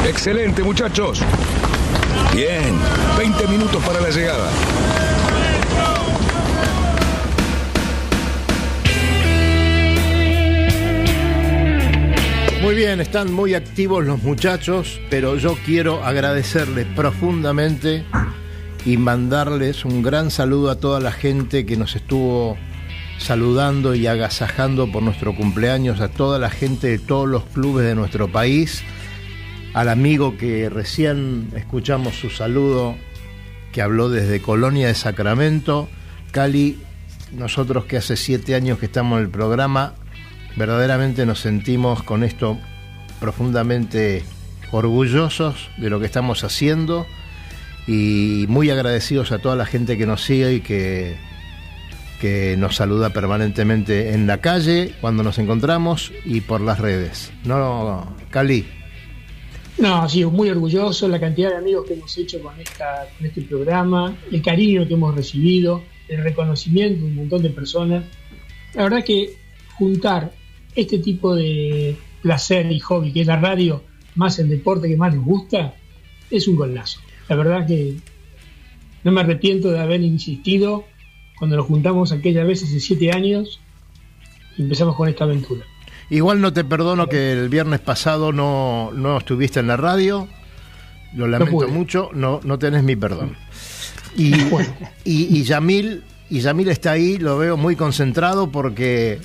Excelente, 0.07 0.63
muchachos. 0.63 1.21
Bien, 2.33 2.75
20 3.17 3.47
minutos 3.47 3.83
para 3.83 4.01
la 4.01 4.09
llegada. 4.09 4.49
Muy 12.61 12.73
bien, 12.73 12.99
están 12.99 13.31
muy 13.31 13.53
activos 13.53 14.03
los 14.03 14.23
muchachos, 14.23 14.99
pero 15.11 15.35
yo 15.37 15.55
quiero 15.65 16.03
agradecerles 16.03 16.87
profundamente 16.95 18.03
y 18.85 18.97
mandarles 18.97 19.83
un 19.83 20.03
gran 20.03 20.29
saludo 20.29 20.69
a 20.69 20.79
toda 20.79 20.99
la 20.99 21.11
gente 21.11 21.65
que 21.65 21.75
nos 21.75 21.95
estuvo 21.95 22.55
saludando 23.17 23.95
y 23.95 24.05
agasajando 24.05 24.91
por 24.91 25.01
nuestro 25.01 25.35
cumpleaños, 25.35 26.01
a 26.01 26.09
toda 26.09 26.37
la 26.37 26.51
gente 26.51 26.87
de 26.87 26.99
todos 26.99 27.27
los 27.27 27.43
clubes 27.45 27.85
de 27.85 27.95
nuestro 27.95 28.31
país, 28.31 28.83
al 29.73 29.89
amigo 29.89 30.37
que 30.37 30.69
recién 30.69 31.49
escuchamos 31.55 32.15
su 32.15 32.29
saludo, 32.29 32.95
que 33.71 33.81
habló 33.81 34.09
desde 34.09 34.39
Colonia 34.39 34.87
de 34.87 34.93
Sacramento, 34.93 35.89
Cali, 36.31 36.77
nosotros 37.33 37.85
que 37.85 37.97
hace 37.97 38.15
siete 38.15 38.53
años 38.53 38.77
que 38.77 38.85
estamos 38.85 39.17
en 39.17 39.25
el 39.25 39.31
programa, 39.31 39.95
verdaderamente 40.55 41.25
nos 41.25 41.39
sentimos 41.39 42.03
con 42.03 42.23
esto 42.23 42.59
profundamente 43.19 44.23
orgullosos 44.71 45.69
de 45.77 45.89
lo 45.89 45.99
que 45.99 46.05
estamos 46.05 46.43
haciendo 46.43 47.07
y 47.87 48.45
muy 48.47 48.69
agradecidos 48.69 49.31
a 49.31 49.39
toda 49.39 49.55
la 49.55 49.65
gente 49.65 49.97
que 49.97 50.05
nos 50.05 50.23
sigue 50.23 50.55
y 50.55 50.61
que, 50.61 51.15
que 52.19 52.55
nos 52.57 52.75
saluda 52.75 53.11
permanentemente 53.11 54.13
en 54.13 54.27
la 54.27 54.39
calle 54.39 54.93
cuando 55.01 55.23
nos 55.23 55.37
encontramos 55.37 56.11
y 56.23 56.41
por 56.41 56.61
las 56.61 56.79
redes. 56.79 57.31
¿No, 57.43 58.15
Cali? 58.29 58.65
No, 59.77 60.07
sí, 60.07 60.23
muy 60.25 60.49
orgulloso 60.49 61.07
la 61.07 61.19
cantidad 61.19 61.49
de 61.49 61.57
amigos 61.57 61.85
que 61.85 61.95
hemos 61.95 62.17
hecho 62.17 62.41
con, 62.41 62.59
esta, 62.59 63.07
con 63.17 63.27
este 63.27 63.41
programa, 63.41 64.15
el 64.31 64.41
cariño 64.41 64.87
que 64.87 64.93
hemos 64.93 65.13
recibido, 65.13 65.83
el 66.07 66.23
reconocimiento 66.23 67.01
de 67.01 67.07
un 67.07 67.15
montón 67.15 67.43
de 67.43 67.49
personas. 67.49 68.05
La 68.73 68.83
verdad 68.83 69.03
que 69.03 69.33
juntar 69.77 70.31
este 70.75 70.99
tipo 70.99 71.35
de 71.35 71.97
placer 72.21 72.71
y 72.71 72.79
hobby, 72.79 73.11
que 73.11 73.21
es 73.21 73.27
la 73.27 73.37
radio, 73.37 73.83
más 74.15 74.39
el 74.39 74.49
deporte 74.49 74.87
que 74.87 74.95
más 74.95 75.13
les 75.13 75.23
gusta, 75.23 75.75
es 76.31 76.47
un 76.47 76.55
golazo. 76.55 77.01
La 77.27 77.35
verdad 77.35 77.65
que 77.65 77.95
no 79.03 79.11
me 79.11 79.21
arrepiento 79.21 79.71
de 79.71 79.79
haber 79.79 80.01
insistido 80.01 80.85
cuando 81.37 81.55
nos 81.57 81.65
juntamos 81.65 82.11
aquella 82.11 82.43
vez 82.43 82.63
hace 82.63 82.79
siete 82.79 83.11
años 83.11 83.59
y 84.57 84.63
empezamos 84.63 84.95
con 84.95 85.09
esta 85.09 85.25
aventura. 85.25 85.65
Igual 86.09 86.39
no 86.39 86.53
te 86.53 86.63
perdono 86.63 87.07
que 87.07 87.31
el 87.31 87.49
viernes 87.49 87.79
pasado 87.79 88.31
no, 88.31 88.91
no 88.93 89.17
estuviste 89.17 89.59
en 89.59 89.67
la 89.67 89.77
radio, 89.77 90.27
lo 91.15 91.27
lamento 91.27 91.67
mucho, 91.67 92.09
no, 92.13 92.39
no 92.43 92.59
tenés 92.59 92.83
mi 92.83 92.95
perdón. 92.95 93.35
Y, 94.15 94.33
y, 95.03 95.39
y, 95.39 95.43
Yamil, 95.43 96.03
y 96.29 96.39
Yamil 96.39 96.69
está 96.69 96.91
ahí, 96.91 97.17
lo 97.17 97.37
veo 97.37 97.57
muy 97.57 97.75
concentrado 97.75 98.49
porque 98.49 99.19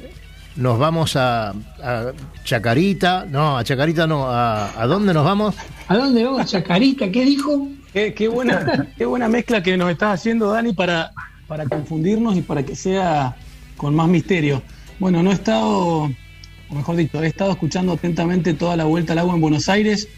nos 0.57 0.79
vamos 0.79 1.17
a, 1.17 1.51
a 1.83 2.13
Chacarita, 2.45 3.27
no, 3.27 3.57
a 3.57 3.63
Chacarita 3.65 4.07
no, 4.07 4.27
a, 4.27 4.81
¿a 4.81 4.87
dónde 4.87 5.15
nos 5.15 5.25
vamos? 5.25 5.55
¿A 5.87 5.97
dónde 5.97 6.25
vamos? 6.25 6.51
Chacarita, 6.51 7.11
¿qué 7.11 7.25
dijo? 7.25 7.69
Qué, 7.93 8.15
qué, 8.15 8.29
buena, 8.29 8.89
qué 8.97 9.05
buena 9.05 9.29
mezcla 9.29 9.63
que 9.63 9.77
nos 9.77 9.91
estás 9.91 10.21
haciendo, 10.21 10.51
Dani, 10.51 10.73
para, 10.73 11.13
para 11.47 11.67
confundirnos 11.67 12.37
y 12.37 12.43
para 12.43 12.63
que 12.63 12.77
sea 12.77 13.37
con 13.77 13.95
más 13.95 14.09
misterio. 14.09 14.63
Bueno, 14.99 15.23
no 15.23 15.31
he 15.31 15.35
estado, 15.35 15.69
o 15.69 16.75
mejor 16.75 16.97
dicho, 16.97 17.23
he 17.23 17.27
estado 17.27 17.53
escuchando 17.53 17.93
atentamente 17.93 18.55
toda 18.55 18.77
la 18.77 18.85
vuelta 18.85 19.15
al 19.15 19.21
agua 19.21 19.35
en 19.35 19.41
Buenos 19.41 19.69
Aires 19.69 20.09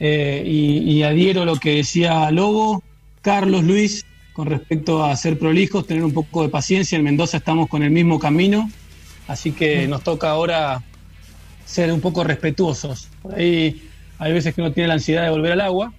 eh, 0.00 0.42
y, 0.44 0.78
y 0.90 1.02
adhiero 1.02 1.42
a 1.42 1.44
lo 1.44 1.56
que 1.56 1.76
decía 1.76 2.30
Lobo, 2.30 2.82
Carlos, 3.20 3.62
Luis, 3.62 4.04
con 4.32 4.48
respecto 4.48 5.04
a 5.04 5.14
ser 5.16 5.38
prolijos, 5.38 5.86
tener 5.86 6.04
un 6.04 6.12
poco 6.12 6.42
de 6.42 6.48
paciencia. 6.48 6.96
En 6.96 7.04
Mendoza 7.04 7.36
estamos 7.36 7.68
con 7.68 7.82
el 7.82 7.90
mismo 7.90 8.18
camino, 8.18 8.70
así 9.28 9.52
que 9.52 9.86
nos 9.86 10.02
toca 10.02 10.30
ahora 10.30 10.82
ser 11.66 11.92
un 11.92 12.00
poco 12.00 12.24
respetuosos. 12.24 13.08
Por 13.22 13.34
ahí 13.34 13.88
hay 14.18 14.32
veces 14.32 14.54
que 14.54 14.60
uno 14.60 14.72
tiene 14.72 14.88
la 14.88 14.94
ansiedad 14.94 15.24
de 15.24 15.30
volver 15.30 15.52
al 15.52 15.60
agua, 15.60 15.92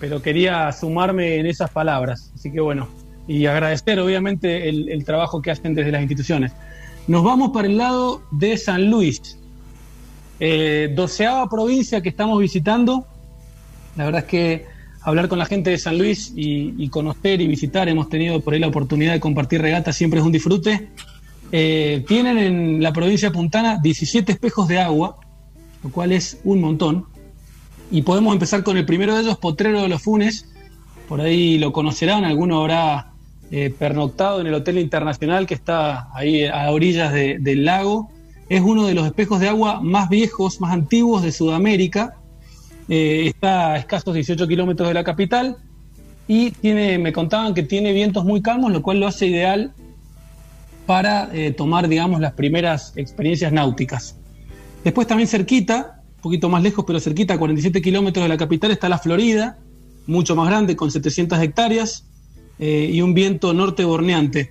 pero 0.00 0.22
quería 0.22 0.70
sumarme 0.72 1.36
en 1.36 1.46
esas 1.46 1.70
palabras. 1.70 2.32
Así 2.34 2.50
que 2.52 2.60
bueno, 2.60 2.88
y 3.26 3.46
agradecer 3.46 3.98
obviamente 3.98 4.68
el, 4.68 5.04
trabajo 5.04 5.42
que 5.42 5.50
hacen 5.50 5.74
desde 5.74 5.90
las 5.92 6.00
instituciones. 6.00 6.52
Nos 7.06 7.24
vamos 7.24 7.50
para 7.50 7.68
el 7.68 7.76
lado 7.76 8.22
de 8.30 8.56
San 8.56 8.90
Luis, 8.90 9.38
eh, 10.40 10.92
doceava 10.94 11.48
provincia 11.48 12.00
que 12.00 12.08
estamos 12.08 12.38
visitando. 12.40 13.06
La 13.96 14.04
verdad 14.04 14.22
es 14.22 14.28
que 14.28 14.66
hablar 15.02 15.28
con 15.28 15.38
la 15.38 15.46
gente 15.46 15.70
de 15.70 15.78
San 15.78 15.98
Luis 15.98 16.32
y, 16.34 16.88
conocer 16.88 17.40
y 17.40 17.46
visitar, 17.46 17.88
hemos 17.88 18.08
tenido 18.08 18.40
por 18.40 18.54
ahí 18.54 18.60
la 18.60 18.66
oportunidad 18.66 19.12
de 19.12 19.20
compartir 19.20 19.62
regatas, 19.62 19.96
siempre 19.96 20.20
es 20.20 20.26
un 20.26 20.32
disfrute. 20.32 20.88
Eh, 21.52 22.04
tienen 22.08 22.38
en 22.38 22.82
la 22.82 22.92
provincia 22.92 23.30
Puntana 23.30 23.78
17 23.80 24.32
espejos 24.32 24.66
de 24.66 24.80
agua, 24.80 25.16
lo 25.82 25.90
cual 25.90 26.12
es 26.12 26.40
un 26.42 26.60
montón. 26.60 27.06
Y 27.90 28.02
podemos 28.02 28.32
empezar 28.32 28.62
con 28.62 28.76
el 28.76 28.84
primero 28.84 29.14
de 29.14 29.22
ellos, 29.22 29.38
Potrero 29.38 29.82
de 29.82 29.88
los 29.88 30.02
Funes. 30.02 30.48
Por 31.08 31.20
ahí 31.20 31.58
lo 31.58 31.72
conocerán, 31.72 32.24
alguno 32.24 32.60
habrá 32.60 33.12
eh, 33.50 33.72
pernoctado 33.76 34.40
en 34.40 34.48
el 34.48 34.54
Hotel 34.54 34.78
Internacional 34.78 35.46
que 35.46 35.54
está 35.54 36.08
ahí 36.14 36.46
a 36.46 36.70
orillas 36.70 37.12
de, 37.12 37.38
del 37.38 37.64
lago. 37.64 38.10
Es 38.48 38.60
uno 38.60 38.86
de 38.86 38.94
los 38.94 39.06
espejos 39.06 39.40
de 39.40 39.48
agua 39.48 39.80
más 39.80 40.08
viejos, 40.08 40.60
más 40.60 40.72
antiguos 40.72 41.22
de 41.22 41.30
Sudamérica. 41.30 42.16
Eh, 42.88 43.26
está 43.26 43.72
a 43.72 43.76
escasos 43.78 44.14
18 44.14 44.46
kilómetros 44.48 44.88
de 44.88 44.94
la 44.94 45.04
capital 45.04 45.56
y 46.28 46.50
tiene, 46.50 46.98
me 46.98 47.12
contaban 47.12 47.54
que 47.54 47.62
tiene 47.62 47.92
vientos 47.92 48.24
muy 48.24 48.42
calmos, 48.42 48.72
lo 48.72 48.82
cual 48.82 49.00
lo 49.00 49.06
hace 49.06 49.26
ideal 49.26 49.72
para 50.86 51.28
eh, 51.32 51.52
tomar, 51.52 51.88
digamos, 51.88 52.20
las 52.20 52.32
primeras 52.32 52.92
experiencias 52.96 53.52
náuticas. 53.52 54.16
Después 54.84 55.06
también 55.06 55.28
cerquita, 55.28 56.02
un 56.16 56.22
poquito 56.22 56.48
más 56.48 56.62
lejos, 56.62 56.84
pero 56.86 56.98
cerquita, 57.00 57.34
a 57.34 57.38
47 57.38 57.80
kilómetros 57.80 58.24
de 58.24 58.28
la 58.28 58.36
capital, 58.36 58.70
está 58.70 58.88
la 58.88 58.98
Florida, 58.98 59.58
mucho 60.06 60.34
más 60.36 60.48
grande, 60.48 60.76
con 60.76 60.90
700 60.90 61.40
hectáreas 61.40 62.06
eh, 62.58 62.90
y 62.92 63.02
un 63.02 63.14
viento 63.14 63.52
norte 63.52 63.84
borneante. 63.84 64.50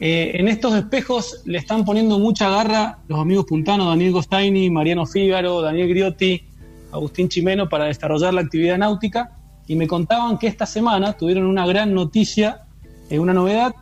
Eh, 0.00 0.32
en 0.34 0.48
estos 0.48 0.74
espejos 0.74 1.42
le 1.44 1.58
están 1.58 1.84
poniendo 1.84 2.18
mucha 2.18 2.50
garra 2.50 2.98
los 3.08 3.20
amigos 3.20 3.44
puntanos, 3.44 3.86
Daniel 3.86 4.12
Gostaini, 4.12 4.70
Mariano 4.70 5.06
Fígaro, 5.06 5.60
Daniel 5.60 5.88
Griotti, 5.88 6.42
Agustín 6.90 7.28
Chimeno, 7.28 7.68
para 7.68 7.84
desarrollar 7.84 8.34
la 8.34 8.40
actividad 8.40 8.78
náutica. 8.78 9.38
Y 9.68 9.76
me 9.76 9.86
contaban 9.86 10.38
que 10.38 10.48
esta 10.48 10.66
semana 10.66 11.12
tuvieron 11.12 11.46
una 11.46 11.66
gran 11.66 11.94
noticia, 11.94 12.62
eh, 13.10 13.18
una 13.18 13.32
novedad. 13.32 13.74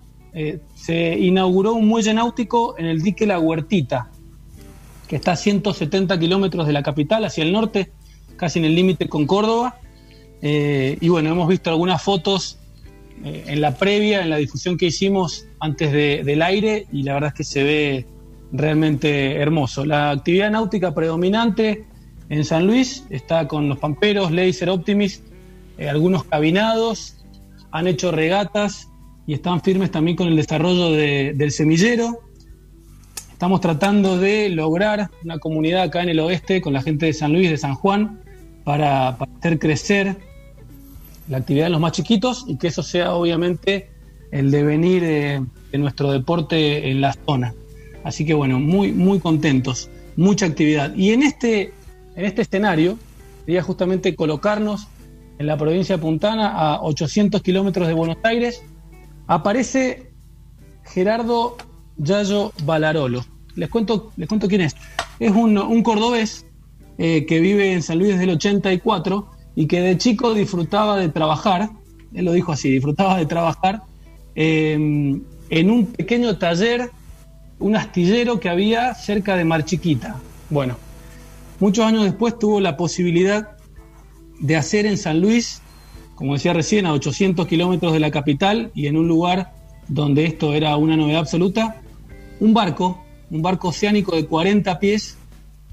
se 0.76 1.18
inauguró 1.18 1.72
un 1.72 1.88
muelle 1.88 2.14
náutico 2.14 2.78
en 2.78 2.86
el 2.86 3.02
dique 3.02 3.26
La 3.26 3.40
Huertita, 3.40 4.10
que 5.10 5.16
está 5.16 5.32
a 5.32 5.36
170 5.36 6.18
kilómetros 6.20 6.68
de 6.68 6.72
la 6.72 6.84
capital, 6.84 7.24
hacia 7.24 7.42
el 7.42 7.50
norte, 7.50 7.90
casi 8.36 8.60
en 8.60 8.64
el 8.64 8.76
límite 8.76 9.08
con 9.08 9.26
Córdoba. 9.26 9.80
y 10.40 11.08
bueno, 11.08 11.32
hemos 11.32 11.48
visto 11.48 11.68
algunas 11.68 12.00
fotos 12.00 12.60
eh, 13.24 13.44
en 13.48 13.60
la 13.60 13.74
previa, 13.74 14.22
en 14.22 14.30
la 14.30 14.36
difusión 14.36 14.78
que 14.78 14.86
hicimos 14.86 15.46
antes 15.58 15.92
del 15.92 16.40
aire 16.40 16.86
y 16.90 17.02
la 17.02 17.14
verdad 17.14 17.28
es 17.28 17.34
que 17.34 17.44
se 17.44 17.64
ve 17.64 18.06
realmente 18.52 19.36
hermoso. 19.36 19.84
La 19.84 20.10
actividad 20.10 20.50
náutica 20.50 20.94
predominante 20.94 21.84
en 22.28 22.44
San 22.44 22.66
Luis 22.66 23.04
está 23.10 23.46
con 23.46 23.68
los 23.68 23.78
pamperos, 23.78 24.30
Laser 24.30 24.70
Optimist, 24.70 25.24
eh, 25.76 25.88
algunos 25.88 26.24
cabinados, 26.24 27.16
han 27.72 27.88
hecho 27.88 28.10
regatas 28.10 28.88
y 29.26 29.34
están 29.34 29.60
firmes 29.60 29.90
también 29.90 30.16
con 30.16 30.28
el 30.28 30.36
desarrollo 30.36 30.92
del 30.92 31.50
semillero. 31.50 32.20
Estamos 33.40 33.62
tratando 33.62 34.18
de 34.18 34.50
lograr 34.50 35.08
una 35.24 35.38
comunidad 35.38 35.84
acá 35.84 36.02
en 36.02 36.10
el 36.10 36.20
oeste 36.20 36.60
con 36.60 36.74
la 36.74 36.82
gente 36.82 37.06
de 37.06 37.14
San 37.14 37.32
Luis, 37.32 37.48
de 37.48 37.56
San 37.56 37.74
Juan, 37.74 38.20
para, 38.64 39.08
hacer 39.08 39.58
crecer 39.58 40.18
la 41.26 41.38
actividad 41.38 41.64
de 41.64 41.70
los 41.70 41.80
más 41.80 41.92
chiquitos 41.92 42.44
y 42.46 42.58
que 42.58 42.66
eso 42.66 42.82
sea 42.82 43.14
obviamente 43.14 43.88
el 44.30 44.50
devenir 44.50 45.00
de, 45.00 45.78
nuestro 45.78 46.12
deporte 46.12 46.90
en 46.90 47.00
la 47.00 47.14
zona. 47.14 47.54
Así 48.04 48.26
que 48.26 48.34
bueno, 48.34 48.60
muy, 48.60 48.92
muy 48.92 49.20
contentos, 49.20 49.88
mucha 50.16 50.44
actividad. 50.44 50.94
Y 50.94 51.12
en 51.12 51.22
este, 51.22 51.72
en 52.16 52.26
este 52.26 52.42
escenario, 52.42 52.98
quería 53.46 53.62
justamente 53.62 54.14
colocarnos 54.14 54.86
en 55.38 55.46
la 55.46 55.56
provincia 55.56 55.96
de 55.96 56.02
Puntana, 56.02 56.50
a 56.50 56.82
800 56.82 57.40
kilómetros 57.40 57.88
de 57.88 57.94
Buenos 57.94 58.18
Aires, 58.22 58.62
aparece 59.26 60.12
Gerardo 60.84 61.56
Yayo 62.02 62.52
Balarolo. 62.64 63.24
Les 63.56 63.68
cuento, 63.68 64.12
les 64.16 64.28
cuento 64.28 64.48
quién 64.48 64.62
es. 64.62 64.76
Es 65.18 65.32
un, 65.32 65.82
cordobés 65.82 66.46
eh, 66.98 67.26
que 67.26 67.40
vive 67.40 67.72
en 67.72 67.82
San 67.82 67.98
Luis 67.98 68.12
desde 68.12 68.24
el 68.24 68.30
84 68.30 69.30
y 69.54 69.66
que 69.66 69.80
de 69.80 69.98
chico 69.98 70.32
disfrutaba 70.34 70.96
de 70.96 71.08
trabajar, 71.08 71.70
él 72.14 72.24
lo 72.24 72.32
dijo 72.32 72.52
así, 72.52 72.70
disfrutaba 72.70 73.18
de 73.18 73.26
trabajar 73.26 73.82
em, 74.34 75.22
en 75.50 75.70
un 75.70 75.86
pequeño 75.86 76.38
taller, 76.38 76.90
un 77.58 77.76
astillero 77.76 78.40
que 78.40 78.48
había 78.48 78.94
cerca 78.94 79.36
de 79.36 79.44
Mar 79.44 79.64
Chiquita. 79.64 80.16
Bueno, 80.48 80.76
muchos 81.58 81.84
años 81.84 82.04
después 82.04 82.38
tuvo 82.38 82.60
la 82.60 82.76
posibilidad 82.76 83.56
de 84.38 84.56
hacer 84.56 84.86
en 84.86 84.96
San 84.96 85.20
Luis, 85.20 85.60
como 86.14 86.34
decía 86.34 86.52
recién, 86.52 86.86
a 86.86 86.92
800 86.92 87.46
kilómetros 87.46 87.92
de 87.92 88.00
la 88.00 88.10
capital 88.10 88.70
y 88.74 88.86
en 88.86 88.96
un 88.96 89.08
lugar 89.08 89.52
donde 89.88 90.24
esto 90.24 90.54
era 90.54 90.76
una 90.76 90.96
novedad 90.96 91.20
absoluta, 91.20 91.79
un 92.40 92.54
barco, 92.54 93.02
un 93.30 93.42
barco 93.42 93.68
oceánico 93.68 94.16
de 94.16 94.26
40 94.26 94.78
pies, 94.78 95.16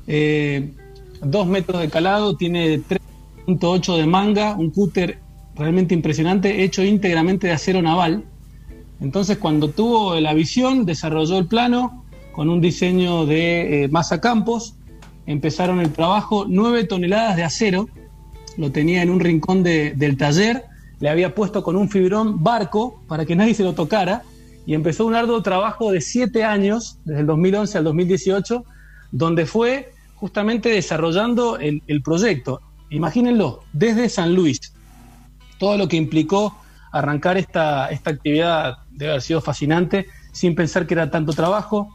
eh, 0.06 0.72
dos 1.22 1.48
metros 1.48 1.82
de 1.82 1.90
calado, 1.90 2.36
tiene 2.36 2.80
tres 2.88 3.02
8 3.48 3.96
de 3.96 4.06
manga, 4.06 4.56
un 4.56 4.72
cúter 4.72 5.20
realmente 5.56 5.94
impresionante, 5.94 6.64
hecho 6.64 6.84
íntegramente 6.84 7.48
de 7.48 7.54
acero 7.54 7.82
naval. 7.82 8.26
Entonces, 9.00 9.38
cuando 9.38 9.70
tuvo 9.70 10.20
la 10.20 10.34
visión, 10.34 10.86
desarrolló 10.86 11.38
el 11.38 11.46
plano 11.46 12.04
con 12.34 12.50
un 12.50 12.60
diseño 12.60 13.26
de 13.26 13.84
eh, 13.84 13.88
masa 13.88 14.20
campos. 14.20 14.76
Empezaron 15.26 15.80
el 15.80 15.92
trabajo, 15.92 16.46
9 16.48 16.84
toneladas 16.86 17.38
de 17.38 17.44
acero, 17.44 17.88
lo 18.58 18.72
tenía 18.72 19.02
en 19.02 19.10
un 19.10 19.20
rincón 19.20 19.64
del 19.64 20.18
taller, 20.18 20.66
le 21.00 21.10
había 21.10 21.36
puesto 21.36 21.64
con 21.64 21.76
un 21.76 21.90
fibrón 21.90 22.44
barco 22.44 23.02
para 23.08 23.26
que 23.26 23.36
nadie 23.36 23.54
se 23.54 23.64
lo 23.64 23.74
tocara 23.74 24.24
y 24.68 24.74
empezó 24.74 25.06
un 25.06 25.16
arduo 25.16 25.42
trabajo 25.42 25.92
de 25.92 26.02
7 26.02 26.44
años, 26.44 27.00
desde 27.06 27.22
el 27.22 27.28
2011 27.28 27.78
al 27.78 27.84
2018, 27.86 28.66
donde 29.12 29.46
fue 29.46 29.94
justamente 30.16 30.68
desarrollando 30.70 31.58
el, 31.58 31.82
el 31.88 32.02
proyecto. 32.04 32.62
Imagínenlo, 32.90 33.64
desde 33.72 34.10
San 34.10 34.36
Luis, 34.36 34.74
todo 35.58 35.78
lo 35.78 35.88
que 35.88 35.96
implicó 35.96 36.56
arrancar 36.92 37.38
esta, 37.38 37.88
esta 37.88 38.10
actividad 38.10 38.80
debe 38.92 39.12
haber 39.12 39.22
sido 39.22 39.40
fascinante, 39.40 40.08
sin 40.34 40.54
pensar 40.54 40.86
que 40.86 40.96
era 40.96 41.10
tanto 41.10 41.32
trabajo. 41.32 41.94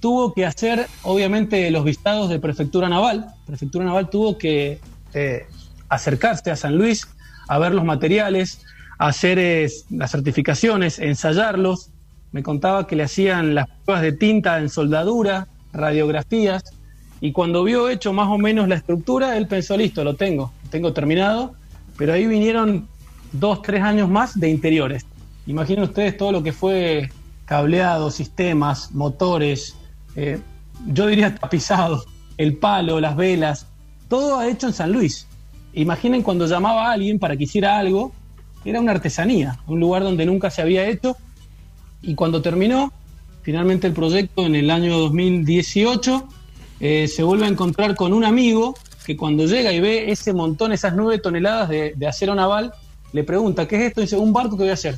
Tuvo 0.00 0.32
que 0.32 0.46
hacer, 0.46 0.86
obviamente, 1.02 1.70
los 1.70 1.84
vistados 1.84 2.30
de 2.30 2.38
Prefectura 2.38 2.88
Naval. 2.88 3.34
Prefectura 3.46 3.84
Naval 3.84 4.08
tuvo 4.08 4.38
que 4.38 4.80
eh, 5.12 5.46
acercarse 5.90 6.50
a 6.50 6.56
San 6.56 6.78
Luis 6.78 7.06
a 7.48 7.58
ver 7.58 7.74
los 7.74 7.84
materiales, 7.84 8.62
hacer 8.98 9.38
eh, 9.38 9.70
las 9.90 10.10
certificaciones, 10.10 10.98
ensayarlos. 10.98 11.90
Me 12.34 12.42
contaba 12.42 12.88
que 12.88 12.96
le 12.96 13.04
hacían 13.04 13.54
las 13.54 13.68
pruebas 13.84 14.02
de 14.02 14.10
tinta 14.10 14.58
en 14.58 14.68
soldadura, 14.68 15.46
radiografías, 15.72 16.64
y 17.20 17.30
cuando 17.30 17.62
vio 17.62 17.88
hecho 17.88 18.12
más 18.12 18.28
o 18.28 18.38
menos 18.38 18.66
la 18.66 18.74
estructura, 18.74 19.36
él 19.36 19.46
pensó, 19.46 19.76
listo, 19.76 20.02
lo 20.02 20.14
tengo, 20.14 20.52
tengo 20.68 20.92
terminado, 20.92 21.54
pero 21.96 22.12
ahí 22.12 22.26
vinieron 22.26 22.88
dos, 23.30 23.62
tres 23.62 23.82
años 23.82 24.08
más 24.08 24.40
de 24.40 24.50
interiores. 24.50 25.06
Imaginen 25.46 25.84
ustedes 25.84 26.16
todo 26.16 26.32
lo 26.32 26.42
que 26.42 26.52
fue 26.52 27.08
cableado, 27.44 28.10
sistemas, 28.10 28.90
motores, 28.90 29.76
eh, 30.16 30.40
yo 30.88 31.06
diría 31.06 31.36
tapizado, 31.36 32.04
el 32.36 32.56
palo, 32.56 32.98
las 32.98 33.14
velas, 33.14 33.68
todo 34.08 34.42
hecho 34.42 34.66
en 34.66 34.72
San 34.72 34.90
Luis. 34.90 35.28
Imaginen 35.72 36.24
cuando 36.24 36.48
llamaba 36.48 36.88
a 36.88 36.94
alguien 36.94 37.20
para 37.20 37.36
que 37.36 37.44
hiciera 37.44 37.78
algo, 37.78 38.10
era 38.64 38.80
una 38.80 38.90
artesanía, 38.90 39.60
un 39.68 39.78
lugar 39.78 40.02
donde 40.02 40.26
nunca 40.26 40.50
se 40.50 40.62
había 40.62 40.88
hecho. 40.88 41.16
Y 42.06 42.14
cuando 42.14 42.42
terminó, 42.42 42.92
finalmente 43.42 43.86
el 43.86 43.94
proyecto 43.94 44.44
en 44.44 44.54
el 44.54 44.70
año 44.70 44.98
2018, 44.98 46.28
eh, 46.80 47.08
se 47.08 47.22
vuelve 47.22 47.46
a 47.46 47.48
encontrar 47.48 47.96
con 47.96 48.12
un 48.12 48.24
amigo 48.24 48.74
que 49.06 49.16
cuando 49.16 49.46
llega 49.46 49.72
y 49.72 49.80
ve 49.80 50.10
ese 50.10 50.32
montón, 50.32 50.72
esas 50.72 50.94
nueve 50.94 51.18
toneladas 51.18 51.68
de, 51.68 52.06
acero 52.06 52.34
naval, 52.34 52.72
le 53.12 53.24
pregunta, 53.24 53.66
¿qué 53.66 53.76
es 53.76 53.82
esto? 53.84 54.00
Y 54.00 54.04
dice, 54.04 54.16
un 54.16 54.32
barco 54.32 54.56
que 54.56 54.64
voy 54.64 54.70
a 54.70 54.74
hacer. 54.74 54.96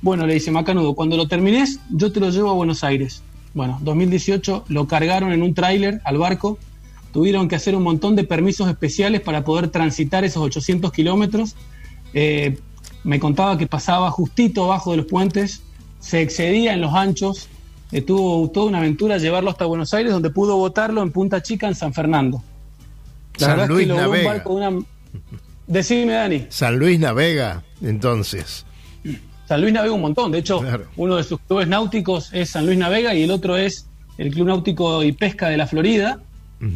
Bueno, 0.00 0.26
le 0.26 0.34
dice 0.34 0.50
Macanudo, 0.50 0.94
cuando 0.94 1.16
lo 1.16 1.28
termines, 1.28 1.78
yo 1.90 2.10
te 2.10 2.18
lo 2.18 2.30
llevo 2.30 2.50
a 2.50 2.54
Buenos 2.54 2.82
Aires. 2.82 3.22
Bueno, 3.54 3.78
2018 3.82 4.64
lo 4.68 4.86
cargaron 4.88 5.32
en 5.32 5.42
un 5.42 5.54
tráiler 5.54 6.00
al 6.04 6.18
barco, 6.18 6.58
tuvieron 7.12 7.48
que 7.48 7.54
hacer 7.54 7.76
un 7.76 7.82
montón 7.82 8.16
de 8.16 8.24
permisos 8.24 8.68
especiales 8.68 9.20
para 9.20 9.44
poder 9.44 9.68
transitar 9.68 10.24
esos 10.24 10.42
800 10.42 10.90
kilómetros. 10.92 11.54
Eh, 12.14 12.58
me 13.04 13.20
contaba 13.20 13.58
que 13.58 13.66
pasaba 13.66 14.10
justito 14.10 14.64
abajo 14.64 14.92
de 14.92 14.98
los 14.98 15.06
puentes, 15.06 15.62
se 16.02 16.20
excedía 16.20 16.74
en 16.74 16.80
los 16.80 16.92
anchos, 16.92 17.48
tuvo 18.06 18.50
toda 18.50 18.66
una 18.66 18.78
aventura 18.78 19.18
llevarlo 19.18 19.50
hasta 19.50 19.64
Buenos 19.64 19.94
Aires, 19.94 20.12
donde 20.12 20.30
pudo 20.30 20.56
votarlo 20.56 21.00
en 21.00 21.12
Punta 21.12 21.42
Chica, 21.42 21.68
en 21.68 21.74
San 21.74 21.94
Fernando. 21.94 22.42
San 23.36 23.68
Luis 23.68 23.86
Navega. 23.86 24.44
Decime, 25.66 26.12
Dani. 26.12 26.46
San 26.48 26.78
Luis 26.78 26.98
Navega, 26.98 27.62
entonces. 27.80 28.66
San 29.46 29.60
Luis 29.60 29.72
navega 29.72 29.94
un 29.94 30.00
montón. 30.00 30.32
De 30.32 30.38
hecho, 30.38 30.62
uno 30.96 31.16
de 31.16 31.24
sus 31.24 31.38
clubes 31.40 31.68
náuticos 31.68 32.32
es 32.32 32.50
San 32.50 32.66
Luis 32.66 32.78
Navega 32.78 33.14
y 33.14 33.22
el 33.22 33.30
otro 33.30 33.56
es 33.56 33.86
el 34.18 34.32
Club 34.32 34.48
Náutico 34.48 35.02
y 35.02 35.12
Pesca 35.12 35.48
de 35.48 35.56
la 35.56 35.66
Florida. 35.66 36.20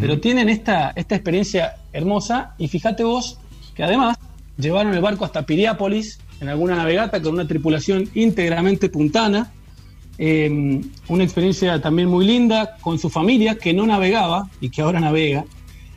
Pero 0.01 0.19
tienen 0.19 0.49
esta, 0.49 0.93
esta 0.97 1.15
experiencia 1.15 1.77
hermosa 1.93 2.55
y 2.59 2.67
fíjate 2.67 3.05
vos 3.05 3.39
que 3.75 3.85
además 3.85 4.19
llevaron 4.59 4.93
el 4.93 5.01
barco 5.01 5.25
hasta 5.25 5.47
Piriápolis 5.47 6.19
en 6.41 6.49
alguna 6.49 6.77
navegata 6.77 7.21
con 7.23 7.35
una 7.35 7.47
tripulación 7.47 8.09
íntegramente 8.15 8.89
puntana 8.89 9.53
eh, 10.19 10.81
una 11.09 11.25
experiencia 11.25 11.81
también 11.81 12.09
muy 12.09 12.27
linda 12.27 12.77
con 12.81 12.99
su 12.99 13.11
familia 13.11 13.57
que 13.57 13.75
no 13.75 13.87
navegaba 13.87 14.49
y 14.61 14.71
que 14.71 14.83
ahora 14.83 15.01
navega. 15.01 15.45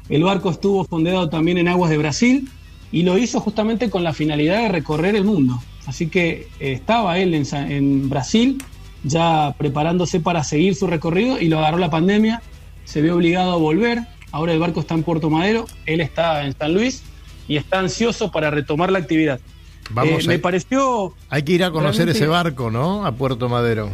El 0.09 0.23
barco 0.23 0.49
estuvo 0.49 0.83
fondeado 0.85 1.29
también 1.29 1.57
en 1.57 1.67
aguas 1.67 1.89
de 1.89 1.97
Brasil 1.97 2.49
y 2.91 3.03
lo 3.03 3.17
hizo 3.17 3.39
justamente 3.39 3.89
con 3.89 4.03
la 4.03 4.13
finalidad 4.13 4.63
de 4.63 4.69
recorrer 4.69 5.15
el 5.15 5.23
mundo. 5.23 5.61
Así 5.85 6.07
que 6.07 6.47
eh, 6.59 6.73
estaba 6.73 7.17
él 7.17 7.33
en, 7.33 8.09
Brasil 8.09 8.61
ya 9.03 9.55
preparándose 9.57 10.19
para 10.19 10.43
seguir 10.43 10.75
su 10.75 10.87
recorrido 10.87 11.39
y 11.39 11.47
lo 11.47 11.59
agarró 11.59 11.77
la 11.77 11.89
pandemia, 11.89 12.41
se 12.83 13.01
vio 13.01 13.15
obligado 13.15 13.53
a 13.53 13.55
volver, 13.55 13.99
ahora 14.31 14.51
el 14.51 14.59
barco 14.59 14.81
está 14.81 14.95
en 14.95 15.03
Puerto 15.03 15.29
Madero, 15.29 15.65
él 15.85 16.01
está 16.01 16.43
en 16.45 16.53
San 16.57 16.73
Luis 16.73 17.03
y 17.47 17.55
está 17.55 17.79
ansioso 17.79 18.29
para 18.29 18.51
retomar 18.51 18.91
la 18.91 18.99
actividad. 18.99 19.39
Vamos 19.89 20.23
Eh, 20.23 20.25
a- 20.25 20.29
me 20.29 20.39
pareció 20.39 21.13
Hay 21.29 21.43
que 21.43 21.53
ir 21.53 21.63
a 21.63 21.71
conocer 21.71 22.05
Realmente- 22.05 22.19
ese 22.19 22.27
barco, 22.27 22.69
¿no? 22.71 23.05
A 23.05 23.11
Puerto 23.11 23.49
Madero. 23.49 23.89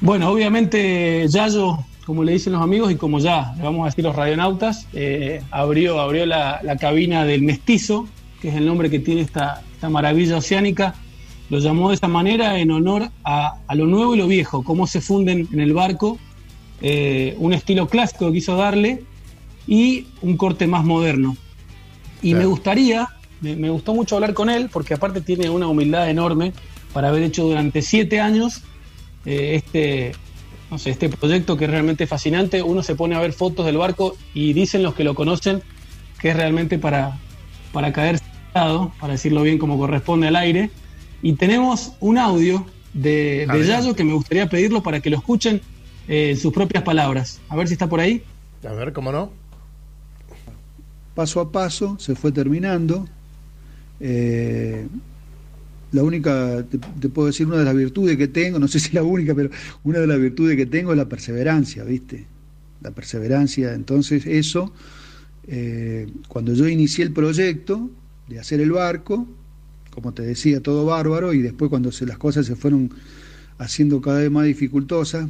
Bueno, 0.00 0.30
obviamente 0.30 1.26
Yayo, 1.28 1.78
como 2.04 2.22
le 2.24 2.32
dicen 2.32 2.52
los 2.52 2.62
amigos 2.62 2.90
y 2.92 2.96
como 2.96 3.18
ya 3.18 3.54
le 3.56 3.62
vamos 3.62 3.82
a 3.82 3.86
decir 3.86 4.04
los 4.04 4.14
radionautas, 4.14 4.86
eh, 4.92 5.42
abrió, 5.50 6.00
abrió 6.00 6.26
la, 6.26 6.60
la 6.62 6.76
cabina 6.76 7.24
del 7.24 7.42
mestizo, 7.42 8.06
que 8.40 8.48
es 8.48 8.54
el 8.56 8.66
nombre 8.66 8.90
que 8.90 8.98
tiene 8.98 9.22
esta, 9.22 9.62
esta 9.74 9.88
maravilla 9.88 10.36
oceánica. 10.36 10.94
Lo 11.48 11.58
llamó 11.60 11.90
de 11.90 11.94
esa 11.94 12.08
manera 12.08 12.58
en 12.58 12.70
honor 12.72 13.08
a, 13.24 13.58
a 13.66 13.74
lo 13.74 13.86
nuevo 13.86 14.14
y 14.14 14.18
lo 14.18 14.26
viejo, 14.26 14.62
cómo 14.64 14.86
se 14.86 15.00
funden 15.00 15.48
en 15.52 15.60
el 15.60 15.72
barco, 15.72 16.18
eh, 16.82 17.34
un 17.38 17.52
estilo 17.52 17.88
clásico 17.88 18.26
que 18.26 18.32
quiso 18.34 18.56
darle 18.56 19.04
y 19.66 20.06
un 20.22 20.36
corte 20.36 20.66
más 20.66 20.84
moderno. 20.84 21.36
Y 22.22 22.34
me 22.34 22.44
gustaría, 22.46 23.08
me, 23.40 23.56
me 23.56 23.70
gustó 23.70 23.94
mucho 23.94 24.16
hablar 24.16 24.34
con 24.34 24.50
él, 24.50 24.68
porque 24.72 24.94
aparte 24.94 25.20
tiene 25.20 25.50
una 25.50 25.68
humildad 25.68 26.08
enorme 26.08 26.52
para 26.92 27.08
haber 27.08 27.22
hecho 27.22 27.44
durante 27.44 27.82
siete 27.82 28.20
años 28.20 28.62
eh, 29.26 29.56
este, 29.56 30.12
no 30.70 30.78
sé, 30.78 30.90
este 30.90 31.08
proyecto 31.08 31.56
que 31.56 31.64
es 31.64 31.70
realmente 31.70 32.06
fascinante. 32.06 32.62
Uno 32.62 32.82
se 32.82 32.94
pone 32.94 33.16
a 33.16 33.20
ver 33.20 33.32
fotos 33.32 33.66
del 33.66 33.76
barco 33.76 34.16
y 34.32 34.52
dicen 34.52 34.82
los 34.82 34.94
que 34.94 35.04
lo 35.04 35.14
conocen 35.14 35.62
que 36.20 36.30
es 36.30 36.36
realmente 36.36 36.78
para, 36.78 37.18
para 37.72 37.92
caer 37.92 38.18
sentado, 38.18 38.92
para 39.00 39.14
decirlo 39.14 39.42
bien 39.42 39.58
como 39.58 39.76
corresponde 39.76 40.28
al 40.28 40.36
aire. 40.36 40.70
Y 41.22 41.34
tenemos 41.34 41.92
un 42.00 42.18
audio 42.18 42.64
de, 42.94 43.46
de. 43.52 43.66
Yayo 43.66 43.94
que 43.94 44.04
me 44.04 44.12
gustaría 44.12 44.48
pedirlo 44.48 44.82
para 44.82 45.00
que 45.00 45.10
lo 45.10 45.16
escuchen 45.16 45.60
eh, 46.08 46.30
en 46.30 46.36
sus 46.36 46.52
propias 46.52 46.84
palabras. 46.84 47.40
A 47.48 47.56
ver 47.56 47.66
si 47.66 47.74
está 47.74 47.88
por 47.88 48.00
ahí. 48.00 48.22
A 48.66 48.72
ver, 48.72 48.92
¿cómo 48.92 49.12
no? 49.12 49.30
paso 51.14 51.40
a 51.40 51.50
paso 51.50 51.96
se 51.98 52.14
fue 52.14 52.30
terminando. 52.30 53.08
Eh, 54.00 54.86
la 55.92 56.02
única, 56.02 56.64
te, 57.00 57.08
puedo 57.08 57.28
decir, 57.28 57.46
una 57.46 57.58
de 57.58 57.64
las 57.64 57.74
virtudes 57.74 58.16
que 58.16 58.28
tengo, 58.28 58.58
no 58.58 58.68
sé 58.68 58.80
si 58.80 58.92
la 58.92 59.02
única, 59.02 59.34
pero 59.34 59.50
una 59.84 60.00
de 60.00 60.06
las 60.06 60.20
virtudes 60.20 60.56
que 60.56 60.66
tengo 60.66 60.92
es 60.92 60.98
la 60.98 61.08
perseverancia, 61.08 61.84
¿viste? 61.84 62.26
La 62.82 62.90
perseverancia. 62.90 63.72
Entonces, 63.72 64.26
eso, 64.26 64.72
eh, 65.46 66.06
cuando 66.28 66.52
yo 66.54 66.68
inicié 66.68 67.04
el 67.04 67.12
proyecto 67.12 67.90
de 68.28 68.38
hacer 68.38 68.60
el 68.60 68.72
barco, 68.72 69.26
como 69.90 70.12
te 70.12 70.22
decía, 70.22 70.60
todo 70.60 70.84
bárbaro, 70.84 71.32
y 71.32 71.40
después 71.40 71.70
cuando 71.70 71.92
se, 71.92 72.04
las 72.04 72.18
cosas 72.18 72.46
se 72.46 72.56
fueron 72.56 72.90
haciendo 73.58 74.00
cada 74.00 74.18
vez 74.18 74.30
más 74.30 74.44
dificultosas, 74.44 75.28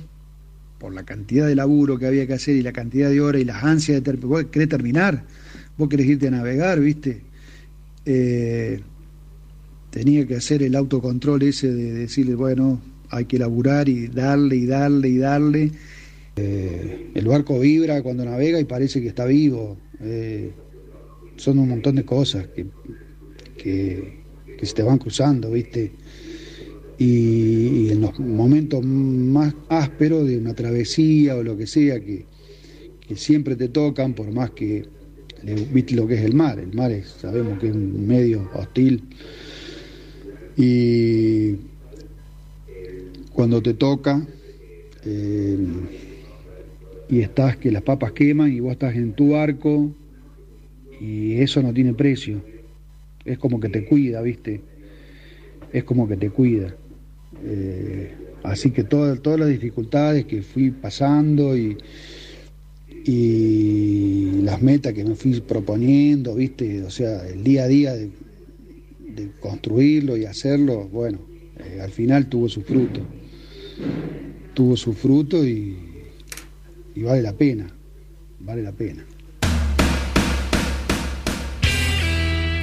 por 0.79 0.93
la 0.93 1.05
cantidad 1.05 1.47
de 1.47 1.55
laburo 1.55 1.99
que 1.99 2.07
había 2.07 2.27
que 2.27 2.35
hacer 2.35 2.57
y 2.57 2.62
la 2.62 2.73
cantidad 2.73 3.09
de 3.09 3.21
horas 3.21 3.41
y 3.41 3.45
las 3.45 3.64
ansias 3.64 3.97
de 3.97 4.03
ter 4.03 4.17
vos 4.19 4.45
querés 4.47 4.69
terminar, 4.69 5.25
vos 5.77 5.89
querés 5.89 6.07
irte 6.07 6.29
a 6.29 6.31
navegar, 6.31 6.81
¿viste? 6.81 7.23
Eh, 8.07 8.81
tenía 9.91 10.27
que 10.27 10.37
hacer 10.37 10.63
el 10.63 10.77
autocontrol 10.77 11.43
ese 11.43 11.73
de 11.73 11.93
decirle, 11.93 12.37
bueno, 12.37 12.81
hay 13.11 13.25
que 13.25 13.39
laburar 13.39 13.89
y 13.89 14.07
darle 14.07 14.57
y 14.57 14.67
darle 14.67 15.09
y 15.09 15.19
darle. 15.19 15.73
Eh, 16.37 17.11
el 17.15 17.27
barco 17.27 17.59
vibra 17.59 18.03
cuando 18.03 18.25
navega 18.25 18.61
y 18.61 18.65
parece 18.65 19.01
que 19.01 19.09
está 19.09 19.25
vivo. 19.25 19.77
Eh, 20.01 20.53
son 21.37 21.59
un 21.59 21.69
montón 21.69 21.97
de 21.97 22.05
cosas 22.05 22.47
que, 22.49 22.67
que, 23.57 24.23
se 24.63 24.75
te 24.75 24.83
van 24.83 24.99
cruzando, 24.99 25.51
¿viste? 25.51 25.93
Y, 26.99 27.07
y 27.07 27.91
en 27.91 28.01
los 28.01 28.19
momentos 28.21 28.85
más 28.85 29.55
ásperos 29.69 30.27
de 30.27 30.39
una 30.39 30.55
travesía 30.55 31.37
o 31.37 31.43
lo 31.43 31.57
que 31.57 31.67
sea, 31.67 32.01
que, 32.01 32.25
que 33.07 33.17
siempre 33.17 33.57
te 33.57 33.69
tocan, 33.69 34.15
por 34.15 34.31
más 34.31 34.51
que 34.51 34.87
viste 35.55 35.94
lo 35.94 36.07
que 36.07 36.14
es 36.14 36.22
el 36.22 36.34
mar. 36.34 36.59
El 36.59 36.72
mar 36.72 36.90
es, 36.90 37.09
sabemos 37.09 37.59
que 37.59 37.68
es 37.68 37.74
un 37.74 38.07
medio 38.07 38.51
hostil. 38.55 39.03
Y 40.57 41.57
cuando 43.32 43.62
te 43.62 43.74
toca 43.74 44.26
eh, 45.05 45.59
y 47.09 47.20
estás 47.20 47.57
que 47.59 47.70
las 47.70 47.82
papas 47.82 48.12
queman 48.12 48.53
y 48.53 48.61
vos 48.61 48.72
estás 48.72 48.97
en 48.97 49.12
tu 49.12 49.30
barco 49.30 49.92
y 51.01 51.34
eso 51.34 51.62
no 51.62 51.72
tiene 51.72 51.94
precio. 51.94 52.40
Es 53.24 53.38
como 53.38 53.61
que 53.61 53.68
te 53.68 53.84
cuida, 53.84 54.22
¿viste? 54.22 54.62
Es 55.72 55.84
como 55.84 56.09
que 56.09 56.16
te 56.16 56.30
cuida. 56.30 56.74
Eh, 57.44 58.14
así 58.42 58.70
que 58.70 58.84
todas, 58.84 59.20
todas 59.20 59.38
las 59.38 59.49
dificultades 59.49 60.24
que 60.24 60.42
fui 60.42 60.70
pasando 60.70 61.57
y, 61.57 61.76
y 63.07 64.41
las 64.43 64.61
metas 64.63 64.93
que 64.93 65.05
me 65.05 65.15
fui 65.15 65.41
proponiendo, 65.41 66.35
¿viste? 66.35 66.83
O 66.83 66.91
sea, 66.91 67.27
el 67.29 67.45
día 67.45 67.65
a 67.65 67.69
día 67.69 67.93
de, 67.95 68.11
de 69.01 69.31
construirlo 69.41 70.17
y 70.17 70.25
hacerlo, 70.25 70.89
bueno, 70.89 71.21
eh, 71.59 71.81
al 71.81 71.91
final 71.93 72.27
tuvo 72.27 72.49
su 72.49 72.63
fruto. 72.63 73.01
Tuvo 74.55 74.77
su 74.77 74.93
fruto 74.93 75.47
y, 75.47 75.77
y 76.95 77.03
vale 77.03 77.23
la 77.23 77.33
pena, 77.33 77.67
vale 78.41 78.63
la 78.63 78.73
pena. 78.73 79.05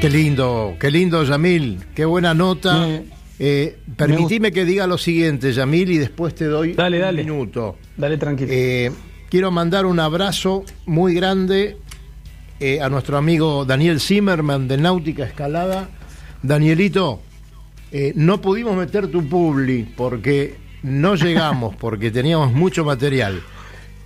Qué 0.02 0.10
lindo, 0.10 0.76
qué 0.80 0.92
lindo, 0.92 1.24
Yamil. 1.24 1.80
Qué 1.96 2.04
buena 2.04 2.34
nota. 2.34 3.02
Eh, 3.40 3.78
permitime 3.96 4.52
que 4.52 4.66
diga 4.66 4.86
lo 4.86 4.98
siguiente, 4.98 5.54
Yamil, 5.54 5.92
y 5.92 5.98
después 5.98 6.36
te 6.36 6.46
doy 6.46 6.74
Dale, 6.74 6.98
un 6.98 7.02
dale. 7.04 7.24
minuto. 7.24 7.78
Dale 7.96 8.18
tranquilo. 8.18 8.50
Eh, 8.52 8.92
quiero 9.34 9.50
mandar 9.50 9.88
un 9.88 10.00
abrazo 10.00 10.64
muy 10.86 11.16
grande 11.16 11.80
eh, 12.60 12.80
a 12.82 12.88
nuestro 12.90 13.18
amigo 13.18 13.66
Daniel 13.66 14.00
Zimmerman 14.00 14.68
de 14.68 14.78
Náutica 14.78 15.24
Escalada. 15.24 15.90
Danielito, 16.44 17.20
eh, 17.92 18.14
no 18.16 18.42
pudimos 18.42 18.76
meter 18.78 19.08
tu 19.08 19.28
publi 19.28 19.86
porque 19.98 20.58
no 20.84 21.16
llegamos, 21.16 21.76
porque 21.78 22.12
teníamos 22.12 22.54
mucho 22.54 22.86
material. 22.86 23.42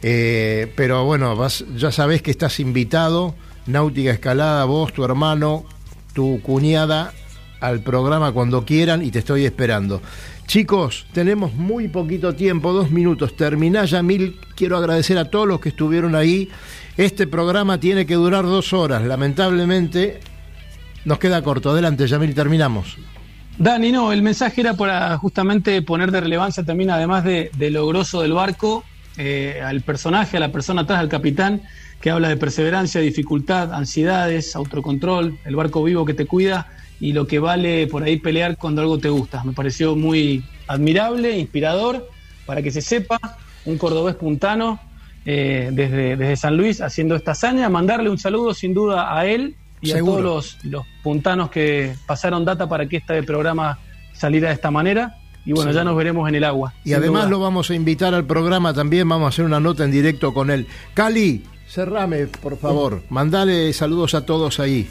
Eh, 0.01 0.71
pero 0.77 1.03
bueno, 1.03 1.35
vas- 1.35 1.65
ya 1.75 1.91
sabés 1.91 2.21
que 2.21 2.31
estás 2.31 2.61
invitado, 2.61 3.35
Náutica 3.65 4.11
Escalada, 4.11 4.63
vos, 4.63 4.93
tu 4.93 5.03
hermano, 5.03 5.65
tu 6.13 6.39
cuñada, 6.41 7.11
al 7.59 7.81
programa 7.81 8.31
cuando 8.31 8.63
quieran 8.63 9.03
y 9.03 9.11
te 9.11 9.19
estoy 9.19 9.43
esperando. 9.43 10.01
Chicos, 10.47 11.05
tenemos 11.11 11.53
muy 11.55 11.89
poquito 11.89 12.33
tiempo, 12.33 12.71
dos 12.71 12.89
minutos. 12.89 13.35
Terminá 13.35 13.83
ya 13.83 14.01
mil. 14.01 14.39
Quiero 14.55 14.77
agradecer 14.77 15.17
a 15.17 15.25
todos 15.25 15.45
los 15.45 15.59
que 15.59 15.69
estuvieron 15.69 16.15
ahí. 16.15 16.47
Este 16.95 17.27
programa 17.27 17.81
tiene 17.81 18.05
que 18.05 18.13
durar 18.13 18.45
dos 18.45 18.71
horas. 18.71 19.03
Lamentablemente 19.03 20.21
nos 21.03 21.19
queda 21.19 21.41
corto. 21.41 21.71
Adelante, 21.71 22.07
Yamil, 22.07 22.33
terminamos. 22.33 22.97
Dani, 23.57 23.91
no, 23.91 24.13
el 24.13 24.21
mensaje 24.21 24.61
era 24.61 24.73
para 24.75 25.17
justamente 25.17 25.81
poner 25.81 26.11
de 26.11 26.21
relevancia 26.21 26.63
también, 26.63 26.91
además 26.91 27.25
de, 27.25 27.51
de 27.57 27.69
lo 27.69 27.91
del 27.91 28.31
barco, 28.31 28.85
eh, 29.17 29.61
al 29.61 29.81
personaje, 29.81 30.37
a 30.37 30.39
la 30.39 30.51
persona 30.53 30.83
atrás, 30.83 30.99
al 30.99 31.09
capitán, 31.09 31.61
que 31.99 32.09
habla 32.09 32.29
de 32.29 32.37
perseverancia, 32.37 33.01
dificultad, 33.01 33.73
ansiedades, 33.73 34.55
autocontrol, 34.55 35.37
el 35.43 35.55
barco 35.57 35.83
vivo 35.83 36.05
que 36.05 36.13
te 36.13 36.25
cuida 36.25 36.67
y 36.99 37.13
lo 37.13 37.27
que 37.27 37.39
vale 37.39 37.87
por 37.87 38.03
ahí 38.03 38.17
pelear 38.17 38.57
cuando 38.57 38.81
algo 38.81 38.97
te 38.97 39.09
gusta. 39.09 39.43
Me 39.43 39.53
pareció 39.53 39.95
muy 39.95 40.43
admirable, 40.67 41.37
inspirador, 41.37 42.09
para 42.45 42.61
que 42.61 42.71
se 42.71 42.81
sepa, 42.81 43.19
un 43.65 43.77
cordobés 43.77 44.15
puntano 44.15 44.79
eh, 45.25 45.69
desde, 45.73 46.15
desde 46.15 46.35
San 46.37 46.57
Luis 46.57 46.81
haciendo 46.81 47.15
esta 47.15 47.31
hazaña. 47.31 47.69
Mandarle 47.69 48.09
un 48.09 48.17
saludo 48.17 48.53
sin 48.53 48.73
duda 48.73 49.15
a 49.17 49.25
él 49.25 49.55
y 49.81 49.89
Seguro. 49.89 50.13
a 50.13 50.21
todos 50.21 50.55
los, 50.63 50.65
los 50.65 50.85
puntanos 51.03 51.49
que 51.51 51.93
pasaron 52.07 52.45
data 52.45 52.67
para 52.67 52.87
que 52.87 52.97
este 52.97 53.21
programa 53.23 53.77
saliera 54.13 54.47
de 54.49 54.55
esta 54.55 54.71
manera. 54.71 55.17
Y 55.45 55.53
bueno, 55.53 55.71
Sí. 55.71 55.75
ya 55.77 55.83
nos 55.83 55.95
veremos 55.95 56.27
en 56.27 56.35
el 56.35 56.43
agua. 56.43 56.73
Y 56.83 56.93
además 56.93 57.23
duda. 57.23 57.31
lo 57.31 57.39
vamos 57.39 57.69
a 57.69 57.75
invitar 57.75 58.13
al 58.13 58.25
programa 58.25 58.73
también. 58.73 59.07
Vamos 59.07 59.27
a 59.27 59.29
hacer 59.29 59.45
una 59.45 59.59
nota 59.59 59.85
en 59.85 59.91
directo 59.91 60.33
con 60.33 60.49
él. 60.49 60.67
Cali, 60.93 61.43
cerrame, 61.69 62.27
por 62.27 62.57
favor. 62.57 63.03
Mandale 63.09 63.71
saludos 63.71 64.13
a 64.13 64.25
todos 64.25 64.59
ahí. 64.59 64.89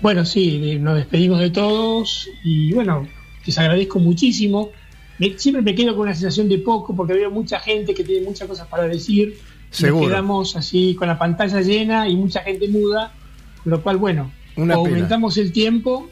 Bueno, 0.00 0.24
sí, 0.24 0.78
nos 0.78 0.96
despedimos 0.96 1.40
de 1.40 1.50
todos 1.50 2.28
y 2.44 2.72
bueno, 2.72 3.06
les 3.44 3.58
agradezco 3.58 3.98
muchísimo. 3.98 4.70
Me- 5.18 5.36
siempre 5.38 5.62
me 5.62 5.74
quedo 5.74 5.92
con 5.96 6.02
una 6.02 6.14
sensación 6.14 6.48
de 6.48 6.58
poco 6.58 6.94
porque 6.94 7.14
veo 7.14 7.30
mucha 7.30 7.58
gente 7.58 7.94
que 7.94 8.04
tiene 8.04 8.24
muchas 8.26 8.46
cosas 8.48 8.68
para 8.68 8.84
decir. 8.84 9.36
Seguro. 9.70 10.02
Nos 10.04 10.10
quedamos 10.10 10.56
así 10.56 10.94
con 10.94 11.08
la 11.08 11.18
pantalla 11.18 11.60
llena 11.60 12.08
y 12.08 12.16
mucha 12.16 12.40
gente 12.42 12.68
muda, 12.68 13.12
con 13.62 13.70
lo 13.72 13.82
cual, 13.82 13.96
bueno, 13.98 14.30
Una 14.56 14.78
o 14.78 14.84
pena. 14.84 14.94
aumentamos 14.96 15.36
el 15.36 15.52
tiempo, 15.52 16.08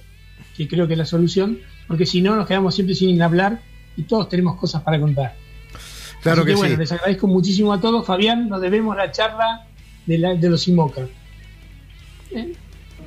que 0.57 0.67
creo 0.69 0.87
que 0.87 0.95
es 0.95 0.99
la 0.99 1.07
solución, 1.07 1.61
porque 1.87 2.05
si 2.07 2.21
no 2.21 2.35
nos 2.37 2.47
quedamos 2.47 2.75
siempre 2.75 2.95
sin 2.95 3.23
hablar 3.23 3.63
y 3.97 4.03
todos 4.03 4.29
tenemos 4.29 4.57
cosas 4.57 4.83
para 4.83 5.01
contar. 5.01 5.37
Claro 6.23 6.43
Así 6.43 6.51
que 6.51 6.57
bueno, 6.57 6.75
sí. 6.75 6.81
les 6.81 6.93
agradezco 6.93 7.29
muchísimo 7.29 7.73
a 7.73 7.81
todos. 7.81 8.05
Fabián, 8.05 8.49
nos 8.49 8.61
debemos 8.61 8.97
la 8.97 9.11
charla 9.13 9.67
de, 10.07 10.19
la- 10.19 10.35
de 10.35 10.51
los 10.51 10.67
Inmoca. 10.69 11.07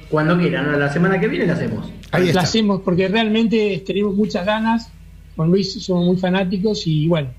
Cuando 0.09 0.37
quieran, 0.37 0.79
la 0.79 0.91
semana 0.91 1.19
que 1.19 1.27
viene 1.27 1.45
la 1.45 1.53
hacemos. 1.53 1.89
la 2.11 2.41
hacemos 2.41 2.81
porque 2.81 3.07
realmente 3.07 3.83
tenemos 3.85 4.15
muchas 4.15 4.45
ganas. 4.45 4.89
Con 5.35 5.49
Luis 5.49 5.81
somos 5.83 6.05
muy 6.05 6.17
fanáticos 6.17 6.85
y 6.85 7.07
bueno, 7.07 7.29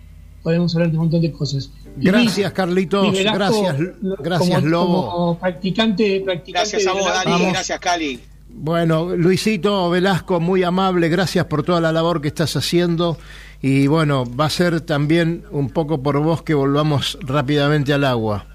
podemos 0.42 0.74
hablar 0.74 0.90
de 0.90 0.96
un 0.96 1.04
montón 1.04 1.20
de 1.20 1.32
cosas. 1.32 1.70
Gracias, 1.96 2.52
Carlitos. 2.52 3.12
Gracias, 3.12 3.76
gracias, 4.20 4.58
como- 4.60 4.68
Lobo. 4.68 5.10
Como 5.10 5.38
practicante, 5.38 6.22
practicante 6.24 6.70
Gracias 6.70 6.86
a 6.86 6.92
vos, 6.92 7.06
Dani. 7.24 7.50
Gracias, 7.50 7.78
Cali. 7.80 8.20
Bueno, 8.52 9.14
Luisito 9.16 9.90
Velasco, 9.90 10.40
muy 10.40 10.62
amable, 10.64 11.08
gracias 11.08 11.44
por 11.46 11.62
toda 11.62 11.80
la 11.80 11.92
labor 11.92 12.20
que 12.20 12.28
estás 12.28 12.56
haciendo. 12.56 13.16
Y 13.62 13.86
bueno, 13.86 14.24
va 14.24 14.46
a 14.46 14.50
ser 14.50 14.80
también 14.80 15.44
un 15.50 15.70
poco 15.70 16.02
por 16.02 16.18
vos 16.20 16.42
que 16.42 16.54
volvamos 16.54 17.18
rápidamente 17.20 17.92
al 17.92 18.04
agua. 18.04 18.46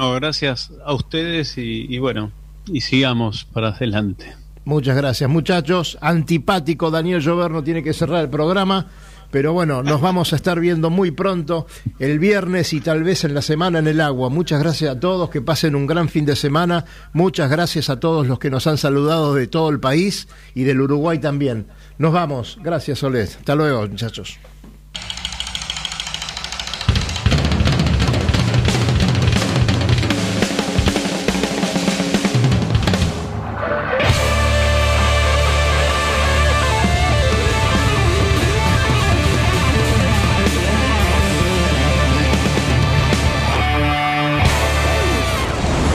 No, 0.00 0.14
gracias 0.14 0.72
a 0.82 0.94
ustedes 0.94 1.58
y, 1.58 1.98
bueno, 1.98 2.32
y 2.66 2.80
sigamos 2.80 3.44
para 3.44 3.68
adelante. 3.68 4.34
Muchas 4.64 4.96
gracias, 4.96 5.28
muchachos. 5.28 5.98
Antipático 6.00 6.90
Daniel 6.90 7.20
Llover 7.20 7.62
tiene 7.62 7.82
que 7.82 7.92
cerrar 7.92 8.22
el 8.24 8.30
programa, 8.30 8.86
pero 9.30 9.52
bueno, 9.52 9.82
nos 9.82 10.00
vamos 10.00 10.32
a 10.32 10.36
estar 10.36 10.58
viendo 10.58 10.88
muy 10.88 11.10
pronto, 11.10 11.66
el 11.98 12.18
viernes 12.18 12.72
y 12.72 12.80
tal 12.80 13.02
vez 13.02 13.24
en 13.24 13.34
la 13.34 13.42
semana 13.42 13.80
en 13.80 13.88
el 13.88 14.00
agua. 14.00 14.30
Muchas 14.30 14.60
gracias 14.60 14.90
a 14.90 14.98
todos, 14.98 15.28
que 15.28 15.42
pasen 15.42 15.74
un 15.74 15.86
gran 15.86 16.08
fin 16.08 16.24
de 16.24 16.34
semana. 16.34 16.86
Muchas 17.12 17.50
gracias 17.50 17.90
a 17.90 18.00
todos 18.00 18.26
los 18.26 18.38
que 18.38 18.48
nos 18.48 18.66
han 18.66 18.78
saludado 18.78 19.34
de 19.34 19.48
todo 19.48 19.68
el 19.68 19.80
país 19.80 20.28
y 20.54 20.62
del 20.62 20.80
Uruguay 20.80 21.18
también. 21.18 21.66
Nos 21.98 22.14
vamos. 22.14 22.58
Gracias, 22.62 23.00
Solet. 23.00 23.28
Hasta 23.28 23.54
luego, 23.54 23.86
muchachos. 23.86 24.38